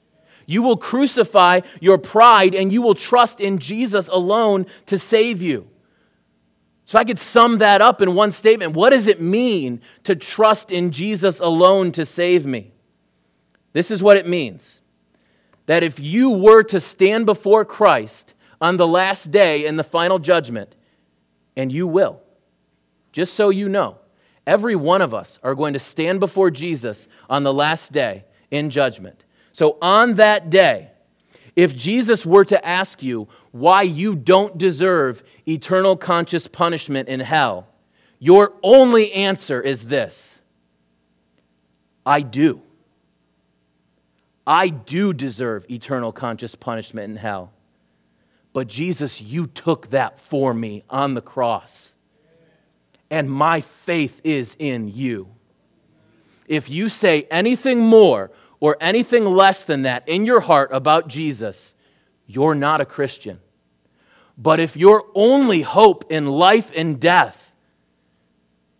You 0.46 0.62
will 0.62 0.76
crucify 0.76 1.60
your 1.80 1.98
pride 1.98 2.54
and 2.54 2.72
you 2.72 2.82
will 2.82 2.94
trust 2.94 3.40
in 3.40 3.58
Jesus 3.58 4.08
alone 4.08 4.66
to 4.86 4.98
save 4.98 5.42
you. 5.42 5.68
So 6.86 6.98
I 6.98 7.04
could 7.04 7.18
sum 7.18 7.58
that 7.58 7.80
up 7.80 8.02
in 8.02 8.14
one 8.14 8.30
statement. 8.30 8.74
What 8.74 8.90
does 8.90 9.06
it 9.06 9.20
mean 9.20 9.80
to 10.04 10.14
trust 10.14 10.70
in 10.70 10.90
Jesus 10.90 11.40
alone 11.40 11.92
to 11.92 12.04
save 12.04 12.44
me? 12.44 12.72
This 13.72 13.90
is 13.90 14.02
what 14.02 14.16
it 14.16 14.26
means 14.26 14.80
that 15.66 15.82
if 15.82 15.98
you 15.98 16.30
were 16.30 16.62
to 16.62 16.78
stand 16.78 17.24
before 17.24 17.64
Christ 17.64 18.34
on 18.60 18.76
the 18.76 18.86
last 18.86 19.30
day 19.30 19.64
in 19.64 19.76
the 19.76 19.84
final 19.84 20.18
judgment, 20.18 20.76
and 21.56 21.72
you 21.72 21.86
will, 21.86 22.20
just 23.12 23.32
so 23.32 23.48
you 23.48 23.68
know, 23.68 23.98
every 24.46 24.76
one 24.76 25.00
of 25.00 25.14
us 25.14 25.38
are 25.42 25.54
going 25.54 25.72
to 25.72 25.78
stand 25.78 26.20
before 26.20 26.50
Jesus 26.50 27.08
on 27.30 27.44
the 27.44 27.52
last 27.52 27.92
day 27.92 28.24
in 28.50 28.68
judgment. 28.68 29.24
So 29.52 29.78
on 29.80 30.14
that 30.14 30.50
day, 30.50 30.90
if 31.56 31.74
Jesus 31.74 32.26
were 32.26 32.44
to 32.46 32.66
ask 32.66 33.02
you 33.02 33.28
why 33.52 33.82
you 33.82 34.16
don't 34.16 34.58
deserve 34.58 35.22
eternal 35.46 35.96
conscious 35.96 36.46
punishment 36.46 37.08
in 37.08 37.20
hell, 37.20 37.68
your 38.18 38.52
only 38.62 39.12
answer 39.12 39.60
is 39.60 39.86
this 39.86 40.40
I 42.04 42.20
do. 42.22 42.60
I 44.46 44.68
do 44.68 45.12
deserve 45.12 45.64
eternal 45.70 46.12
conscious 46.12 46.54
punishment 46.54 47.10
in 47.10 47.16
hell. 47.16 47.52
But 48.52 48.68
Jesus, 48.68 49.20
you 49.20 49.46
took 49.46 49.90
that 49.90 50.20
for 50.20 50.52
me 50.52 50.84
on 50.90 51.14
the 51.14 51.22
cross. 51.22 51.94
And 53.10 53.30
my 53.30 53.60
faith 53.60 54.20
is 54.22 54.56
in 54.58 54.88
you. 54.88 55.28
If 56.46 56.68
you 56.68 56.88
say 56.88 57.26
anything 57.30 57.80
more 57.80 58.30
or 58.64 58.78
anything 58.80 59.26
less 59.26 59.62
than 59.62 59.82
that 59.82 60.08
in 60.08 60.24
your 60.24 60.40
heart 60.40 60.70
about 60.72 61.06
Jesus, 61.06 61.74
you're 62.26 62.54
not 62.54 62.80
a 62.80 62.86
Christian. 62.86 63.38
But 64.38 64.58
if 64.58 64.74
your 64.74 65.04
only 65.14 65.60
hope 65.60 66.10
in 66.10 66.24
life 66.24 66.72
and 66.74 66.98
death 66.98 67.52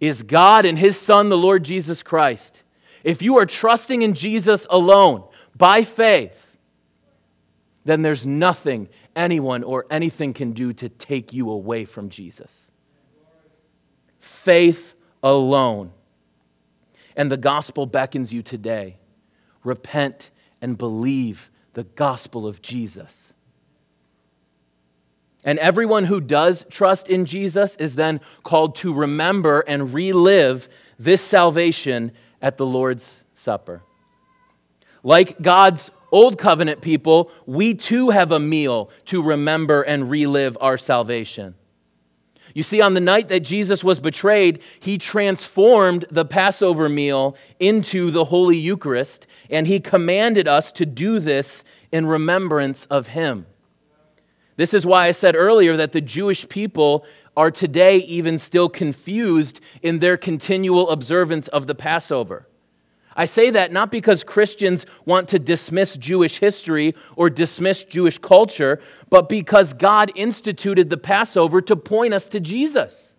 is 0.01 0.22
God 0.22 0.64
and 0.64 0.78
His 0.78 0.99
Son, 0.99 1.28
the 1.28 1.37
Lord 1.37 1.64
Jesus 1.64 2.03
Christ, 2.03 2.62
if 3.03 3.20
you 3.20 3.37
are 3.37 3.45
trusting 3.45 4.01
in 4.01 4.14
Jesus 4.14 4.66
alone 4.70 5.22
by 5.55 5.85
faith, 5.85 6.57
then 7.85 8.01
there's 8.01 8.24
nothing 8.24 8.89
anyone 9.14 9.62
or 9.62 9.85
anything 9.91 10.32
can 10.32 10.53
do 10.53 10.72
to 10.72 10.89
take 10.89 11.35
you 11.35 11.51
away 11.51 11.85
from 11.85 12.09
Jesus. 12.09 12.70
faith 14.18 14.95
alone. 15.22 15.93
And 17.14 17.30
the 17.30 17.37
gospel 17.37 17.85
beckons 17.85 18.32
you 18.32 18.41
today 18.41 18.97
repent 19.65 20.31
and 20.61 20.79
believe 20.79 21.51
the 21.73 21.85
gospel 21.85 22.47
of 22.47 22.62
Jesus. 22.62 23.33
And 25.45 25.59
everyone 25.59 26.05
who 26.05 26.21
does 26.21 26.65
trust 26.71 27.09
in 27.09 27.27
Jesus 27.27 27.77
is 27.77 27.97
then 27.97 28.21
called 28.45 28.77
to 28.77 28.95
remember 28.95 29.61
and 29.61 29.93
relive 29.93 30.69
this 30.99 31.21
salvation 31.21 32.12
at 32.41 32.57
the 32.57 32.65
Lord's 32.65 33.25
Supper. 33.35 33.83
Like 35.03 35.43
God's 35.43 35.91
Old 36.11 36.39
Covenant 36.39 36.81
people, 36.81 37.31
we 37.45 37.75
too 37.75 38.11
have 38.11 38.33
a 38.33 38.39
meal 38.39 38.91
to 39.07 39.23
remember 39.23 39.83
and 39.83 40.09
relive 40.09 40.57
our 40.61 40.79
salvation. 40.79 41.57
You 42.55 42.63
see, 42.63 42.81
on 42.81 42.95
the 42.95 43.01
night 43.01 43.27
that 43.29 43.41
Jesus 43.41 43.83
was 43.83 43.99
betrayed, 43.99 44.63
he 44.79 44.97
transformed 44.97 46.07
the 46.11 46.25
Passover 46.25 46.89
meal 46.89 47.37
into 47.59 48.13
the 48.13 48.27
Holy 48.27 48.57
Eucharist, 48.57 49.27
and 49.51 49.67
he 49.67 49.81
commanded 49.81 50.47
us 50.47 50.71
to 50.73 50.87
do 50.87 51.19
this 51.19 51.65
in 51.91 52.07
remembrance 52.07 52.87
of 52.87 53.09
him. 53.09 53.47
This 54.57 54.73
is 54.73 54.87
why 54.87 55.09
I 55.09 55.11
said 55.11 55.35
earlier 55.35 55.77
that 55.77 55.91
the 55.91 56.01
Jewish 56.01 56.49
people 56.49 57.05
are 57.37 57.51
today 57.51 57.97
even 57.99 58.39
still 58.39 58.69
confused 58.69 59.61
in 59.83 59.99
their 59.99 60.17
continual 60.17 60.91
observance 60.91 61.49
of 61.49 61.67
the 61.67 61.75
Passover. 61.75 62.47
I 63.17 63.27
say 63.27 63.51
that 63.51 63.71
not 63.71 63.91
because 63.91 64.25
Christians 64.25 64.87
want 65.05 65.29
to 65.29 65.39
dismiss 65.39 65.97
Jewish 65.97 66.39
history 66.39 66.95
or 67.17 67.31
dismiss 67.31 67.85
Jewish 67.85 68.19
culture, 68.19 68.81
but 69.09 69.29
because 69.29 69.73
God 69.73 70.11
instituted 70.15 70.91
the 70.91 70.97
Passover 70.97 71.61
to 71.62 71.77
point 71.77 72.12
us 72.12 72.29
to 72.31 72.41
Jesus. 72.41 73.15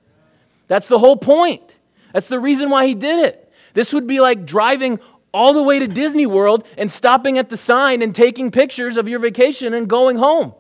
That's 0.68 0.88
the 0.88 1.00
whole 1.00 1.16
point. 1.16 1.78
That's 2.14 2.28
the 2.28 2.40
reason 2.40 2.70
why 2.70 2.88
he 2.88 2.96
did 2.96 3.26
it. 3.26 3.52
This 3.74 3.94
would 3.94 4.08
be 4.08 4.20
like 4.20 4.46
driving 4.46 5.00
all 5.34 5.54
the 5.54 5.64
way 5.64 5.80
to 5.80 5.88
Disney 5.88 6.26
World 6.26 6.66
and 6.78 6.92
stopping 6.92 7.38
at 7.38 7.50
the 7.50 7.58
sign 7.58 8.02
and 8.02 8.16
taking 8.16 8.52
pictures 8.52 8.98
of 8.98 9.08
your 9.08 9.20
vacation 9.20 9.74
and 9.74 9.88
going 9.88 10.18
home. 10.18 10.54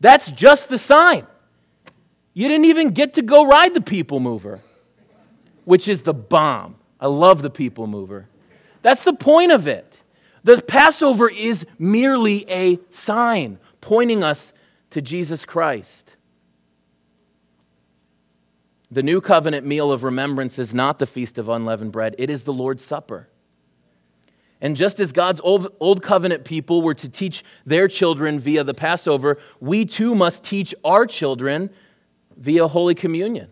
That's 0.00 0.30
just 0.30 0.68
the 0.68 0.78
sign. 0.78 1.26
You 2.32 2.48
didn't 2.48 2.66
even 2.66 2.90
get 2.90 3.14
to 3.14 3.22
go 3.22 3.44
ride 3.44 3.74
the 3.74 3.80
people 3.80 4.20
mover, 4.20 4.60
which 5.64 5.88
is 5.88 6.02
the 6.02 6.14
bomb. 6.14 6.76
I 6.98 7.06
love 7.06 7.42
the 7.42 7.50
people 7.50 7.86
mover. 7.86 8.28
That's 8.82 9.04
the 9.04 9.12
point 9.12 9.52
of 9.52 9.66
it. 9.66 10.00
The 10.42 10.62
Passover 10.62 11.30
is 11.30 11.66
merely 11.78 12.48
a 12.50 12.78
sign 12.88 13.58
pointing 13.80 14.22
us 14.22 14.52
to 14.90 15.02
Jesus 15.02 15.44
Christ. 15.44 16.16
The 18.90 19.02
new 19.02 19.20
covenant 19.20 19.66
meal 19.66 19.92
of 19.92 20.02
remembrance 20.02 20.58
is 20.58 20.74
not 20.74 20.98
the 20.98 21.06
feast 21.06 21.38
of 21.38 21.48
unleavened 21.48 21.92
bread, 21.92 22.14
it 22.18 22.30
is 22.30 22.44
the 22.44 22.52
Lord's 22.52 22.84
Supper. 22.84 23.28
And 24.62 24.76
just 24.76 25.00
as 25.00 25.12
God's 25.12 25.40
old, 25.40 25.74
old 25.80 26.02
covenant 26.02 26.44
people 26.44 26.82
were 26.82 26.94
to 26.94 27.08
teach 27.08 27.42
their 27.64 27.88
children 27.88 28.38
via 28.38 28.62
the 28.62 28.74
Passover, 28.74 29.38
we 29.58 29.86
too 29.86 30.14
must 30.14 30.44
teach 30.44 30.74
our 30.84 31.06
children 31.06 31.70
via 32.36 32.68
Holy 32.68 32.94
Communion 32.94 33.50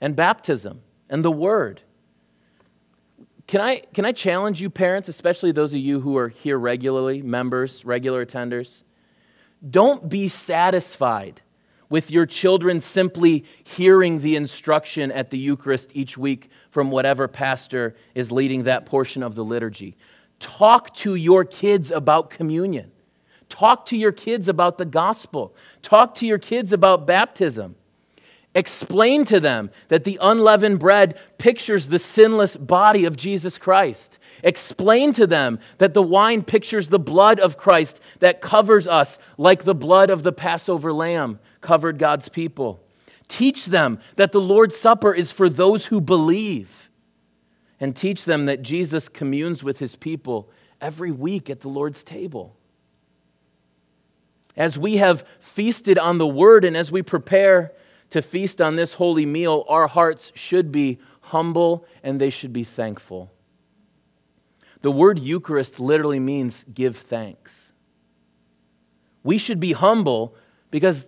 and 0.00 0.16
baptism 0.16 0.82
and 1.08 1.24
the 1.24 1.30
Word. 1.30 1.82
Can 3.50 3.60
I, 3.60 3.82
can 3.92 4.04
I 4.04 4.12
challenge 4.12 4.60
you, 4.60 4.70
parents, 4.70 5.08
especially 5.08 5.50
those 5.50 5.72
of 5.72 5.80
you 5.80 5.98
who 5.98 6.16
are 6.16 6.28
here 6.28 6.56
regularly, 6.56 7.20
members, 7.20 7.84
regular 7.84 8.24
attenders? 8.24 8.84
Don't 9.68 10.08
be 10.08 10.28
satisfied 10.28 11.42
with 11.88 12.12
your 12.12 12.26
children 12.26 12.80
simply 12.80 13.44
hearing 13.64 14.20
the 14.20 14.36
instruction 14.36 15.10
at 15.10 15.30
the 15.30 15.38
Eucharist 15.38 15.90
each 15.94 16.16
week 16.16 16.48
from 16.70 16.92
whatever 16.92 17.26
pastor 17.26 17.96
is 18.14 18.30
leading 18.30 18.62
that 18.62 18.86
portion 18.86 19.20
of 19.20 19.34
the 19.34 19.44
liturgy. 19.44 19.96
Talk 20.38 20.94
to 20.98 21.16
your 21.16 21.44
kids 21.44 21.90
about 21.90 22.30
communion. 22.30 22.92
Talk 23.48 23.84
to 23.86 23.96
your 23.96 24.12
kids 24.12 24.46
about 24.46 24.78
the 24.78 24.84
gospel. 24.84 25.56
Talk 25.82 26.14
to 26.14 26.24
your 26.24 26.38
kids 26.38 26.72
about 26.72 27.04
baptism. 27.04 27.74
Explain 28.54 29.24
to 29.26 29.38
them 29.38 29.70
that 29.88 30.02
the 30.02 30.18
unleavened 30.20 30.80
bread 30.80 31.18
pictures 31.38 31.88
the 31.88 32.00
sinless 32.00 32.56
body 32.56 33.04
of 33.04 33.16
Jesus 33.16 33.58
Christ. 33.58 34.18
Explain 34.42 35.12
to 35.12 35.26
them 35.26 35.60
that 35.78 35.94
the 35.94 36.02
wine 36.02 36.42
pictures 36.42 36.88
the 36.88 36.98
blood 36.98 37.38
of 37.38 37.56
Christ 37.56 38.00
that 38.18 38.40
covers 38.40 38.88
us 38.88 39.18
like 39.38 39.62
the 39.62 39.74
blood 39.74 40.10
of 40.10 40.24
the 40.24 40.32
Passover 40.32 40.92
lamb 40.92 41.38
covered 41.60 41.98
God's 41.98 42.28
people. 42.28 42.82
Teach 43.28 43.66
them 43.66 44.00
that 44.16 44.32
the 44.32 44.40
Lord's 44.40 44.76
Supper 44.76 45.14
is 45.14 45.30
for 45.30 45.48
those 45.48 45.86
who 45.86 46.00
believe. 46.00 46.88
And 47.78 47.94
teach 47.94 48.24
them 48.24 48.46
that 48.46 48.62
Jesus 48.62 49.08
communes 49.08 49.62
with 49.62 49.78
his 49.78 49.94
people 49.94 50.50
every 50.80 51.12
week 51.12 51.48
at 51.48 51.60
the 51.60 51.68
Lord's 51.68 52.02
table. 52.02 52.56
As 54.56 54.76
we 54.76 54.96
have 54.96 55.24
feasted 55.38 55.96
on 55.96 56.18
the 56.18 56.26
word 56.26 56.64
and 56.64 56.76
as 56.76 56.90
we 56.90 57.02
prepare 57.02 57.72
to 58.10 58.22
feast 58.22 58.60
on 58.60 58.76
this 58.76 58.94
holy 58.94 59.26
meal, 59.26 59.64
our 59.68 59.86
hearts 59.86 60.32
should 60.34 60.72
be 60.72 60.98
humble 61.22 61.86
and 62.02 62.20
they 62.20 62.30
should 62.30 62.52
be 62.52 62.64
thankful. 62.64 63.30
The 64.82 64.90
word 64.90 65.18
Eucharist 65.18 65.78
literally 65.78 66.20
means 66.20 66.64
give 66.72 66.96
thanks. 66.96 67.72
We 69.22 69.38
should 69.38 69.60
be 69.60 69.72
humble 69.72 70.34
because 70.70 71.06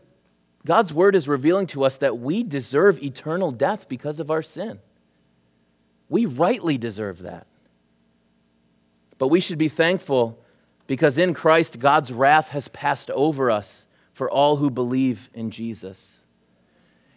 God's 0.65 0.93
word 0.93 1.15
is 1.15 1.27
revealing 1.27 1.67
to 1.69 1.85
us 1.85 1.97
that 1.99 2.19
we 2.19 2.43
deserve 2.43 3.03
eternal 3.03 3.51
death 3.51 3.89
because 3.89 4.21
of 4.21 4.31
our 4.31 4.43
sin. 4.43 4.79
We 6.09 6.27
rightly 6.27 6.77
deserve 6.79 7.21
that. 7.21 7.47
But 9.19 9.29
we 9.29 9.41
should 9.41 9.59
be 9.59 9.69
thankful 9.69 10.39
because 10.87 11.17
in 11.17 11.33
Christ, 11.33 11.79
God's 11.79 12.13
wrath 12.13 12.49
has 12.49 12.69
passed 12.69 13.11
over 13.11 13.51
us 13.51 13.87
for 14.13 14.31
all 14.31 14.57
who 14.57 14.71
believe 14.71 15.31
in 15.33 15.51
Jesus. 15.51 16.22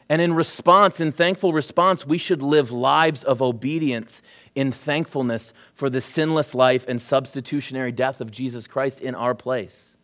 And 0.08 0.22
in 0.22 0.34
response, 0.34 1.00
in 1.00 1.12
thankful 1.12 1.52
response, 1.52 2.06
we 2.06 2.20
should 2.20 2.42
live 2.42 2.72
lives 2.72 3.24
of 3.24 3.42
obedience 3.42 4.22
in 4.54 4.72
thankfulness 4.72 5.52
for 5.74 5.90
the 5.90 6.02
sinless 6.02 6.54
life 6.54 6.86
and 6.88 7.02
substitutionary 7.02 7.92
death 7.92 8.22
of 8.22 8.32
Jesus 8.32 8.68
Christ 8.68 9.02
in 9.02 9.16
our 9.16 9.34
place. 9.34 9.98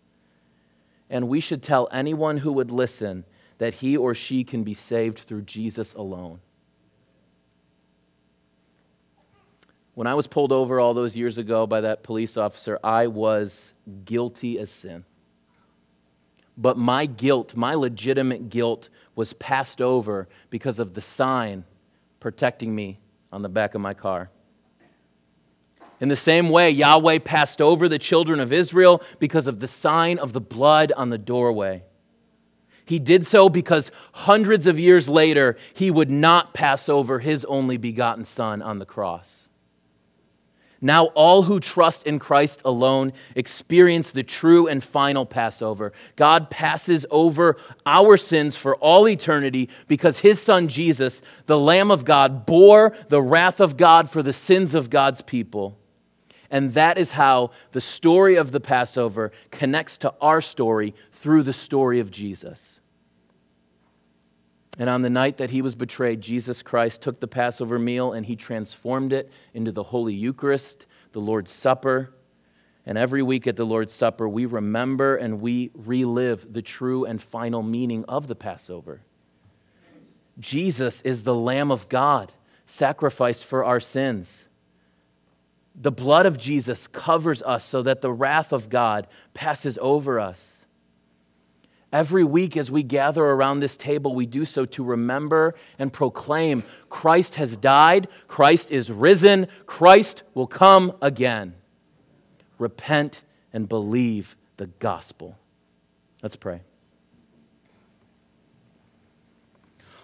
And 1.09 1.27
we 1.27 1.39
should 1.39 1.61
tell 1.61 1.87
anyone 1.91 2.37
who 2.37 2.53
would 2.53 2.71
listen 2.71 3.25
that 3.59 3.75
he 3.75 3.95
or 3.95 4.15
she 4.15 4.43
can 4.43 4.63
be 4.63 4.73
saved 4.73 5.19
through 5.19 5.43
Jesus 5.43 5.93
alone. 5.93 6.39
When 9.93 10.07
I 10.07 10.15
was 10.15 10.25
pulled 10.25 10.51
over 10.51 10.79
all 10.79 10.95
those 10.95 11.15
years 11.15 11.37
ago 11.37 11.67
by 11.67 11.81
that 11.81 12.01
police 12.01 12.37
officer, 12.37 12.79
I 12.83 13.05
was 13.07 13.73
guilty 14.05 14.57
as 14.57 14.71
sin. 14.71 15.05
But 16.57 16.77
my 16.77 17.05
guilt, 17.05 17.55
my 17.55 17.75
legitimate 17.75 18.49
guilt, 18.49 18.89
was 19.15 19.33
passed 19.33 19.81
over 19.81 20.27
because 20.49 20.79
of 20.79 20.93
the 20.93 21.01
sign 21.01 21.65
protecting 22.19 22.73
me 22.73 22.99
on 23.31 23.41
the 23.41 23.49
back 23.49 23.75
of 23.75 23.81
my 23.81 23.93
car. 23.93 24.29
In 25.99 26.09
the 26.09 26.15
same 26.15 26.49
way, 26.49 26.71
Yahweh 26.71 27.19
passed 27.19 27.61
over 27.61 27.87
the 27.87 27.99
children 27.99 28.39
of 28.39 28.51
Israel 28.51 29.03
because 29.19 29.45
of 29.47 29.59
the 29.59 29.67
sign 29.67 30.17
of 30.17 30.33
the 30.33 30.41
blood 30.41 30.91
on 30.97 31.09
the 31.09 31.17
doorway. 31.17 31.83
He 32.85 32.97
did 32.97 33.25
so 33.25 33.47
because 33.49 33.91
hundreds 34.13 34.65
of 34.65 34.79
years 34.79 35.07
later, 35.07 35.57
he 35.73 35.91
would 35.91 36.09
not 36.09 36.53
pass 36.53 36.89
over 36.89 37.19
his 37.19 37.45
only 37.45 37.77
begotten 37.77 38.25
Son 38.25 38.61
on 38.61 38.79
the 38.79 38.85
cross. 38.85 39.40
Now, 40.83 41.05
all 41.07 41.43
who 41.43 41.59
trust 41.59 42.07
in 42.07 42.17
Christ 42.17 42.63
alone 42.65 43.13
experience 43.35 44.11
the 44.11 44.23
true 44.23 44.67
and 44.67 44.83
final 44.83 45.27
Passover. 45.27 45.93
God 46.15 46.49
passes 46.49 47.05
over 47.11 47.57
our 47.85 48.17
sins 48.17 48.55
for 48.55 48.75
all 48.77 49.07
eternity 49.07 49.69
because 49.87 50.19
his 50.19 50.41
Son 50.41 50.67
Jesus, 50.67 51.21
the 51.45 51.59
Lamb 51.59 51.91
of 51.91 52.03
God, 52.03 52.47
bore 52.47 52.97
the 53.09 53.21
wrath 53.21 53.61
of 53.61 53.77
God 53.77 54.09
for 54.09 54.23
the 54.23 54.33
sins 54.33 54.73
of 54.73 54.89
God's 54.89 55.21
people. 55.21 55.77
And 56.49 56.73
that 56.73 56.97
is 56.97 57.11
how 57.11 57.51
the 57.71 57.79
story 57.79 58.35
of 58.35 58.51
the 58.51 58.59
Passover 58.59 59.31
connects 59.51 59.99
to 59.99 60.13
our 60.19 60.41
story 60.41 60.95
through 61.11 61.43
the 61.43 61.53
story 61.53 61.99
of 61.99 62.09
Jesus. 62.09 62.80
And 64.77 64.89
on 64.89 65.01
the 65.01 65.09
night 65.09 65.37
that 65.37 65.49
he 65.49 65.61
was 65.61 65.75
betrayed, 65.75 66.21
Jesus 66.21 66.63
Christ 66.63 67.01
took 67.01 67.19
the 67.19 67.27
Passover 67.27 67.77
meal 67.77 68.13
and 68.13 68.25
he 68.25 68.35
transformed 68.35 69.11
it 69.13 69.29
into 69.53 69.71
the 69.71 69.83
Holy 69.83 70.13
Eucharist, 70.13 70.85
the 71.11 71.19
Lord's 71.19 71.51
Supper. 71.51 72.13
And 72.85 72.97
every 72.97 73.21
week 73.21 73.47
at 73.47 73.57
the 73.57 73.65
Lord's 73.65 73.93
Supper, 73.93 74.27
we 74.27 74.45
remember 74.45 75.15
and 75.15 75.41
we 75.41 75.71
relive 75.75 76.51
the 76.51 76.61
true 76.61 77.05
and 77.05 77.21
final 77.21 77.61
meaning 77.61 78.05
of 78.05 78.27
the 78.27 78.35
Passover. 78.35 79.01
Jesus 80.39 81.01
is 81.01 81.23
the 81.23 81.35
Lamb 81.35 81.69
of 81.69 81.89
God, 81.89 82.33
sacrificed 82.65 83.45
for 83.45 83.63
our 83.63 83.79
sins. 83.79 84.47
The 85.75 85.91
blood 85.91 86.25
of 86.25 86.37
Jesus 86.37 86.87
covers 86.87 87.41
us 87.43 87.63
so 87.63 87.81
that 87.83 88.01
the 88.01 88.11
wrath 88.11 88.51
of 88.51 88.69
God 88.69 89.07
passes 89.33 89.77
over 89.81 90.19
us. 90.19 90.60
Every 91.91 92.23
week, 92.23 92.55
as 92.55 92.71
we 92.71 92.83
gather 92.83 93.23
around 93.23 93.59
this 93.59 93.75
table, 93.75 94.15
we 94.15 94.25
do 94.25 94.45
so 94.45 94.65
to 94.65 94.83
remember 94.83 95.55
and 95.77 95.91
proclaim 95.91 96.63
Christ 96.89 97.35
has 97.35 97.57
died, 97.57 98.07
Christ 98.29 98.71
is 98.71 98.89
risen, 98.89 99.47
Christ 99.65 100.23
will 100.33 100.47
come 100.47 100.95
again. 101.01 101.53
Repent 102.57 103.23
and 103.51 103.67
believe 103.67 104.37
the 104.55 104.67
gospel. 104.67 105.37
Let's 106.23 106.37
pray. 106.37 106.61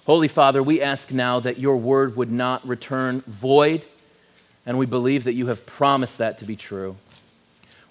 Holy 0.06 0.28
Father, 0.28 0.64
we 0.64 0.82
ask 0.82 1.12
now 1.12 1.40
that 1.40 1.58
your 1.58 1.78
word 1.78 2.18
would 2.18 2.32
not 2.32 2.68
return 2.68 3.22
void, 3.22 3.86
and 4.66 4.78
we 4.78 4.86
believe 4.86 5.26
that 5.26 5.34
you 5.34 5.48
have 5.48 5.66
promised 5.66 6.18
that 6.18 6.38
to 6.40 6.46
be 6.46 6.56
true. 6.56 6.98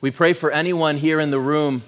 We 0.01 0.11
pray 0.11 0.35
for 0.35 0.51
anyone 0.51 0.99
here 0.99 1.21
in 1.21 1.31
the 1.31 1.39
room 1.39 1.83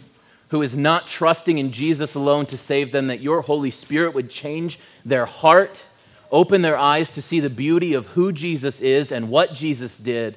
who 0.49 0.63
is 0.63 0.77
not 0.77 1.07
trusting 1.07 1.59
in 1.59 1.73
Jesus 1.73 2.15
alone 2.15 2.47
to 2.47 2.57
save 2.57 2.93
them, 2.93 3.09
that 3.09 3.21
your 3.21 3.43
Holy 3.43 3.71
Spirit 3.71 4.15
would 4.15 4.31
change 4.31 4.79
their 5.05 5.27
heart, 5.27 5.83
open 6.31 6.63
their 6.63 6.79
eyes 6.79 7.11
to 7.11 7.23
see 7.23 7.41
the 7.41 7.51
beauty 7.51 7.95
of 7.95 8.07
who 8.09 8.33
Jesus 8.33 8.81
is 8.81 9.13
and 9.13 9.29
what 9.29 9.55
Jesus 9.55 9.99
did. 9.99 10.37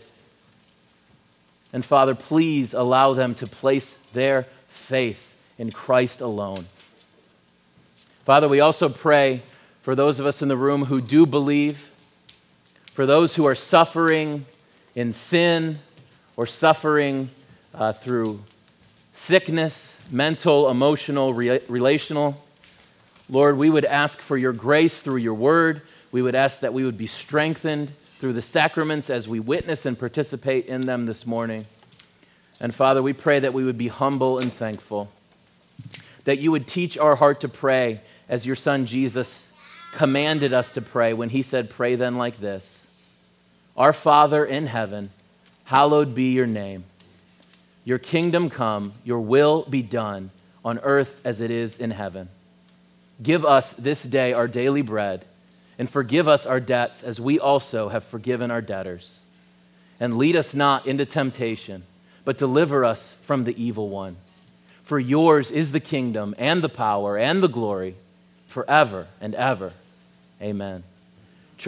And 1.74 1.86
Father, 1.86 2.16
please 2.16 2.74
allow 2.74 3.14
them 3.14 3.34
to 3.36 3.48
place 3.48 3.94
their 4.14 4.44
faith 4.68 5.34
in 5.58 5.72
Christ 5.72 6.20
alone. 6.20 6.66
Father, 8.26 8.50
we 8.50 8.60
also 8.60 8.90
pray 8.90 9.42
for 9.82 9.96
those 9.96 10.20
of 10.20 10.26
us 10.26 10.42
in 10.42 10.48
the 10.48 10.58
room 10.58 10.86
who 10.86 11.02
do 11.02 11.26
believe, 11.26 11.94
for 12.94 13.06
those 13.06 13.36
who 13.36 13.46
are 13.46 13.56
suffering 13.56 14.46
in 14.96 15.14
sin 15.14 15.80
or 16.36 16.46
suffering 16.46 17.30
uh, 17.74 17.94
through 17.94 18.42
sickness, 19.14 20.00
mental, 20.10 20.70
emotional, 20.70 21.34
re- 21.34 21.62
relational. 21.68 22.42
Lord, 23.30 23.58
we 23.58 23.70
would 23.70 23.86
ask 23.86 24.20
for 24.20 24.38
your 24.38 24.54
grace 24.54 25.02
through 25.02 25.18
your 25.18 25.34
word. 25.34 25.82
We 26.12 26.22
would 26.22 26.36
ask 26.36 26.62
that 26.62 26.74
we 26.74 26.84
would 26.84 26.98
be 26.98 27.08
strengthened 27.08 27.96
through 28.20 28.34
the 28.34 28.42
sacraments 28.42 29.10
as 29.10 29.28
we 29.28 29.40
witness 29.40 29.86
and 29.86 29.98
participate 29.98 30.66
in 30.68 30.86
them 30.86 31.06
this 31.06 31.26
morning. 31.26 31.66
And 32.60 32.76
Father, 32.76 33.02
we 33.02 33.14
pray 33.14 33.40
that 33.40 33.54
we 33.54 33.64
would 33.64 33.78
be 33.78 33.88
humble 33.88 34.38
and 34.38 34.54
thankful, 34.54 35.10
that 36.26 36.38
you 36.40 36.52
would 36.52 36.68
teach 36.68 36.98
our 36.98 37.16
heart 37.16 37.42
to 37.42 37.50
pray 37.50 38.02
as 38.30 38.46
your 38.46 38.56
Son 38.56 38.86
Jesus 38.86 39.52
commanded 39.94 40.54
us 40.54 40.72
to 40.74 40.82
pray 40.82 41.14
when 41.14 41.30
he 41.30 41.42
said, 41.42 41.70
Pray 41.70 41.96
then 41.96 42.18
like 42.18 42.40
this 42.40 42.88
Our 43.76 43.94
Father 43.94 44.46
in 44.46 44.68
heaven, 44.68 45.10
hallowed 45.66 46.14
be 46.14 46.34
your 46.34 46.48
name. 46.48 46.84
Your 47.84 47.98
kingdom 47.98 48.50
come, 48.50 48.94
your 49.04 49.20
will 49.20 49.64
be 49.64 49.82
done 49.82 50.30
on 50.64 50.80
earth 50.80 51.22
as 51.26 51.42
it 51.42 51.52
is 51.52 51.78
in 51.78 51.92
heaven. 51.92 52.30
Give 53.22 53.46
us 53.46 53.74
this 53.74 54.04
day 54.04 54.34
our 54.34 54.48
daily 54.48 54.82
bread, 54.82 55.26
and 55.80 55.90
forgive 55.90 56.28
us 56.28 56.46
our 56.46 56.60
debts 56.60 57.04
as 57.04 57.20
we 57.20 57.40
also 57.40 57.90
have 57.90 58.04
forgiven 58.04 58.52
our 58.52 58.62
debtors. 58.62 59.24
And 60.00 60.18
lead 60.18 60.36
us 60.36 60.54
not 60.54 60.86
into 60.86 61.06
temptation, 61.06 61.84
but 62.26 62.38
deliver 62.38 62.86
us 62.86 63.16
from 63.24 63.44
the 63.44 63.64
evil 63.64 63.90
one. 63.90 64.18
For 64.84 65.00
yours 65.00 65.52
is 65.52 65.72
the 65.72 65.80
kingdom, 65.80 66.36
and 66.38 66.64
the 66.64 66.70
power, 66.70 67.18
and 67.18 67.42
the 67.42 67.48
glory, 67.48 67.96
forever 68.48 69.08
and 69.20 69.34
ever. 69.36 69.74
Amen. 70.42 70.84